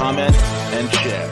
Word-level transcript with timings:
comment, 0.00 0.34
and 0.72 0.90
share. 0.94 1.28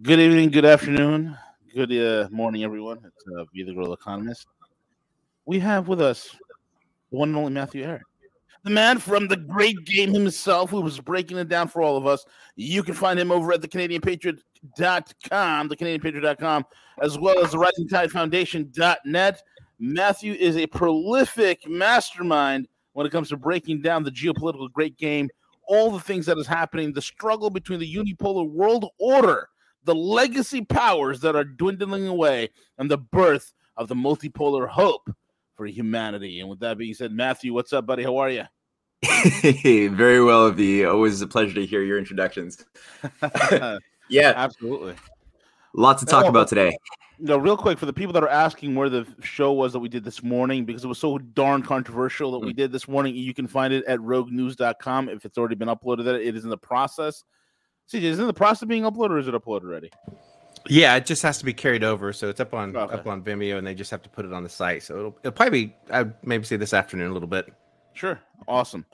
Good 0.00 0.20
evening, 0.20 0.50
good 0.50 0.64
afternoon, 0.64 1.36
good 1.74 1.90
uh, 1.90 2.28
morning, 2.30 2.62
everyone. 2.62 2.98
It's 3.04 3.24
uh, 3.36 3.44
V 3.52 3.64
the 3.64 3.72
Guerrilla 3.72 3.94
Economist. 3.94 4.46
We 5.50 5.58
have 5.58 5.88
with 5.88 6.00
us 6.00 6.36
the 7.10 7.18
one 7.18 7.30
and 7.30 7.36
only 7.36 7.50
Matthew 7.50 7.84
Ehret, 7.84 8.02
the 8.62 8.70
man 8.70 8.98
from 8.98 9.26
the 9.26 9.36
great 9.36 9.84
game 9.84 10.14
himself, 10.14 10.70
who 10.70 10.80
was 10.80 11.00
breaking 11.00 11.38
it 11.38 11.48
down 11.48 11.66
for 11.66 11.82
all 11.82 11.96
of 11.96 12.06
us. 12.06 12.24
You 12.54 12.84
can 12.84 12.94
find 12.94 13.18
him 13.18 13.32
over 13.32 13.52
at 13.52 13.60
the 13.60 13.66
CanadianPatriot.com, 13.66 15.66
the 15.66 15.76
CanadianPatriot.com, 15.76 16.66
as 17.02 17.18
well 17.18 17.42
as 17.42 17.50
the 17.50 17.58
Rising 17.58 17.88
Tide 17.88 18.12
Foundation.net. 18.12 19.42
Matthew 19.80 20.34
is 20.34 20.56
a 20.56 20.68
prolific 20.68 21.68
mastermind 21.68 22.68
when 22.92 23.04
it 23.04 23.10
comes 23.10 23.30
to 23.30 23.36
breaking 23.36 23.82
down 23.82 24.04
the 24.04 24.12
geopolitical 24.12 24.70
great 24.70 24.98
game, 24.98 25.28
all 25.66 25.90
the 25.90 25.98
things 25.98 26.26
that 26.26 26.38
is 26.38 26.46
happening, 26.46 26.92
the 26.92 27.02
struggle 27.02 27.50
between 27.50 27.80
the 27.80 27.92
unipolar 27.92 28.48
world 28.48 28.88
order 29.00 29.48
the 29.82 29.96
legacy 29.96 30.62
powers 30.62 31.20
that 31.20 31.34
are 31.34 31.42
dwindling 31.42 32.06
away 32.06 32.50
and 32.78 32.90
the 32.90 32.98
birth 32.98 33.54
of 33.76 33.88
the 33.88 33.94
multipolar 33.94 34.68
hope 34.68 35.10
for 35.60 35.66
humanity. 35.66 36.40
And 36.40 36.48
with 36.48 36.60
that 36.60 36.78
being 36.78 36.94
said, 36.94 37.12
Matthew, 37.12 37.52
what's 37.52 37.74
up, 37.74 37.84
buddy? 37.84 38.02
How 38.02 38.16
are 38.16 38.30
you? 38.30 38.44
Very 39.90 40.24
well, 40.24 40.50
V. 40.50 40.86
Always 40.86 41.20
a 41.20 41.26
pleasure 41.26 41.52
to 41.52 41.66
hear 41.66 41.82
your 41.82 41.98
introductions. 41.98 42.64
yeah, 44.08 44.32
absolutely. 44.36 44.94
Lots 45.74 46.02
to 46.02 46.06
talk 46.06 46.24
about 46.24 46.48
today. 46.48 46.74
No, 47.18 47.36
real 47.36 47.58
quick 47.58 47.78
for 47.78 47.84
the 47.84 47.92
people 47.92 48.14
that 48.14 48.22
are 48.22 48.30
asking 48.30 48.74
where 48.74 48.88
the 48.88 49.06
show 49.22 49.52
was 49.52 49.74
that 49.74 49.80
we 49.80 49.90
did 49.90 50.02
this 50.02 50.22
morning 50.22 50.64
because 50.64 50.82
it 50.82 50.88
was 50.88 50.98
so 50.98 51.18
darn 51.18 51.62
controversial 51.62 52.32
that 52.32 52.38
we 52.38 52.54
mm. 52.54 52.56
did 52.56 52.72
this 52.72 52.88
morning. 52.88 53.14
You 53.14 53.34
can 53.34 53.46
find 53.46 53.74
it 53.74 53.84
at 53.84 53.98
roguenews.com 53.98 55.10
if 55.10 55.26
it's 55.26 55.36
already 55.36 55.56
been 55.56 55.68
uploaded. 55.68 56.04
That 56.04 56.14
it 56.14 56.34
is 56.34 56.44
in 56.44 56.50
the 56.50 56.56
process. 56.56 57.22
CJ, 57.92 58.02
is 58.04 58.18
it 58.18 58.22
in 58.22 58.28
the 58.28 58.32
process 58.32 58.62
of 58.62 58.68
being 58.68 58.84
uploaded 58.84 59.10
or 59.10 59.18
is 59.18 59.28
it 59.28 59.34
uploaded 59.34 59.64
already? 59.64 59.90
Yeah, 60.68 60.96
it 60.96 61.06
just 61.06 61.22
has 61.22 61.38
to 61.38 61.44
be 61.44 61.52
carried 61.52 61.84
over. 61.84 62.12
So 62.12 62.28
it's 62.28 62.40
up 62.40 62.54
on 62.54 62.76
okay. 62.76 62.94
up 62.94 63.06
on 63.06 63.22
Vimeo, 63.22 63.58
and 63.58 63.66
they 63.66 63.74
just 63.74 63.90
have 63.90 64.02
to 64.02 64.08
put 64.08 64.24
it 64.24 64.32
on 64.32 64.42
the 64.42 64.48
site. 64.48 64.82
So 64.82 64.98
it'll 64.98 65.18
it'll 65.20 65.32
probably 65.32 65.66
be 65.66 65.76
I'd 65.90 66.14
maybe 66.24 66.44
say 66.44 66.56
this 66.56 66.74
afternoon 66.74 67.10
a 67.10 67.12
little 67.12 67.28
bit. 67.28 67.52
Sure, 67.94 68.20
awesome. 68.46 68.84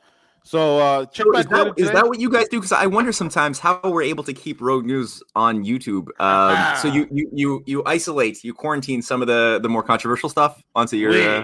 So 0.47 0.79
uh, 0.79 1.07
check 1.07 1.27
so 1.27 1.39
is, 1.39 1.47
that, 1.47 1.75
is 1.77 1.91
that 1.91 2.07
what 2.07 2.21
you 2.21 2.31
guys 2.31 2.47
do? 2.49 2.59
Because 2.59 2.71
I 2.71 2.87
wonder 2.87 3.11
sometimes 3.11 3.59
how 3.59 3.81
we're 3.83 4.03
able 4.03 4.23
to 4.23 4.33
keep 4.33 4.61
Rogue 4.61 4.85
News 4.85 5.21
on 5.35 5.65
YouTube. 5.65 6.07
Um, 6.07 6.55
ah. 6.55 6.79
So 6.81 6.87
you, 6.87 7.09
you 7.11 7.29
you 7.33 7.65
you 7.67 7.83
isolate, 7.85 8.45
you 8.45 8.55
quarantine 8.55 9.03
some 9.03 9.23
of 9.23 9.27
the 9.27 9.59
the 9.61 9.69
more 9.69 9.83
controversial 9.83 10.29
stuff 10.29 10.63
onto 10.77 10.97
your. 10.97 11.11
Oui, 11.11 11.27
uh... 11.27 11.43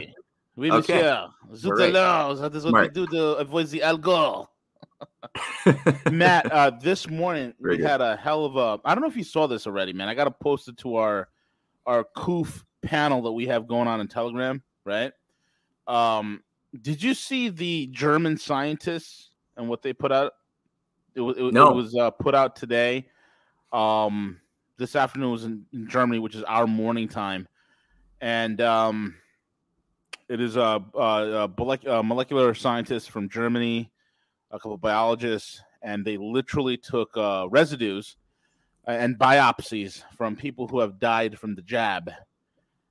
oui 0.55 0.71
okay. 0.71 0.95
monsieur. 0.95 1.29
Zut 1.57 1.79
right. 1.79 1.93
That 1.93 2.55
is 2.55 2.65
what 2.65 2.75
right. 2.75 2.95
we 2.95 3.07
do 3.07 3.07
to 3.09 3.23
avoid 3.39 3.67
the 3.69 3.83
alcohol. 3.83 4.52
Matt, 6.11 6.51
uh, 6.51 6.71
this 6.71 7.09
morning 7.09 7.55
Very 7.61 7.77
we 7.77 7.83
good. 7.83 7.89
had 7.89 8.01
a 8.01 8.17
hell 8.17 8.45
of 8.45 8.57
a. 8.57 8.81
I 8.85 8.95
don't 8.95 9.03
know 9.03 9.09
if 9.09 9.17
you 9.17 9.25
saw 9.25 9.47
this 9.47 9.67
already, 9.67 9.93
man. 9.93 10.09
I 10.09 10.15
got 10.15 10.25
to 10.25 10.31
post 10.31 10.69
it 10.69 10.77
to 10.79 10.97
our 10.97 11.29
our 11.87 12.05
COOF 12.17 12.65
panel 12.83 13.23
that 13.23 13.33
we 13.33 13.47
have 13.47 13.67
going 13.67 13.89
on 13.89 14.01
in 14.01 14.09
Telegram, 14.09 14.63
right? 14.85 15.13
Um, 15.87 16.43
did 16.81 17.03
you 17.03 17.15
see 17.15 17.49
the 17.49 17.89
German 17.89 18.37
scientists 18.37 19.31
and 19.57 19.69
what 19.69 19.83
they 19.83 19.93
put 19.93 20.13
out? 20.13 20.33
It, 21.15 21.23
it, 21.23 21.53
no. 21.53 21.71
it 21.71 21.75
was 21.75 21.95
uh, 21.95 22.11
put 22.11 22.35
out 22.35 22.57
today. 22.57 23.07
Um, 23.73 24.41
this 24.79 24.97
afternoon 24.97 25.31
was 25.31 25.45
in, 25.45 25.65
in, 25.73 25.89
Germany, 25.89 26.19
which 26.19 26.35
is 26.35 26.43
our 26.45 26.67
morning 26.67 27.09
time, 27.09 27.47
and 28.21 28.61
um, 28.61 29.15
it 30.29 30.41
is 30.41 30.57
a, 30.57 30.83
a, 30.95 31.49
a 31.87 32.03
molecular 32.03 32.55
scientist 32.55 33.11
from 33.11 33.29
Germany 33.29 33.92
a 34.53 34.59
couple 34.59 34.77
biologists, 34.77 35.63
and 35.83 36.05
they 36.05 36.17
literally 36.17 36.77
took 36.77 37.17
uh, 37.17 37.47
residues 37.51 38.17
uh, 38.87 38.93
and 38.93 39.19
biopsies 39.19 40.03
from 40.17 40.37
people 40.37 40.69
who 40.69 40.81
have 40.81 41.01
died 41.01 41.39
from 41.39 41.55
the 41.55 41.63
jab. 41.63 42.11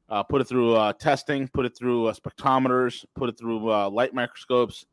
Uh, 0.09 0.23
put 0.23 0.41
it 0.41 0.47
through 0.47 0.75
uh, 0.75 0.91
testing, 0.94 1.47
put 1.47 1.66
it 1.66 1.77
through 1.77 2.07
uh, 2.07 2.13
spectrometers, 2.13 3.05
put 3.16 3.29
it 3.29 3.38
through 3.38 3.71
uh, 3.71 3.89
light 3.89 4.13
microscopes, 4.13 4.85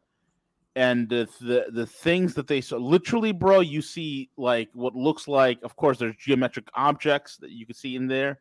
and 0.76 1.08
the, 1.08 1.28
the 1.40 1.66
the 1.72 1.86
things 1.86 2.34
that 2.34 2.46
they 2.46 2.60
saw. 2.60 2.76
Literally, 2.76 3.32
bro, 3.32 3.60
you 3.60 3.82
see 3.82 4.30
like 4.36 4.68
what 4.74 4.94
looks 4.94 5.26
like. 5.26 5.58
Of 5.64 5.74
course, 5.74 5.98
there's 5.98 6.14
geometric 6.16 6.68
objects 6.74 7.36
that 7.38 7.50
you 7.50 7.66
can 7.66 7.74
see 7.74 7.96
in 7.96 8.06
there. 8.06 8.38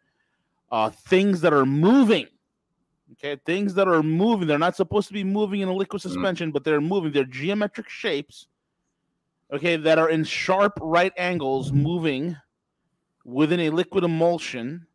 things 1.08 1.42
that 1.42 1.54
are 1.54 1.66
moving 1.66 2.28
Okay, 3.14 3.38
things 3.46 3.74
that 3.76 3.88
are 3.88 4.04
moving, 4.04 4.48
they're 4.48 4.60
not 4.60 4.76
supposed 4.76 5.08
to 5.08 5.14
be 5.14 5.24
moving 5.24 5.62
in 5.62 5.70
a 5.70 5.74
liquid 5.74 6.02
mm. 6.02 6.04
suspension, 6.04 6.50
mm. 6.50 6.54
but 6.54 6.64
they're 6.64 6.82
moving. 6.82 7.12
They're 7.12 7.24
geometric 7.24 7.90
shapes, 7.90 8.48
okay, 9.52 9.78
that 9.78 9.98
are 9.98 10.10
in 10.10 10.24
sharp 10.26 10.74
right 10.82 11.14
angles 11.18 11.72
moving 11.72 12.36
within 13.24 13.62
a 13.62 13.70
liquid 13.70 14.04
emulsion. 14.04 14.86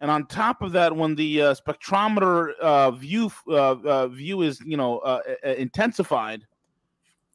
And 0.00 0.10
on 0.10 0.26
top 0.26 0.62
of 0.62 0.70
that, 0.72 0.94
when 0.94 1.16
the 1.16 1.42
uh, 1.42 1.54
spectrometer 1.54 2.56
uh, 2.60 2.92
view 2.92 3.32
uh, 3.48 3.72
uh 3.84 4.06
view 4.06 4.42
is 4.42 4.60
you 4.64 4.76
know 4.76 4.98
uh, 4.98 5.20
intensified, 5.42 6.46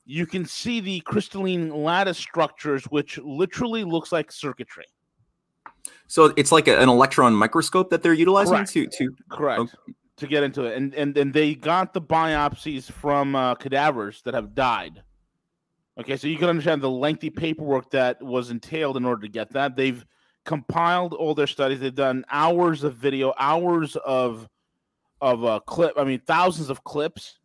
you 0.05 0.25
can 0.25 0.45
see 0.45 0.79
the 0.79 1.01
crystalline 1.01 1.69
lattice 1.69 2.17
structures, 2.17 2.85
which 2.85 3.17
literally 3.17 3.83
looks 3.83 4.13
like 4.13 4.31
circuitry. 4.31 4.85
So 6.07 6.33
it's 6.37 6.53
like 6.53 6.69
a, 6.69 6.79
an 6.79 6.87
electron 6.87 7.35
microscope 7.35 7.89
that 7.89 8.01
they're 8.01 8.13
utilizing 8.13 8.53
correct. 8.53 8.71
to 8.71 8.87
to 8.87 9.15
correct. 9.29 9.59
Okay 9.59 9.93
to 10.17 10.27
get 10.27 10.43
into 10.43 10.65
it, 10.65 10.77
and 10.77 10.93
and 10.93 11.17
and 11.17 11.33
they 11.33 11.55
got 11.55 11.93
the 11.93 12.01
biopsies 12.01 12.91
from 12.91 13.35
uh, 13.35 13.55
cadavers 13.55 14.21
that 14.23 14.33
have 14.33 14.53
died. 14.53 15.03
Okay, 15.99 16.17
so 16.17 16.27
you 16.27 16.37
can 16.37 16.49
understand 16.49 16.81
the 16.81 16.89
lengthy 16.89 17.29
paperwork 17.29 17.91
that 17.91 18.21
was 18.21 18.49
entailed 18.49 18.97
in 18.97 19.05
order 19.05 19.21
to 19.21 19.27
get 19.27 19.51
that. 19.51 19.75
They've 19.75 20.03
compiled 20.43 21.13
all 21.13 21.35
their 21.35 21.47
studies. 21.47 21.79
They've 21.79 21.93
done 21.93 22.25
hours 22.29 22.83
of 22.83 22.95
video, 22.95 23.33
hours 23.37 23.95
of 23.95 24.49
of 25.21 25.45
uh, 25.45 25.59
clip. 25.61 25.93
I 25.97 26.03
mean, 26.03 26.21
thousands 26.25 26.69
of 26.69 26.83
clips, 26.83 27.39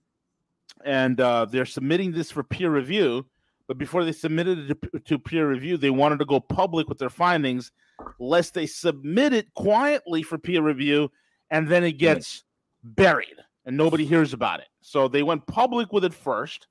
and 0.85 1.21
uh, 1.21 1.45
they're 1.47 1.67
submitting 1.67 2.13
this 2.13 2.31
for 2.31 2.43
peer 2.43 2.71
review. 2.71 3.27
But 3.67 3.77
before 3.77 4.03
they 4.03 4.13
submitted 4.13 4.71
it 4.71 4.83
to, 4.93 4.99
to 4.99 5.19
peer 5.19 5.49
review, 5.49 5.77
they 5.77 5.91
wanted 5.91 6.19
to 6.21 6.25
go 6.25 6.41
public 6.41 6.89
with 6.89 6.99
their 6.99 7.11
findings, 7.11 7.71
lest 8.19 8.55
they 8.55 8.67
submit 8.67 9.35
it 9.35 9.53
quietly 9.53 10.23
for 10.23 10.39
peer 10.39 10.63
review, 10.63 11.11
and 11.51 11.69
then 11.69 11.85
it 11.85 11.99
gets 11.99 12.45
buried 12.95 13.37
and 13.69 13.77
nobody 13.77 14.07
hears 14.07 14.33
about 14.33 14.61
it. 14.61 14.69
So 14.81 15.09
they 15.09 15.23
went 15.23 15.47
public 15.47 15.93
with 15.93 16.03
it 16.05 16.15
first, 16.15 16.67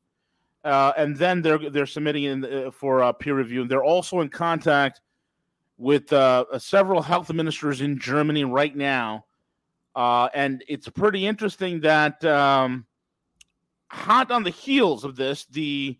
uh, 0.64 0.94
and 0.98 1.16
then 1.16 1.44
they're 1.44 1.70
they're 1.70 1.86
submitting 1.86 2.24
in 2.24 2.44
uh, 2.44 2.72
for 2.72 3.04
uh, 3.04 3.12
peer 3.12 3.36
review. 3.36 3.62
And 3.62 3.72
they're 3.72 3.84
also 3.84 4.22
in 4.22 4.30
contact 4.30 5.02
with 5.78 6.12
uh, 6.12 6.46
uh, 6.52 6.58
several 6.58 7.04
health 7.04 7.32
ministers 7.32 7.82
in 7.82 8.00
Germany 8.00 8.46
right 8.46 8.76
now, 8.76 9.26
uh, 9.96 10.28
and 10.34 10.64
it's 10.68 10.90
pretty 10.90 11.28
interesting 11.28 11.80
that 11.82 12.26
um, 12.26 12.88
hot 13.90 14.32
on 14.32 14.42
the 14.42 14.50
heels 14.50 15.04
of 15.04 15.16
this, 15.16 15.46
the 15.46 15.96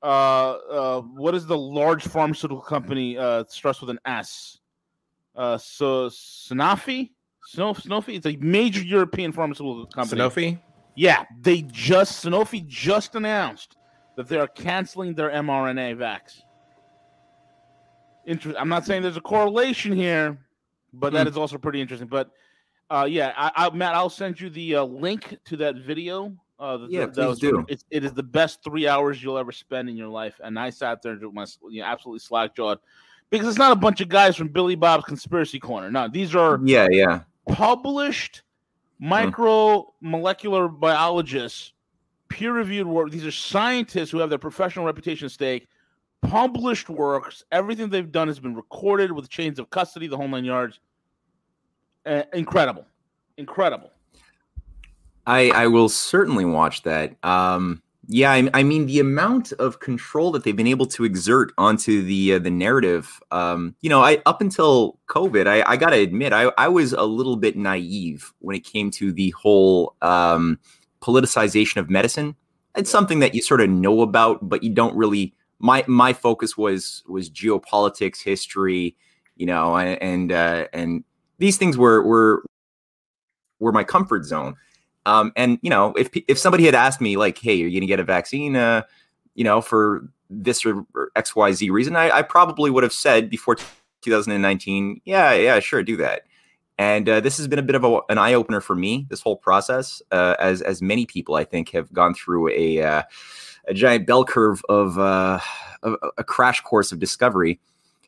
what 0.00 1.34
is 1.34 1.46
the 1.46 1.56
large 1.56 2.04
pharmaceutical 2.04 2.60
company 2.60 3.14
starts 3.48 3.80
with 3.80 3.90
an 3.90 4.00
S? 4.04 4.58
so 5.36 6.08
Sanofi 6.08 7.13
Sanofi 7.52 8.18
is 8.18 8.26
a 8.26 8.36
major 8.36 8.82
European 8.82 9.32
pharmaceutical 9.32 9.86
company. 9.86 10.20
Sanofi? 10.20 10.58
Yeah, 10.94 11.24
they 11.40 11.62
just 11.62 12.24
Sanofi 12.24 12.66
just 12.66 13.14
announced 13.14 13.76
that 14.16 14.28
they 14.28 14.38
are 14.38 14.46
canceling 14.46 15.14
their 15.14 15.30
mRNA 15.30 15.96
vax. 15.96 16.42
Inter- 18.26 18.54
I'm 18.58 18.68
not 18.68 18.86
saying 18.86 19.02
there's 19.02 19.16
a 19.16 19.20
correlation 19.20 19.92
here, 19.92 20.38
but 20.92 21.12
that 21.12 21.26
mm. 21.26 21.30
is 21.30 21.36
also 21.36 21.58
pretty 21.58 21.80
interesting. 21.80 22.08
But 22.08 22.30
Uh, 22.90 23.06
yeah, 23.08 23.32
I, 23.36 23.50
I, 23.56 23.70
Matt, 23.70 23.94
I'll 23.94 24.10
send 24.10 24.40
you 24.40 24.50
the 24.50 24.76
uh, 24.76 24.84
link 24.84 25.38
to 25.46 25.56
that 25.56 25.76
video. 25.76 26.36
Uh, 26.58 26.76
the, 26.76 26.86
yeah, 26.88 27.06
the, 27.06 27.26
please 27.26 27.38
do. 27.38 27.64
It's, 27.66 27.84
it 27.90 28.04
is 28.04 28.12
the 28.12 28.22
best 28.22 28.62
three 28.62 28.86
hours 28.86 29.22
you'll 29.22 29.38
ever 29.38 29.52
spend 29.52 29.88
in 29.88 29.96
your 29.96 30.08
life, 30.08 30.38
and 30.44 30.58
I 30.58 30.70
sat 30.70 31.02
there 31.02 31.12
and 31.12 31.32
my 31.32 31.46
you 31.70 31.80
know, 31.80 31.86
absolutely 31.86 32.20
slack 32.20 32.54
jawed 32.54 32.78
because 33.30 33.48
it's 33.48 33.58
not 33.58 33.72
a 33.72 33.76
bunch 33.76 34.00
of 34.00 34.08
guys 34.08 34.36
from 34.36 34.48
Billy 34.48 34.76
Bob's 34.76 35.04
Conspiracy 35.04 35.58
Corner. 35.58 35.90
No, 35.90 36.08
these 36.08 36.34
are 36.34 36.60
yeah, 36.62 36.86
yeah, 36.90 37.20
published 37.48 38.42
micro 38.98 39.92
molecular 40.00 40.68
biologists, 40.68 41.72
peer 42.28 42.52
reviewed 42.52 42.86
work. 42.86 43.10
These 43.10 43.26
are 43.26 43.32
scientists 43.32 44.10
who 44.10 44.18
have 44.18 44.30
their 44.30 44.38
professional 44.38 44.86
reputation 44.86 45.26
at 45.26 45.32
stake. 45.32 45.68
Published 46.22 46.88
works. 46.88 47.44
Everything 47.52 47.90
they've 47.90 48.10
done 48.10 48.28
has 48.28 48.40
been 48.40 48.54
recorded 48.54 49.12
with 49.12 49.28
chains 49.28 49.58
of 49.58 49.68
custody, 49.70 50.06
the 50.06 50.16
whole 50.16 50.28
nine 50.28 50.44
yards. 50.44 50.80
Uh, 52.06 52.22
incredible, 52.32 52.86
incredible. 53.36 53.90
I 55.26 55.50
I 55.50 55.66
will 55.66 55.88
certainly 55.88 56.44
watch 56.44 56.82
that. 56.82 57.16
Um, 57.22 57.82
yeah, 58.08 58.32
I, 58.32 58.48
I, 58.52 58.62
mean 58.62 58.86
the 58.86 59.00
amount 59.00 59.52
of 59.52 59.80
control 59.80 60.30
that 60.32 60.44
they've 60.44 60.56
been 60.56 60.66
able 60.66 60.86
to 60.86 61.04
exert 61.04 61.52
onto 61.58 62.02
the 62.02 62.34
uh, 62.34 62.38
the 62.38 62.50
narrative. 62.50 63.20
Um, 63.30 63.74
you 63.80 63.90
know, 63.90 64.02
I 64.02 64.20
up 64.26 64.40
until 64.40 64.98
COVID, 65.08 65.46
I, 65.46 65.62
I 65.66 65.76
got 65.76 65.90
to 65.90 65.98
admit, 65.98 66.32
I, 66.32 66.50
I 66.58 66.68
was 66.68 66.92
a 66.92 67.04
little 67.04 67.36
bit 67.36 67.56
naive 67.56 68.32
when 68.40 68.56
it 68.56 68.64
came 68.64 68.90
to 68.92 69.12
the 69.12 69.30
whole 69.30 69.94
um, 70.02 70.58
politicization 71.00 71.76
of 71.76 71.90
medicine. 71.90 72.36
It's 72.76 72.90
something 72.90 73.20
that 73.20 73.34
you 73.34 73.42
sort 73.42 73.60
of 73.60 73.70
know 73.70 74.00
about, 74.00 74.48
but 74.48 74.62
you 74.62 74.70
don't 74.70 74.96
really. 74.96 75.34
My 75.58 75.84
my 75.86 76.12
focus 76.12 76.56
was 76.56 77.02
was 77.06 77.30
geopolitics, 77.30 78.22
history, 78.22 78.96
you 79.36 79.46
know, 79.46 79.76
and 79.76 80.02
and, 80.02 80.32
uh, 80.32 80.66
and 80.72 81.04
these 81.38 81.56
things 81.56 81.78
were 81.78 82.02
were 82.02 82.44
were 83.60 83.72
my 83.72 83.84
comfort 83.84 84.24
zone. 84.24 84.56
Um, 85.06 85.32
and 85.36 85.58
you 85.62 85.70
know, 85.70 85.92
if 85.94 86.10
if 86.28 86.38
somebody 86.38 86.64
had 86.64 86.74
asked 86.74 87.00
me 87.00 87.16
like, 87.16 87.38
"Hey, 87.38 87.62
are 87.62 87.66
you 87.66 87.70
going 87.70 87.80
to 87.80 87.86
get 87.86 88.00
a 88.00 88.04
vaccine?" 88.04 88.56
Uh, 88.56 88.82
you 89.34 89.44
know, 89.44 89.60
for 89.60 90.08
this 90.30 90.64
or, 90.64 90.86
X 91.16 91.36
Y 91.36 91.52
Z 91.52 91.70
reason, 91.70 91.96
I, 91.96 92.10
I, 92.18 92.22
probably 92.22 92.70
would 92.70 92.82
have 92.82 92.92
said 92.92 93.28
before 93.28 93.56
2019, 94.02 95.00
"Yeah, 95.04 95.32
yeah, 95.34 95.60
sure, 95.60 95.82
do 95.82 95.96
that." 95.98 96.22
And 96.78 97.08
uh, 97.08 97.20
this 97.20 97.36
has 97.36 97.46
been 97.46 97.58
a 97.58 97.62
bit 97.62 97.76
of 97.76 97.84
a, 97.84 98.00
an 98.08 98.18
eye 98.18 98.34
opener 98.34 98.60
for 98.60 98.74
me. 98.74 99.06
This 99.10 99.20
whole 99.20 99.36
process, 99.36 100.02
uh, 100.10 100.36
as 100.38 100.62
as 100.62 100.80
many 100.80 101.06
people 101.06 101.34
I 101.34 101.44
think 101.44 101.70
have 101.70 101.92
gone 101.92 102.14
through 102.14 102.50
a 102.50 102.82
uh, 102.82 103.02
a 103.68 103.74
giant 103.74 104.06
bell 104.06 104.24
curve 104.24 104.62
of 104.68 104.98
uh, 104.98 105.38
a, 105.82 105.92
a 106.18 106.24
crash 106.24 106.60
course 106.62 106.92
of 106.92 106.98
discovery 106.98 107.60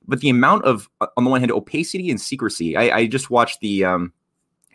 but 0.08 0.20
the 0.20 0.28
amount 0.28 0.64
of 0.64 0.88
on 1.16 1.24
the 1.24 1.30
one 1.30 1.40
hand 1.40 1.50
opacity 1.50 2.10
and 2.10 2.20
secrecy 2.20 2.76
i, 2.76 2.98
I 2.98 3.06
just 3.06 3.30
watched 3.30 3.60
the 3.60 3.84
um, 3.84 4.12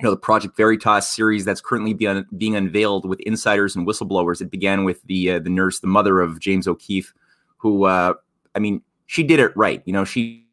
you 0.02 0.08
know 0.08 0.12
the 0.12 0.18
Project 0.18 0.58
Veritas 0.58 1.08
series 1.08 1.46
that's 1.46 1.62
currently 1.62 1.94
being 1.94 2.26
being 2.36 2.56
unveiled 2.56 3.08
with 3.08 3.20
insiders 3.20 3.76
and 3.76 3.88
whistleblowers. 3.88 4.42
It 4.42 4.50
began 4.50 4.84
with 4.84 5.04
the 5.04 5.34
uh, 5.34 5.40
the 5.40 5.50
nurse, 5.52 5.80
the 5.80 5.88
mother 5.88 6.22
of 6.22 6.40
James 6.40 6.68
O'Keefe, 6.68 7.14
who 7.58 7.86
uh, 7.86 8.16
I 8.56 8.60
mean, 8.60 8.82
she 9.06 9.22
did 9.22 9.40
it 9.40 9.56
right. 9.56 9.84
You 9.86 9.94
know, 9.94 10.04
she 10.04 10.48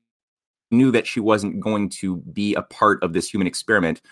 knew 0.70 0.90
that 0.90 1.06
she 1.06 1.18
wasn't 1.18 1.60
going 1.60 1.88
to 1.88 2.16
be 2.16 2.54
a 2.56 2.62
part 2.62 3.02
of 3.02 3.14
this 3.14 3.30
human 3.30 3.46
experiment, 3.46 4.02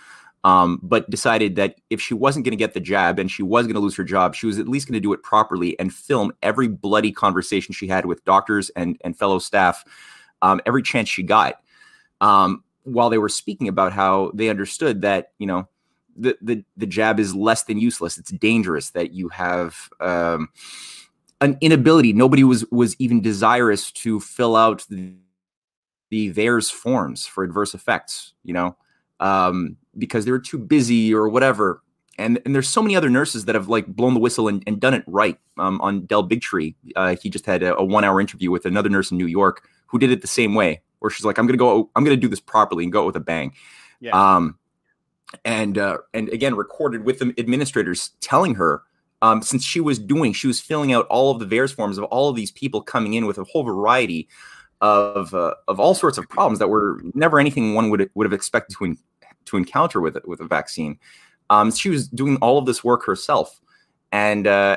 um, 0.43 0.81
but 0.83 1.11
decided 1.11 1.55
that 1.57 1.83
if 1.91 2.01
she 2.01 2.15
wasn't 2.15 2.43
going 2.43 2.53
to 2.53 2.57
get 2.57 2.73
the 2.73 2.81
jab 2.81 3.19
and 3.19 3.31
she 3.31 3.43
was 3.43 3.67
going 3.67 3.75
to 3.75 3.81
lose 3.81 3.97
her 3.97 4.05
job, 4.05 4.35
she 4.35 4.47
was 4.47 4.59
at 4.59 4.69
least 4.69 4.89
going 4.89 4.95
to 4.95 5.01
do 5.01 5.13
it 5.13 5.23
properly 5.23 5.79
and 5.79 5.93
film 5.93 6.33
every 6.43 6.67
bloody 6.67 7.13
conversation 7.13 7.75
she 7.75 7.87
had 7.87 8.07
with 8.07 8.25
doctors 8.25 8.71
and 8.71 8.99
and 9.05 9.19
fellow 9.19 9.39
staff, 9.39 9.85
um, 10.41 10.63
every 10.65 10.83
chance 10.83 11.11
she 11.11 11.23
got. 11.23 11.61
Um, 12.23 12.65
while 12.87 13.11
they 13.11 13.19
were 13.19 13.29
speaking 13.29 13.69
about 13.69 13.93
how 13.93 14.31
they 14.33 14.49
understood 14.49 15.03
that 15.03 15.33
you 15.39 15.47
know 15.47 15.69
the 16.17 16.37
the, 16.41 16.65
the 16.77 16.87
jab 16.87 17.21
is 17.21 17.35
less 17.35 17.65
than 17.65 17.79
useless. 17.79 18.17
It's 18.17 18.31
dangerous 18.31 18.91
that 18.91 19.13
you 19.13 19.29
have 19.29 19.89
um, 20.01 20.49
an 21.41 21.59
inability. 21.61 22.13
Nobody 22.13 22.45
was 22.45 22.65
was 22.71 22.97
even 22.99 23.21
desirous 23.21 23.91
to 23.93 24.21
fill 24.21 24.57
out 24.57 24.87
the, 24.89 25.13
the 26.11 26.33
VAERS 26.33 26.71
forms 26.71 27.27
for 27.27 27.45
adverse 27.45 27.75
effects 27.75 28.33
you 28.45 28.55
know 28.55 28.77
um, 29.21 29.77
because 29.99 30.25
they 30.25 30.31
were 30.31 30.39
too 30.39 30.59
busy 30.59 31.13
or 31.13 31.29
whatever. 31.29 31.83
And 32.19 32.41
and 32.47 32.55
there's 32.55 32.69
so 32.69 32.81
many 32.81 32.97
other 32.97 33.11
nurses 33.11 33.45
that 33.45 33.55
have 33.55 33.69
like 33.69 33.87
blown 33.87 34.15
the 34.15 34.21
whistle 34.21 34.49
and, 34.49 34.63
and 34.67 34.81
done 34.81 34.95
it 34.95 35.05
right 35.07 35.39
um, 35.59 35.81
on 35.83 36.07
Del 36.07 36.27
Bigtree. 36.27 36.75
Uh, 36.95 37.17
he 37.17 37.29
just 37.29 37.45
had 37.45 37.63
a, 37.63 37.77
a 37.77 37.85
one 37.85 38.05
hour 38.05 38.21
interview 38.21 38.51
with 38.51 38.65
another 38.65 38.89
nurse 38.89 39.11
in 39.11 39.19
New 39.19 39.27
York 39.27 39.69
who 39.89 39.99
did 39.99 40.11
it 40.11 40.23
the 40.23 40.27
same 40.27 40.55
way 40.55 40.81
where 41.01 41.11
she's 41.11 41.25
like, 41.25 41.39
I'm 41.39 41.47
gonna 41.47 41.59
go, 41.59 41.91
I'm 41.95 42.05
gonna 42.05 42.17
do 42.17 42.29
this 42.29 42.41
properly 42.41 42.85
and 42.85 42.93
go 42.93 43.07
with 43.07 43.17
a 43.17 43.21
bang. 43.21 43.53
Yeah. 44.01 44.11
Um, 44.13 44.59
and 45.45 45.79
uh, 45.79 45.99
and 46.15 46.29
again, 46.29 46.55
recorded 46.55 47.05
with 47.05 47.19
the 47.19 47.35
administrators 47.39 48.11
telling 48.21 48.55
her 48.55 48.83
um, 49.23 49.43
since 49.43 49.65
she 49.65 49.81
was 49.81 49.99
doing, 49.99 50.33
she 50.33 50.47
was 50.47 50.61
filling 50.61 50.93
out 50.93 51.07
all 51.07 51.31
of 51.31 51.39
the 51.39 51.47
VAERS 51.47 51.75
forms 51.75 51.99
of 51.99 52.05
all 52.05 52.29
of 52.29 52.37
these 52.37 52.51
people 52.53 52.83
coming 52.83 53.15
in 53.15 53.27
with 53.27 53.39
a 53.39 53.45
whole 53.45 53.65
variety 53.65 54.29
of 54.81 55.33
uh, 55.35 55.55
of 55.69 55.81
all 55.81 55.95
sorts 55.95 56.19
of 56.19 56.29
problems 56.29 56.59
that 56.59 56.69
were 56.69 57.01
never 57.15 57.41
anything 57.41 57.75
one 57.75 57.91
would 57.91 58.11
would 58.15 58.27
have 58.27 58.33
expected 58.33 58.77
to 58.79 58.97
to 59.47 59.57
encounter 59.57 60.01
with 60.01 60.17
it 60.17 60.29
with 60.29 60.41
a 60.41 60.47
vaccine. 60.47 60.99
Um, 61.49 61.73
she 61.73 61.89
was 61.89 62.09
doing 62.09 62.37
all 62.39 62.59
of 62.59 62.67
this 62.67 62.85
work 62.85 63.05
herself, 63.05 63.61
and 64.13 64.47
uh, 64.47 64.77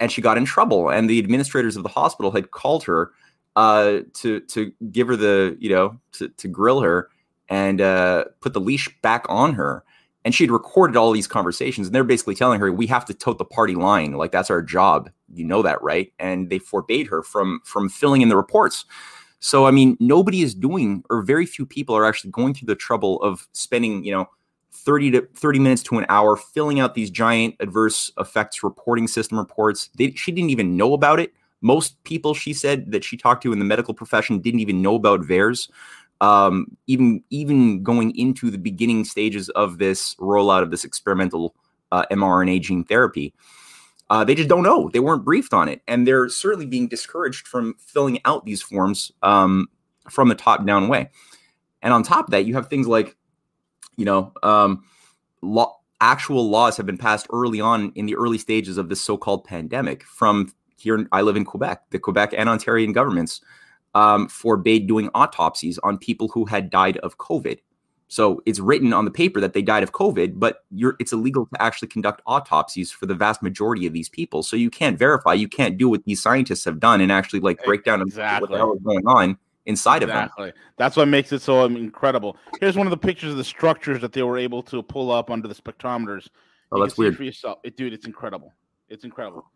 and 0.00 0.12
she 0.12 0.20
got 0.20 0.36
in 0.36 0.44
trouble. 0.44 0.90
And 0.90 1.08
the 1.08 1.18
administrators 1.18 1.76
of 1.76 1.82
the 1.82 1.88
hospital 1.88 2.30
had 2.30 2.50
called 2.50 2.84
her 2.84 3.12
uh, 3.58 4.02
to 4.14 4.38
to 4.42 4.72
give 4.92 5.08
her 5.08 5.16
the 5.16 5.56
you 5.58 5.68
know 5.68 5.98
to 6.12 6.28
to 6.28 6.46
grill 6.46 6.80
her 6.80 7.10
and 7.48 7.80
uh, 7.80 8.24
put 8.40 8.52
the 8.52 8.60
leash 8.60 8.88
back 9.02 9.26
on 9.28 9.52
her. 9.54 9.82
And 10.24 10.34
she'd 10.34 10.50
recorded 10.50 10.96
all 10.96 11.10
these 11.10 11.26
conversations, 11.26 11.88
and 11.88 11.94
they're 11.94 12.04
basically 12.04 12.36
telling 12.36 12.60
her, 12.60 12.70
"We 12.70 12.86
have 12.86 13.04
to 13.06 13.14
tote 13.14 13.38
the 13.38 13.44
party 13.44 13.74
line. 13.74 14.12
Like 14.12 14.30
that's 14.30 14.48
our 14.50 14.62
job. 14.62 15.10
You 15.34 15.44
know 15.44 15.62
that, 15.62 15.82
right?" 15.82 16.12
And 16.20 16.50
they 16.50 16.60
forbade 16.60 17.08
her 17.08 17.20
from 17.24 17.60
from 17.64 17.88
filling 17.88 18.22
in 18.22 18.28
the 18.28 18.36
reports. 18.36 18.84
So 19.40 19.66
I 19.66 19.72
mean, 19.72 19.96
nobody 19.98 20.42
is 20.42 20.54
doing, 20.54 21.02
or 21.10 21.22
very 21.22 21.44
few 21.44 21.66
people 21.66 21.96
are 21.96 22.04
actually 22.04 22.30
going 22.30 22.54
through 22.54 22.66
the 22.66 22.76
trouble 22.76 23.20
of 23.22 23.48
spending, 23.52 24.04
you 24.04 24.12
know, 24.12 24.28
30 24.70 25.10
to 25.12 25.28
30 25.34 25.58
minutes 25.58 25.82
to 25.84 25.98
an 25.98 26.06
hour 26.08 26.36
filling 26.36 26.78
out 26.78 26.94
these 26.94 27.10
giant 27.10 27.56
adverse 27.58 28.12
effects 28.18 28.62
reporting 28.62 29.08
system 29.08 29.36
reports. 29.36 29.90
They, 29.96 30.12
she 30.12 30.30
didn't 30.30 30.50
even 30.50 30.76
know 30.76 30.94
about 30.94 31.18
it. 31.18 31.32
Most 31.60 32.02
people, 32.04 32.34
she 32.34 32.52
said, 32.52 32.92
that 32.92 33.04
she 33.04 33.16
talked 33.16 33.42
to 33.42 33.52
in 33.52 33.58
the 33.58 33.64
medical 33.64 33.94
profession 33.94 34.38
didn't 34.40 34.60
even 34.60 34.82
know 34.82 34.94
about 34.94 35.22
VAERS. 35.22 35.68
Um, 36.20 36.76
even 36.88 37.22
even 37.30 37.84
going 37.84 38.16
into 38.16 38.50
the 38.50 38.58
beginning 38.58 39.04
stages 39.04 39.48
of 39.50 39.78
this 39.78 40.16
rollout 40.16 40.64
of 40.64 40.72
this 40.72 40.84
experimental 40.84 41.54
uh, 41.92 42.06
mRNA 42.10 42.60
gene 42.62 42.82
therapy, 42.82 43.32
uh, 44.10 44.24
they 44.24 44.34
just 44.34 44.48
don't 44.48 44.64
know. 44.64 44.90
They 44.92 44.98
weren't 44.98 45.24
briefed 45.24 45.54
on 45.54 45.68
it, 45.68 45.80
and 45.86 46.06
they're 46.06 46.28
certainly 46.28 46.66
being 46.66 46.88
discouraged 46.88 47.46
from 47.46 47.74
filling 47.78 48.20
out 48.24 48.44
these 48.44 48.62
forms 48.62 49.12
um, 49.22 49.68
from 50.10 50.28
the 50.28 50.34
top 50.34 50.66
down 50.66 50.88
way. 50.88 51.10
And 51.82 51.92
on 51.92 52.02
top 52.02 52.26
of 52.26 52.30
that, 52.32 52.46
you 52.46 52.54
have 52.54 52.68
things 52.68 52.88
like, 52.88 53.16
you 53.96 54.04
know, 54.04 54.32
um, 54.42 54.82
law, 55.40 55.78
actual 56.00 56.50
laws 56.50 56.76
have 56.76 56.86
been 56.86 56.98
passed 56.98 57.28
early 57.32 57.60
on 57.60 57.92
in 57.94 58.06
the 58.06 58.16
early 58.16 58.38
stages 58.38 58.78
of 58.78 58.88
this 58.88 59.00
so-called 59.00 59.44
pandemic 59.44 60.02
from 60.02 60.52
here 60.78 61.06
I 61.12 61.22
live 61.22 61.36
in 61.36 61.44
Quebec. 61.44 61.90
The 61.90 61.98
Quebec 61.98 62.34
and 62.36 62.48
Ontarian 62.48 62.94
governments 62.94 63.40
um, 63.94 64.28
forbade 64.28 64.86
doing 64.86 65.10
autopsies 65.14 65.78
on 65.78 65.98
people 65.98 66.28
who 66.28 66.44
had 66.44 66.70
died 66.70 66.98
of 66.98 67.18
COVID. 67.18 67.58
So 68.10 68.42
it's 68.46 68.58
written 68.58 68.94
on 68.94 69.04
the 69.04 69.10
paper 69.10 69.38
that 69.40 69.52
they 69.52 69.60
died 69.60 69.82
of 69.82 69.92
COVID, 69.92 70.38
but 70.38 70.64
it's 70.98 71.12
illegal 71.12 71.46
to 71.46 71.62
actually 71.62 71.88
conduct 71.88 72.22
autopsies 72.26 72.90
for 72.90 73.04
the 73.04 73.14
vast 73.14 73.42
majority 73.42 73.86
of 73.86 73.92
these 73.92 74.08
people. 74.08 74.42
So 74.42 74.56
you 74.56 74.70
can't 74.70 74.98
verify, 74.98 75.34
you 75.34 75.48
can't 75.48 75.76
do 75.76 75.90
what 75.90 76.04
these 76.04 76.22
scientists 76.22 76.64
have 76.64 76.80
done 76.80 77.02
and 77.02 77.12
actually 77.12 77.40
like 77.40 77.62
break 77.64 77.84
down 77.84 78.00
exactly. 78.00 78.40
what 78.40 78.50
the 78.50 78.56
hell 78.56 78.72
is 78.72 78.80
going 78.82 79.06
on 79.06 79.38
inside 79.66 80.02
exactly. 80.02 80.48
of 80.48 80.54
them. 80.54 80.62
That's 80.78 80.96
what 80.96 81.06
makes 81.08 81.32
it 81.32 81.42
so 81.42 81.64
incredible. 81.66 82.38
Here's 82.60 82.76
one 82.76 82.86
of 82.86 82.90
the 82.90 82.96
pictures 82.96 83.32
of 83.32 83.36
the 83.36 83.44
structures 83.44 84.00
that 84.00 84.14
they 84.14 84.22
were 84.22 84.38
able 84.38 84.62
to 84.64 84.82
pull 84.82 85.12
up 85.12 85.30
under 85.30 85.46
the 85.46 85.54
spectrometers. 85.54 86.28
Oh, 86.72 86.78
you 86.78 86.84
that's 86.84 86.96
weird. 86.96 87.16
For 87.16 87.24
yourself, 87.24 87.58
it, 87.62 87.76
dude, 87.76 87.92
it's 87.92 88.06
incredible. 88.06 88.54
It's 88.88 89.04
incredible. 89.04 89.50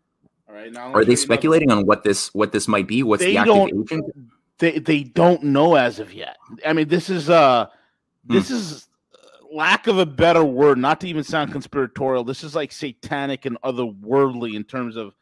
All 0.53 0.59
right. 0.59 0.71
Now 0.71 0.93
are 0.93 1.03
they 1.03 1.15
speculating 1.15 1.71
on 1.71 1.85
what 1.85 2.03
this 2.03 2.33
what 2.33 2.51
this 2.51 2.67
might 2.67 2.87
be? 2.87 3.01
What's 3.01 3.23
the 3.23 3.37
active 3.37 3.55
agent? 3.55 4.05
They 4.59 4.77
they 4.77 5.03
don't 5.03 5.43
know 5.43 5.75
as 5.75 5.99
of 5.99 6.13
yet. 6.13 6.37
I 6.65 6.73
mean, 6.73 6.87
this 6.87 7.09
is 7.09 7.29
uh 7.29 7.67
this 8.23 8.49
hmm. 8.49 8.55
is 8.55 8.87
uh, 9.15 9.55
lack 9.55 9.87
of 9.87 9.97
a 9.97 10.05
better 10.05 10.43
word, 10.43 10.77
not 10.77 11.01
to 11.01 11.07
even 11.07 11.23
sound 11.23 11.51
conspiratorial. 11.51 12.23
This 12.23 12.43
is 12.43 12.53
like 12.53 12.71
satanic 12.71 13.45
and 13.45 13.59
otherworldly 13.63 14.53
in 14.53 14.63
terms 14.63 14.95
of 14.95 15.15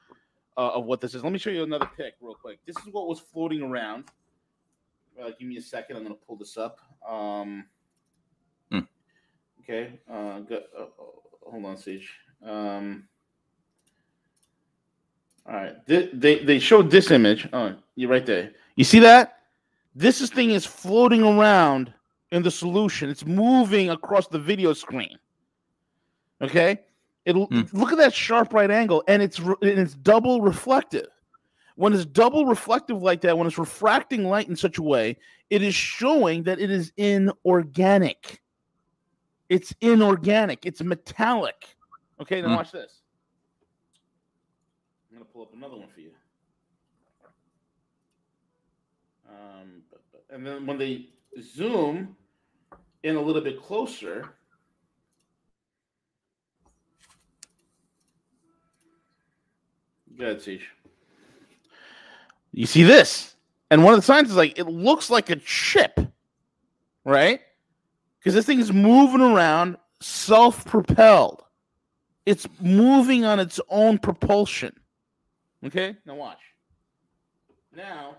uh, 0.58 0.72
of 0.72 0.86
what 0.86 1.00
this 1.00 1.16
is. 1.16 1.24
Let 1.24 1.32
me 1.32 1.40
show 1.40 1.50
you 1.50 1.64
another 1.64 1.90
pic 1.96 2.16
real 2.20 2.36
quick. 2.36 2.60
This 2.66 2.76
is 2.78 2.92
what 2.92 3.08
was 3.08 3.22
floating 3.22 3.62
around. 3.62 4.06
Uh, 5.22 5.32
give 5.40 5.48
me 5.48 5.58
a 5.58 5.62
second. 5.62 5.96
I'm 5.96 6.04
going 6.04 6.16
to 6.16 6.22
pull 6.26 6.36
this 6.36 6.58
up. 6.58 6.80
Um, 7.08 7.66
hmm. 8.70 8.80
Okay. 9.62 10.00
Uh, 10.12 10.40
go, 10.40 10.62
uh, 10.78 10.86
hold 11.50 11.66
on, 11.66 11.78
Sage. 11.78 12.12
Um, 12.46 13.08
all 15.48 15.56
right. 15.56 15.86
They, 15.86 16.10
they, 16.14 16.40
they 16.44 16.60
showed 16.60 16.90
this 16.90 17.12
image. 17.12 17.48
Oh, 17.54 17.76
you're 17.96 18.10
right 18.10 18.26
there. 18.26 18.52
You 18.76 18.84
see 18.84 19.00
that? 19.00 19.40
This 19.96 20.22
is 20.22 20.30
thing 20.30 20.52
is 20.52 20.66
floating 20.66 21.24
around 21.24 21.94
in 22.32 22.44
the 22.44 22.52
solution. 22.52 23.10
It's 23.10 23.26
moving 23.26 23.90
across 23.90 24.28
the 24.28 24.40
video 24.40 24.74
screen. 24.74 25.18
Okay, 26.42 26.80
it 27.26 27.36
mm. 27.36 27.72
look 27.74 27.92
at 27.92 27.98
that 28.00 28.14
sharp 28.14 28.54
right 28.54 28.72
angle, 28.72 29.04
and 29.08 29.22
it's 29.22 29.38
and 29.38 29.58
it's 29.62 29.94
double 29.94 30.42
reflective. 30.42 31.08
When 31.76 31.94
it's 31.94 32.06
double 32.06 32.46
reflective 32.46 33.02
like 33.02 33.22
that, 33.22 33.38
when 33.38 33.48
it's 33.48 33.58
refracting 33.58 34.26
light 34.26 34.48
in 34.48 34.56
such 34.56 34.78
a 34.78 34.84
way, 34.84 35.18
it 35.50 35.62
is 35.62 35.76
showing 35.76 36.44
that 36.44 36.60
it 36.60 36.72
is 36.72 36.92
inorganic. 36.98 38.42
It's 39.50 39.74
inorganic. 39.82 40.66
It's 40.66 40.82
metallic. 40.82 41.76
Okay, 42.22 42.42
now 42.42 42.50
mm. 42.50 42.56
watch 42.56 42.72
this. 42.72 43.01
I'm 45.12 45.18
gonna 45.18 45.26
pull 45.26 45.42
up 45.42 45.54
another 45.54 45.76
one 45.76 45.90
for 45.94 46.00
you. 46.00 46.12
Um, 49.30 49.82
and 50.30 50.46
then 50.46 50.66
when 50.66 50.78
they 50.78 51.08
zoom 51.42 52.16
in 53.04 53.18
a 53.18 53.22
little 53.22 53.42
bit 53.42 53.62
closer, 53.62 54.30
Go 60.18 60.26
ahead, 60.26 60.60
You 62.52 62.66
see 62.66 62.84
this? 62.84 63.36
And 63.70 63.84
one 63.84 63.94
of 63.94 64.00
the 64.00 64.06
signs 64.06 64.30
is 64.30 64.36
like, 64.36 64.60
it 64.60 64.68
looks 64.68 65.10
like 65.10 65.30
a 65.30 65.38
chip, 65.38 66.00
right? 67.06 67.40
Because 68.20 68.34
this 68.34 68.46
thing 68.46 68.60
is 68.60 68.72
moving 68.72 69.22
around 69.22 69.78
self 70.02 70.66
propelled. 70.66 71.44
It's 72.26 72.48
moving 72.60 73.26
on 73.26 73.40
its 73.40 73.60
own 73.70 73.98
propulsion. 73.98 74.81
Okay, 75.66 75.96
now 76.06 76.16
watch. 76.16 76.40
Now. 77.76 78.18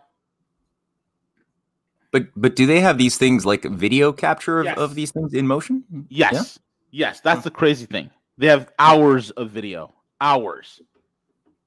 But 2.13 2.29
but 2.37 2.57
do 2.57 2.67
they 2.67 2.81
have 2.81 2.99
these 2.99 3.17
things 3.17 3.45
like 3.45 3.65
video 3.65 4.13
capture 4.13 4.61
of, 4.61 4.67
yes. 4.67 4.79
of 4.79 4.95
these 4.95 5.11
things 5.11 5.35
in 5.35 5.47
motion? 5.47 5.85
Yes. 6.09 6.33
Yeah? 6.33 7.07
Yes, 7.09 7.21
that's 7.21 7.43
the 7.43 7.51
crazy 7.51 7.87
thing. 7.87 8.11
They 8.37 8.47
have 8.49 8.71
hours 8.79 9.31
of 9.31 9.51
video. 9.51 9.95
Hours. 10.21 10.81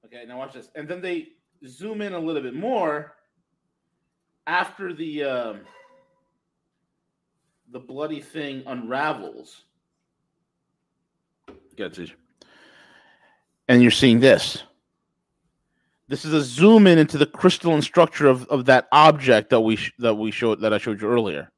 Okay, 0.05 0.23
now 0.27 0.37
watch 0.37 0.53
this. 0.53 0.69
And 0.75 0.87
then 0.87 1.01
they 1.01 1.29
zoom 1.67 2.01
in 2.01 2.13
a 2.13 2.19
little 2.19 2.41
bit 2.41 2.53
more 2.53 3.15
after 4.47 4.93
the 4.93 5.23
um, 5.23 5.61
the 7.71 7.79
bloody 7.79 8.21
thing 8.21 8.63
unravels. 8.67 9.63
Get 11.75 11.97
it. 11.97 12.11
And 13.67 13.81
you're 13.81 13.91
seeing 13.91 14.19
this. 14.19 14.63
This 16.07 16.23
is 16.23 16.33
a 16.33 16.41
zoom 16.41 16.85
in 16.85 16.99
into 16.99 17.17
the 17.17 17.25
crystalline 17.25 17.81
structure 17.81 18.27
of, 18.27 18.47
of 18.47 18.65
that 18.65 18.87
object 18.91 19.49
that 19.49 19.61
we 19.61 19.75
sh- 19.75 19.93
that 19.99 20.15
we 20.15 20.31
showed 20.31 20.61
that 20.61 20.73
I 20.73 20.77
showed 20.77 21.01
you 21.01 21.07
earlier. 21.07 21.51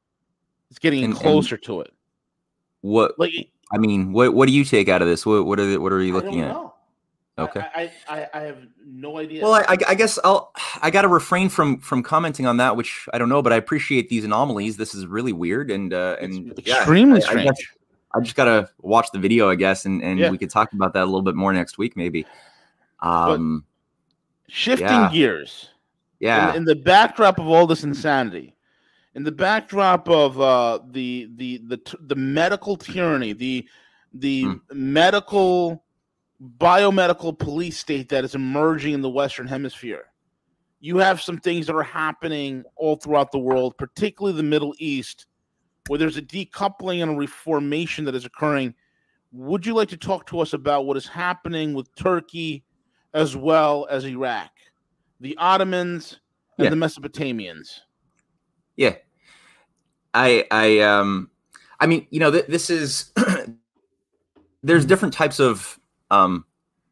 It's 0.70 0.80
getting 0.80 1.04
and, 1.04 1.16
closer 1.16 1.56
and 1.56 1.64
to 1.66 1.82
it. 1.82 1.94
What 2.82 3.20
like 3.20 3.32
I 3.74 3.78
mean, 3.78 4.14
what 4.14 4.34
what 4.34 4.48
do 4.48 4.54
you 4.54 4.64
take 4.64 4.88
out 4.88 5.02
of 5.02 5.08
this? 5.08 5.26
What 5.26 5.46
what 5.46 5.60
are 5.60 5.66
the, 5.66 5.78
what 5.78 5.92
are 5.92 6.02
you 6.02 6.14
looking 6.14 6.42
at? 6.42 6.54
Know. 6.54 6.74
Okay. 7.40 7.60
I, 7.60 7.92
I, 8.10 8.28
I 8.34 8.40
have 8.42 8.58
no 8.84 9.20
idea. 9.20 9.44
Well, 9.44 9.54
I, 9.54 9.78
I 9.88 9.94
guess 9.94 10.18
I'll 10.24 10.52
I 10.82 10.90
got 10.90 11.04
to 11.04 11.08
refrain 11.08 11.50
from 11.50 11.80
from 11.80 12.02
commenting 12.02 12.48
on 12.48 12.58
that, 12.58 12.76
which 12.76 13.08
I 13.14 13.20
don't 13.20 13.30
know, 13.30 13.44
but 13.44 13.54
I 13.54 13.58
appreciate 13.58 14.10
these 14.10 14.24
anomalies. 14.24 14.78
This 14.78 14.96
is 14.96 15.06
really 15.06 15.34
weird 15.34 15.70
and 15.70 15.94
uh, 15.94 16.16
and 16.20 16.50
it's 16.50 16.68
extremely 16.68 17.20
yeah, 17.20 17.28
strange. 17.28 17.48
I, 17.48 18.18
I, 18.18 18.20
I, 18.20 18.24
just 18.24 18.36
gotta 18.36 18.70
watch 18.80 19.10
the 19.14 19.20
video, 19.20 19.50
I 19.50 19.56
guess, 19.56 19.86
and 19.86 20.02
and 20.02 20.18
yeah. 20.18 20.32
we 20.32 20.40
could 20.40 20.50
talk 20.50 20.74
about 20.74 20.94
that 20.94 21.04
a 21.04 21.06
little 21.06 21.22
bit 21.22 21.36
more 21.36 21.54
next 21.54 21.78
week, 21.78 21.96
maybe. 21.96 22.26
Um, 23.02 23.66
shifting 24.48 24.88
yeah. 24.88 25.12
gears. 25.12 25.70
Yeah. 26.20 26.52
In, 26.52 26.58
in, 26.58 26.66
the 26.66 26.76
backdrop 26.76 27.40
of 27.40 27.48
all 27.48 27.68
this 27.68 27.84
insanity, 27.84 28.56
in 29.14 29.24
the 29.24 29.32
backdrop 29.32 30.10
of 30.10 30.40
uh, 30.40 30.80
the 30.90 31.30
the 31.36 31.62
the 31.68 31.98
the 32.02 32.16
medical 32.16 32.76
tyranny, 32.76 33.34
the 33.34 33.68
the 34.14 34.44
hmm. 34.44 34.54
medical 34.74 35.84
biomedical 36.60 37.38
police 37.38 37.78
state 37.78 38.10
that 38.10 38.24
is 38.24 38.36
emerging 38.36 38.94
in 38.94 39.02
the 39.02 39.10
Western 39.10 39.48
Hemisphere. 39.48 40.06
You 40.80 40.98
have 40.98 41.22
some 41.22 41.40
things 41.40 41.66
that 41.66 41.76
are 41.76 41.84
happening 41.84 42.64
all 42.76 42.96
throughout 42.96 43.32
the 43.32 43.40
world, 43.40 43.78
particularly 43.78 44.38
the 44.38 44.44
Middle 44.44 44.76
East, 44.78 45.26
where 45.88 45.98
there's 45.98 46.18
a 46.18 46.22
decoupling 46.22 47.02
and 47.02 47.14
a 47.14 47.16
reformation 47.16 48.06
that 48.06 48.14
is 48.16 48.26
occurring. 48.26 48.76
Would 49.32 49.66
you 49.66 49.74
like 49.74 49.90
to 49.90 49.98
talk 49.98 50.28
to 50.28 50.40
us 50.40 50.54
about 50.54 50.86
what 50.86 50.98
is 50.98 51.08
happening 51.08 51.74
with 51.74 51.94
Turkey 51.96 52.64
as 53.14 53.36
well 53.36 53.88
as 53.90 54.06
Iraq, 54.06 54.52
the 55.20 55.36
Ottomans 55.38 56.20
and 56.58 56.66
yeah. 56.66 56.70
the 56.70 56.76
Mesopotamians? 56.76 57.80
Yeah. 58.76 58.96
I 60.14 60.46
I 60.52 60.80
um 60.80 61.30
I 61.80 61.88
mean, 61.88 62.08
you 62.10 62.20
know, 62.20 62.32
th- 62.32 62.48
this 62.48 62.70
is 62.70 63.12
there's 64.64 64.86
different 64.86 65.14
types 65.14 65.40
of 65.40 65.80
um, 66.10 66.46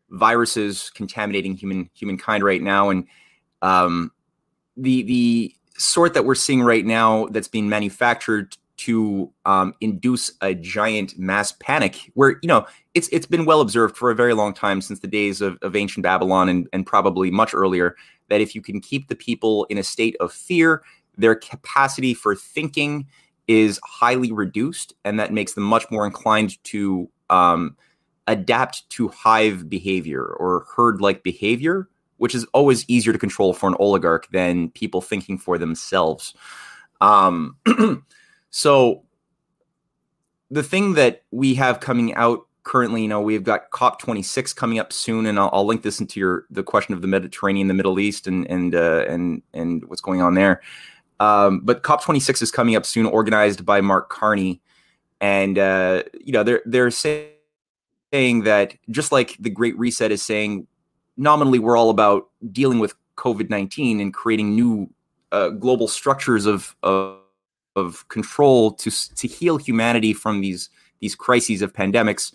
viruses 0.09 0.91
contaminating 0.93 1.55
human 1.55 1.89
humankind 1.93 2.43
right 2.43 2.61
now, 2.61 2.89
and 2.89 3.07
um, 3.61 4.11
the 4.77 5.03
the 5.03 5.55
sort 5.77 6.13
that 6.13 6.25
we're 6.25 6.35
seeing 6.35 6.61
right 6.61 6.85
now 6.85 7.27
that's 7.27 7.47
being 7.47 7.67
manufactured 7.67 8.55
to 8.77 9.31
um, 9.45 9.73
induce 9.81 10.31
a 10.41 10.53
giant 10.53 11.17
mass 11.17 11.53
panic 11.53 12.11
where 12.13 12.37
you 12.41 12.47
know 12.47 12.65
it's 12.93 13.07
it's 13.09 13.25
been 13.25 13.45
well 13.45 13.61
observed 13.61 13.95
for 13.95 14.11
a 14.11 14.15
very 14.15 14.33
long 14.33 14.53
time 14.53 14.81
since 14.81 14.99
the 14.99 15.07
days 15.07 15.41
of, 15.41 15.57
of 15.61 15.75
ancient 15.75 16.03
babylon 16.03 16.49
and, 16.49 16.67
and 16.73 16.85
probably 16.85 17.31
much 17.31 17.53
earlier 17.53 17.95
that 18.29 18.41
if 18.41 18.55
you 18.55 18.61
can 18.61 18.81
keep 18.81 19.07
the 19.07 19.15
people 19.15 19.65
in 19.65 19.77
a 19.77 19.83
state 19.83 20.15
of 20.19 20.31
fear 20.31 20.83
their 21.17 21.35
capacity 21.35 22.13
for 22.13 22.35
thinking 22.35 23.05
is 23.47 23.79
highly 23.83 24.31
reduced 24.31 24.93
and 25.03 25.19
that 25.19 25.31
makes 25.31 25.53
them 25.53 25.63
much 25.63 25.89
more 25.91 26.05
inclined 26.05 26.61
to 26.63 27.09
um, 27.29 27.75
adapt 28.27 28.89
to 28.89 29.07
hive 29.09 29.69
behavior 29.69 30.23
or 30.23 30.65
herd 30.75 31.01
like 31.01 31.23
behavior, 31.23 31.87
which 32.17 32.33
is 32.33 32.45
always 32.53 32.87
easier 32.89 33.13
to 33.13 33.19
control 33.19 33.53
for 33.53 33.67
an 33.67 33.75
oligarch 33.79 34.27
than 34.31 34.69
people 34.71 35.01
thinking 35.01 35.37
for 35.37 35.57
themselves. 35.57 36.33
Um, 37.01 37.57
so, 38.55 39.03
the 40.49 40.63
thing 40.63 40.93
that 40.93 41.23
we 41.31 41.55
have 41.55 41.81
coming 41.81 42.13
out 42.13 42.47
currently, 42.63 43.01
you 43.01 43.07
know, 43.09 43.19
we've 43.19 43.43
got 43.43 43.69
COP26 43.71 44.55
coming 44.55 44.79
up 44.79 44.93
soon, 44.93 45.25
and 45.25 45.37
I'll, 45.37 45.49
I'll, 45.51 45.65
link 45.65 45.81
this 45.81 45.99
into 45.99 46.21
your 46.21 46.45
the 46.49 46.63
question 46.63 46.93
of 46.93 47.01
the 47.01 47.07
Mediterranean, 47.09 47.67
the 47.67 47.73
Middle 47.73 47.99
East, 47.99 48.27
and 48.27 48.49
and 48.49 48.73
uh, 48.73 49.03
and 49.09 49.41
and 49.53 49.83
what's 49.89 49.99
going 49.99 50.21
on 50.21 50.35
there. 50.35 50.61
Um, 51.19 51.59
but 51.65 51.83
COP26 51.83 52.41
is 52.41 52.49
coming 52.49 52.77
up 52.77 52.85
soon, 52.85 53.05
organized 53.07 53.65
by 53.65 53.81
Mark 53.81 54.09
Carney, 54.09 54.61
and 55.19 55.59
uh, 55.59 56.03
you 56.13 56.31
know 56.31 56.43
they're 56.43 56.61
they're 56.65 56.91
saying 56.91 57.33
that 58.13 58.73
just 58.89 59.11
like 59.11 59.35
the 59.37 59.49
Great 59.49 59.77
Reset 59.77 60.13
is 60.13 60.21
saying, 60.21 60.65
nominally 61.17 61.59
we're 61.59 61.75
all 61.75 61.89
about 61.89 62.29
dealing 62.53 62.79
with 62.79 62.95
COVID 63.17 63.49
nineteen 63.49 63.99
and 63.99 64.13
creating 64.13 64.55
new 64.55 64.89
uh, 65.33 65.49
global 65.49 65.89
structures 65.89 66.45
of, 66.45 66.73
of 66.83 67.19
of 67.75 68.07
control 68.09 68.71
to 68.71 68.91
to 69.15 69.27
heal 69.27 69.57
humanity 69.57 70.13
from 70.13 70.41
these 70.41 70.69
these 70.99 71.15
crises 71.15 71.61
of 71.61 71.73
pandemics. 71.73 72.33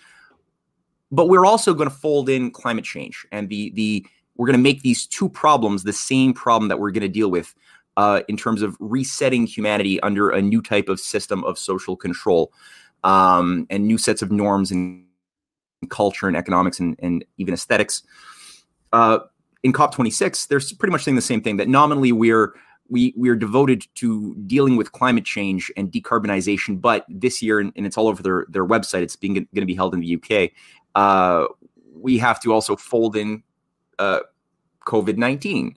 But 1.13 1.29
we're 1.29 1.47
also 1.47 1.75
going 1.75 1.89
to 1.89 1.95
fold 1.95 2.29
in 2.29 2.51
climate 2.51 2.85
change 2.85 3.27
and 3.33 3.49
the 3.49 3.71
the 3.71 4.07
we're 4.37 4.47
going 4.47 4.59
to 4.59 4.63
make 4.63 4.83
these 4.83 5.07
two 5.07 5.29
problems 5.29 5.83
the 5.83 5.93
same 5.93 6.33
problem 6.33 6.69
that 6.69 6.79
we're 6.79 6.93
going 6.93 7.03
to 7.03 7.09
deal 7.09 7.31
with 7.31 7.55
uh, 7.97 8.23
in 8.29 8.37
terms 8.37 8.63
of 8.63 8.77
resetting 8.81 9.47
humanity 9.47 10.01
under 10.01 10.31
a 10.31 10.41
new 10.41 10.63
type 10.63 10.89
of 10.89 10.99
system 10.99 11.45
of 11.45 11.59
social 11.59 11.95
control 11.97 12.53
um, 13.05 13.67
and 13.69 13.87
new 13.87 13.99
sets 13.99 14.23
of 14.23 14.33
norms 14.33 14.71
and 14.71 15.05
culture 15.91 16.27
and 16.27 16.37
economics 16.37 16.81
and, 16.81 16.97
and 17.01 17.25
even 17.37 17.53
aesthetics. 17.53 18.03
Uh, 18.93 19.19
in 19.63 19.73
COP26, 19.73 20.49
they're 20.49 20.61
pretty 20.79 20.93
much 20.93 21.05
saying 21.05 21.17
the 21.17 21.23
same 21.23 21.43
thing 21.43 21.59
that 21.59 21.69
nominally 21.69 22.13
we're 22.13 22.55
we 22.91 23.15
we 23.17 23.29
are 23.31 23.37
devoted 23.37 23.87
to 23.95 24.35
dealing 24.47 24.77
with 24.77 24.93
climate 24.93 25.25
change 25.25 25.73
and 25.77 25.91
decarbonization, 25.91 26.81
but 26.81 27.07
this 27.09 27.41
year, 27.41 27.61
and, 27.61 27.73
and 27.77 27.87
it's 27.87 27.97
all 27.97 28.09
over 28.09 28.23
their 28.23 28.47
their 28.49 28.67
website, 28.67 29.03
it's 29.03 29.17
being 29.17 29.35
going 29.35 29.47
to 29.55 29.67
be 29.67 29.75
held 29.75 29.95
in 29.95 30.01
the 30.01 30.17
UK. 30.17 30.51
Uh, 30.95 31.47
we 31.95 32.19
have 32.19 32.41
to 32.41 32.53
also 32.53 32.77
fold 32.77 33.17
in 33.17 33.43
uh, 33.99 34.21
COVID 34.87 35.17
nineteen 35.17 35.77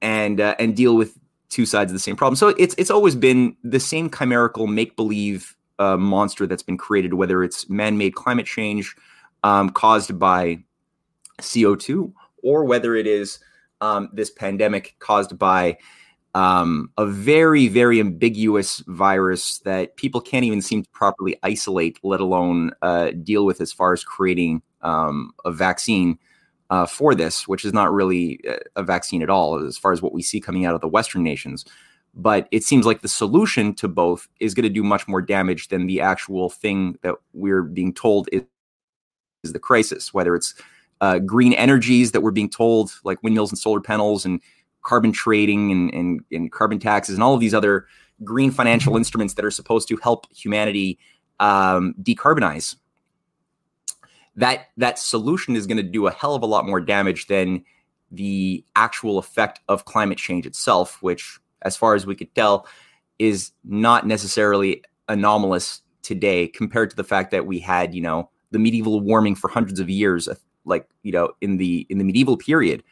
and 0.00 0.40
uh, 0.40 0.54
and 0.58 0.76
deal 0.76 0.96
with 0.96 1.18
two 1.50 1.66
sides 1.66 1.90
of 1.90 1.94
the 1.94 2.00
same 2.00 2.16
problem. 2.16 2.36
So 2.36 2.48
it's 2.48 2.74
it's 2.78 2.90
always 2.90 3.16
been 3.16 3.56
the 3.64 3.80
same 3.80 4.08
chimerical 4.08 4.66
make 4.66 4.96
believe 4.96 5.56
uh, 5.78 5.96
monster 5.96 6.46
that's 6.46 6.62
been 6.62 6.78
created, 6.78 7.14
whether 7.14 7.42
it's 7.42 7.68
man 7.68 7.98
made 7.98 8.14
climate 8.14 8.46
change 8.46 8.94
um, 9.42 9.70
caused 9.70 10.18
by 10.18 10.58
CO2 11.40 12.12
or 12.42 12.64
whether 12.64 12.94
it 12.94 13.06
is 13.06 13.40
um, 13.80 14.08
this 14.12 14.30
pandemic 14.30 14.94
caused 15.00 15.36
by 15.38 15.76
um, 16.34 16.90
a 16.98 17.06
very, 17.06 17.68
very 17.68 18.00
ambiguous 18.00 18.80
virus 18.86 19.58
that 19.60 19.96
people 19.96 20.20
can't 20.20 20.44
even 20.44 20.60
seem 20.60 20.82
to 20.82 20.90
properly 20.90 21.36
isolate, 21.42 21.98
let 22.02 22.20
alone 22.20 22.72
uh, 22.82 23.12
deal 23.22 23.44
with 23.46 23.60
as 23.60 23.72
far 23.72 23.92
as 23.92 24.02
creating 24.02 24.62
um, 24.82 25.32
a 25.44 25.52
vaccine 25.52 26.18
uh, 26.70 26.86
for 26.86 27.14
this, 27.14 27.46
which 27.46 27.64
is 27.64 27.72
not 27.72 27.92
really 27.92 28.40
a 28.74 28.82
vaccine 28.82 29.22
at 29.22 29.30
all, 29.30 29.64
as 29.64 29.78
far 29.78 29.92
as 29.92 30.02
what 30.02 30.12
we 30.12 30.22
see 30.22 30.40
coming 30.40 30.64
out 30.64 30.74
of 30.74 30.80
the 30.80 30.88
Western 30.88 31.22
nations. 31.22 31.64
But 32.14 32.48
it 32.50 32.64
seems 32.64 32.86
like 32.86 33.02
the 33.02 33.08
solution 33.08 33.74
to 33.74 33.88
both 33.88 34.28
is 34.40 34.54
going 34.54 34.64
to 34.64 34.68
do 34.68 34.82
much 34.82 35.06
more 35.06 35.22
damage 35.22 35.68
than 35.68 35.86
the 35.86 36.00
actual 36.00 36.50
thing 36.50 36.98
that 37.02 37.16
we're 37.32 37.62
being 37.62 37.92
told 37.92 38.28
is 38.32 39.52
the 39.52 39.58
crisis, 39.58 40.12
whether 40.14 40.34
it's 40.34 40.54
uh, 41.00 41.18
green 41.18 41.52
energies 41.54 42.12
that 42.12 42.22
we're 42.22 42.30
being 42.30 42.50
told, 42.50 42.92
like 43.04 43.22
windmills 43.22 43.50
and 43.50 43.58
solar 43.58 43.80
panels 43.80 44.24
and 44.24 44.40
carbon 44.84 45.12
trading 45.12 45.72
and, 45.72 45.92
and, 45.92 46.20
and 46.30 46.52
carbon 46.52 46.78
taxes 46.78 47.14
and 47.14 47.22
all 47.22 47.34
of 47.34 47.40
these 47.40 47.54
other 47.54 47.86
green 48.22 48.50
financial 48.50 48.96
instruments 48.96 49.34
that 49.34 49.44
are 49.44 49.50
supposed 49.50 49.88
to 49.88 49.96
help 49.96 50.26
humanity 50.32 50.98
um, 51.40 51.94
decarbonize. 52.00 52.76
That 54.36 54.66
that 54.76 54.98
solution 54.98 55.56
is 55.56 55.66
going 55.66 55.76
to 55.76 55.82
do 55.82 56.06
a 56.06 56.12
hell 56.12 56.34
of 56.34 56.42
a 56.42 56.46
lot 56.46 56.66
more 56.66 56.80
damage 56.80 57.26
than 57.26 57.64
the 58.10 58.64
actual 58.76 59.18
effect 59.18 59.60
of 59.68 59.84
climate 59.84 60.18
change 60.18 60.46
itself, 60.46 61.02
which, 61.02 61.38
as 61.62 61.76
far 61.76 61.94
as 61.94 62.06
we 62.06 62.14
could 62.14 62.34
tell, 62.34 62.66
is 63.18 63.52
not 63.64 64.06
necessarily 64.06 64.82
anomalous 65.08 65.82
today 66.02 66.48
compared 66.48 66.90
to 66.90 66.96
the 66.96 67.04
fact 67.04 67.30
that 67.30 67.46
we 67.46 67.60
had, 67.60 67.94
you 67.94 68.00
know, 68.00 68.28
the 68.50 68.58
medieval 68.58 69.00
warming 69.00 69.34
for 69.34 69.48
hundreds 69.48 69.80
of 69.80 69.88
years, 69.88 70.28
like 70.64 70.88
you 71.02 71.12
know, 71.12 71.30
in 71.40 71.56
the 71.56 71.86
in 71.88 71.98
the 71.98 72.04
medieval 72.04 72.36
period, 72.36 72.82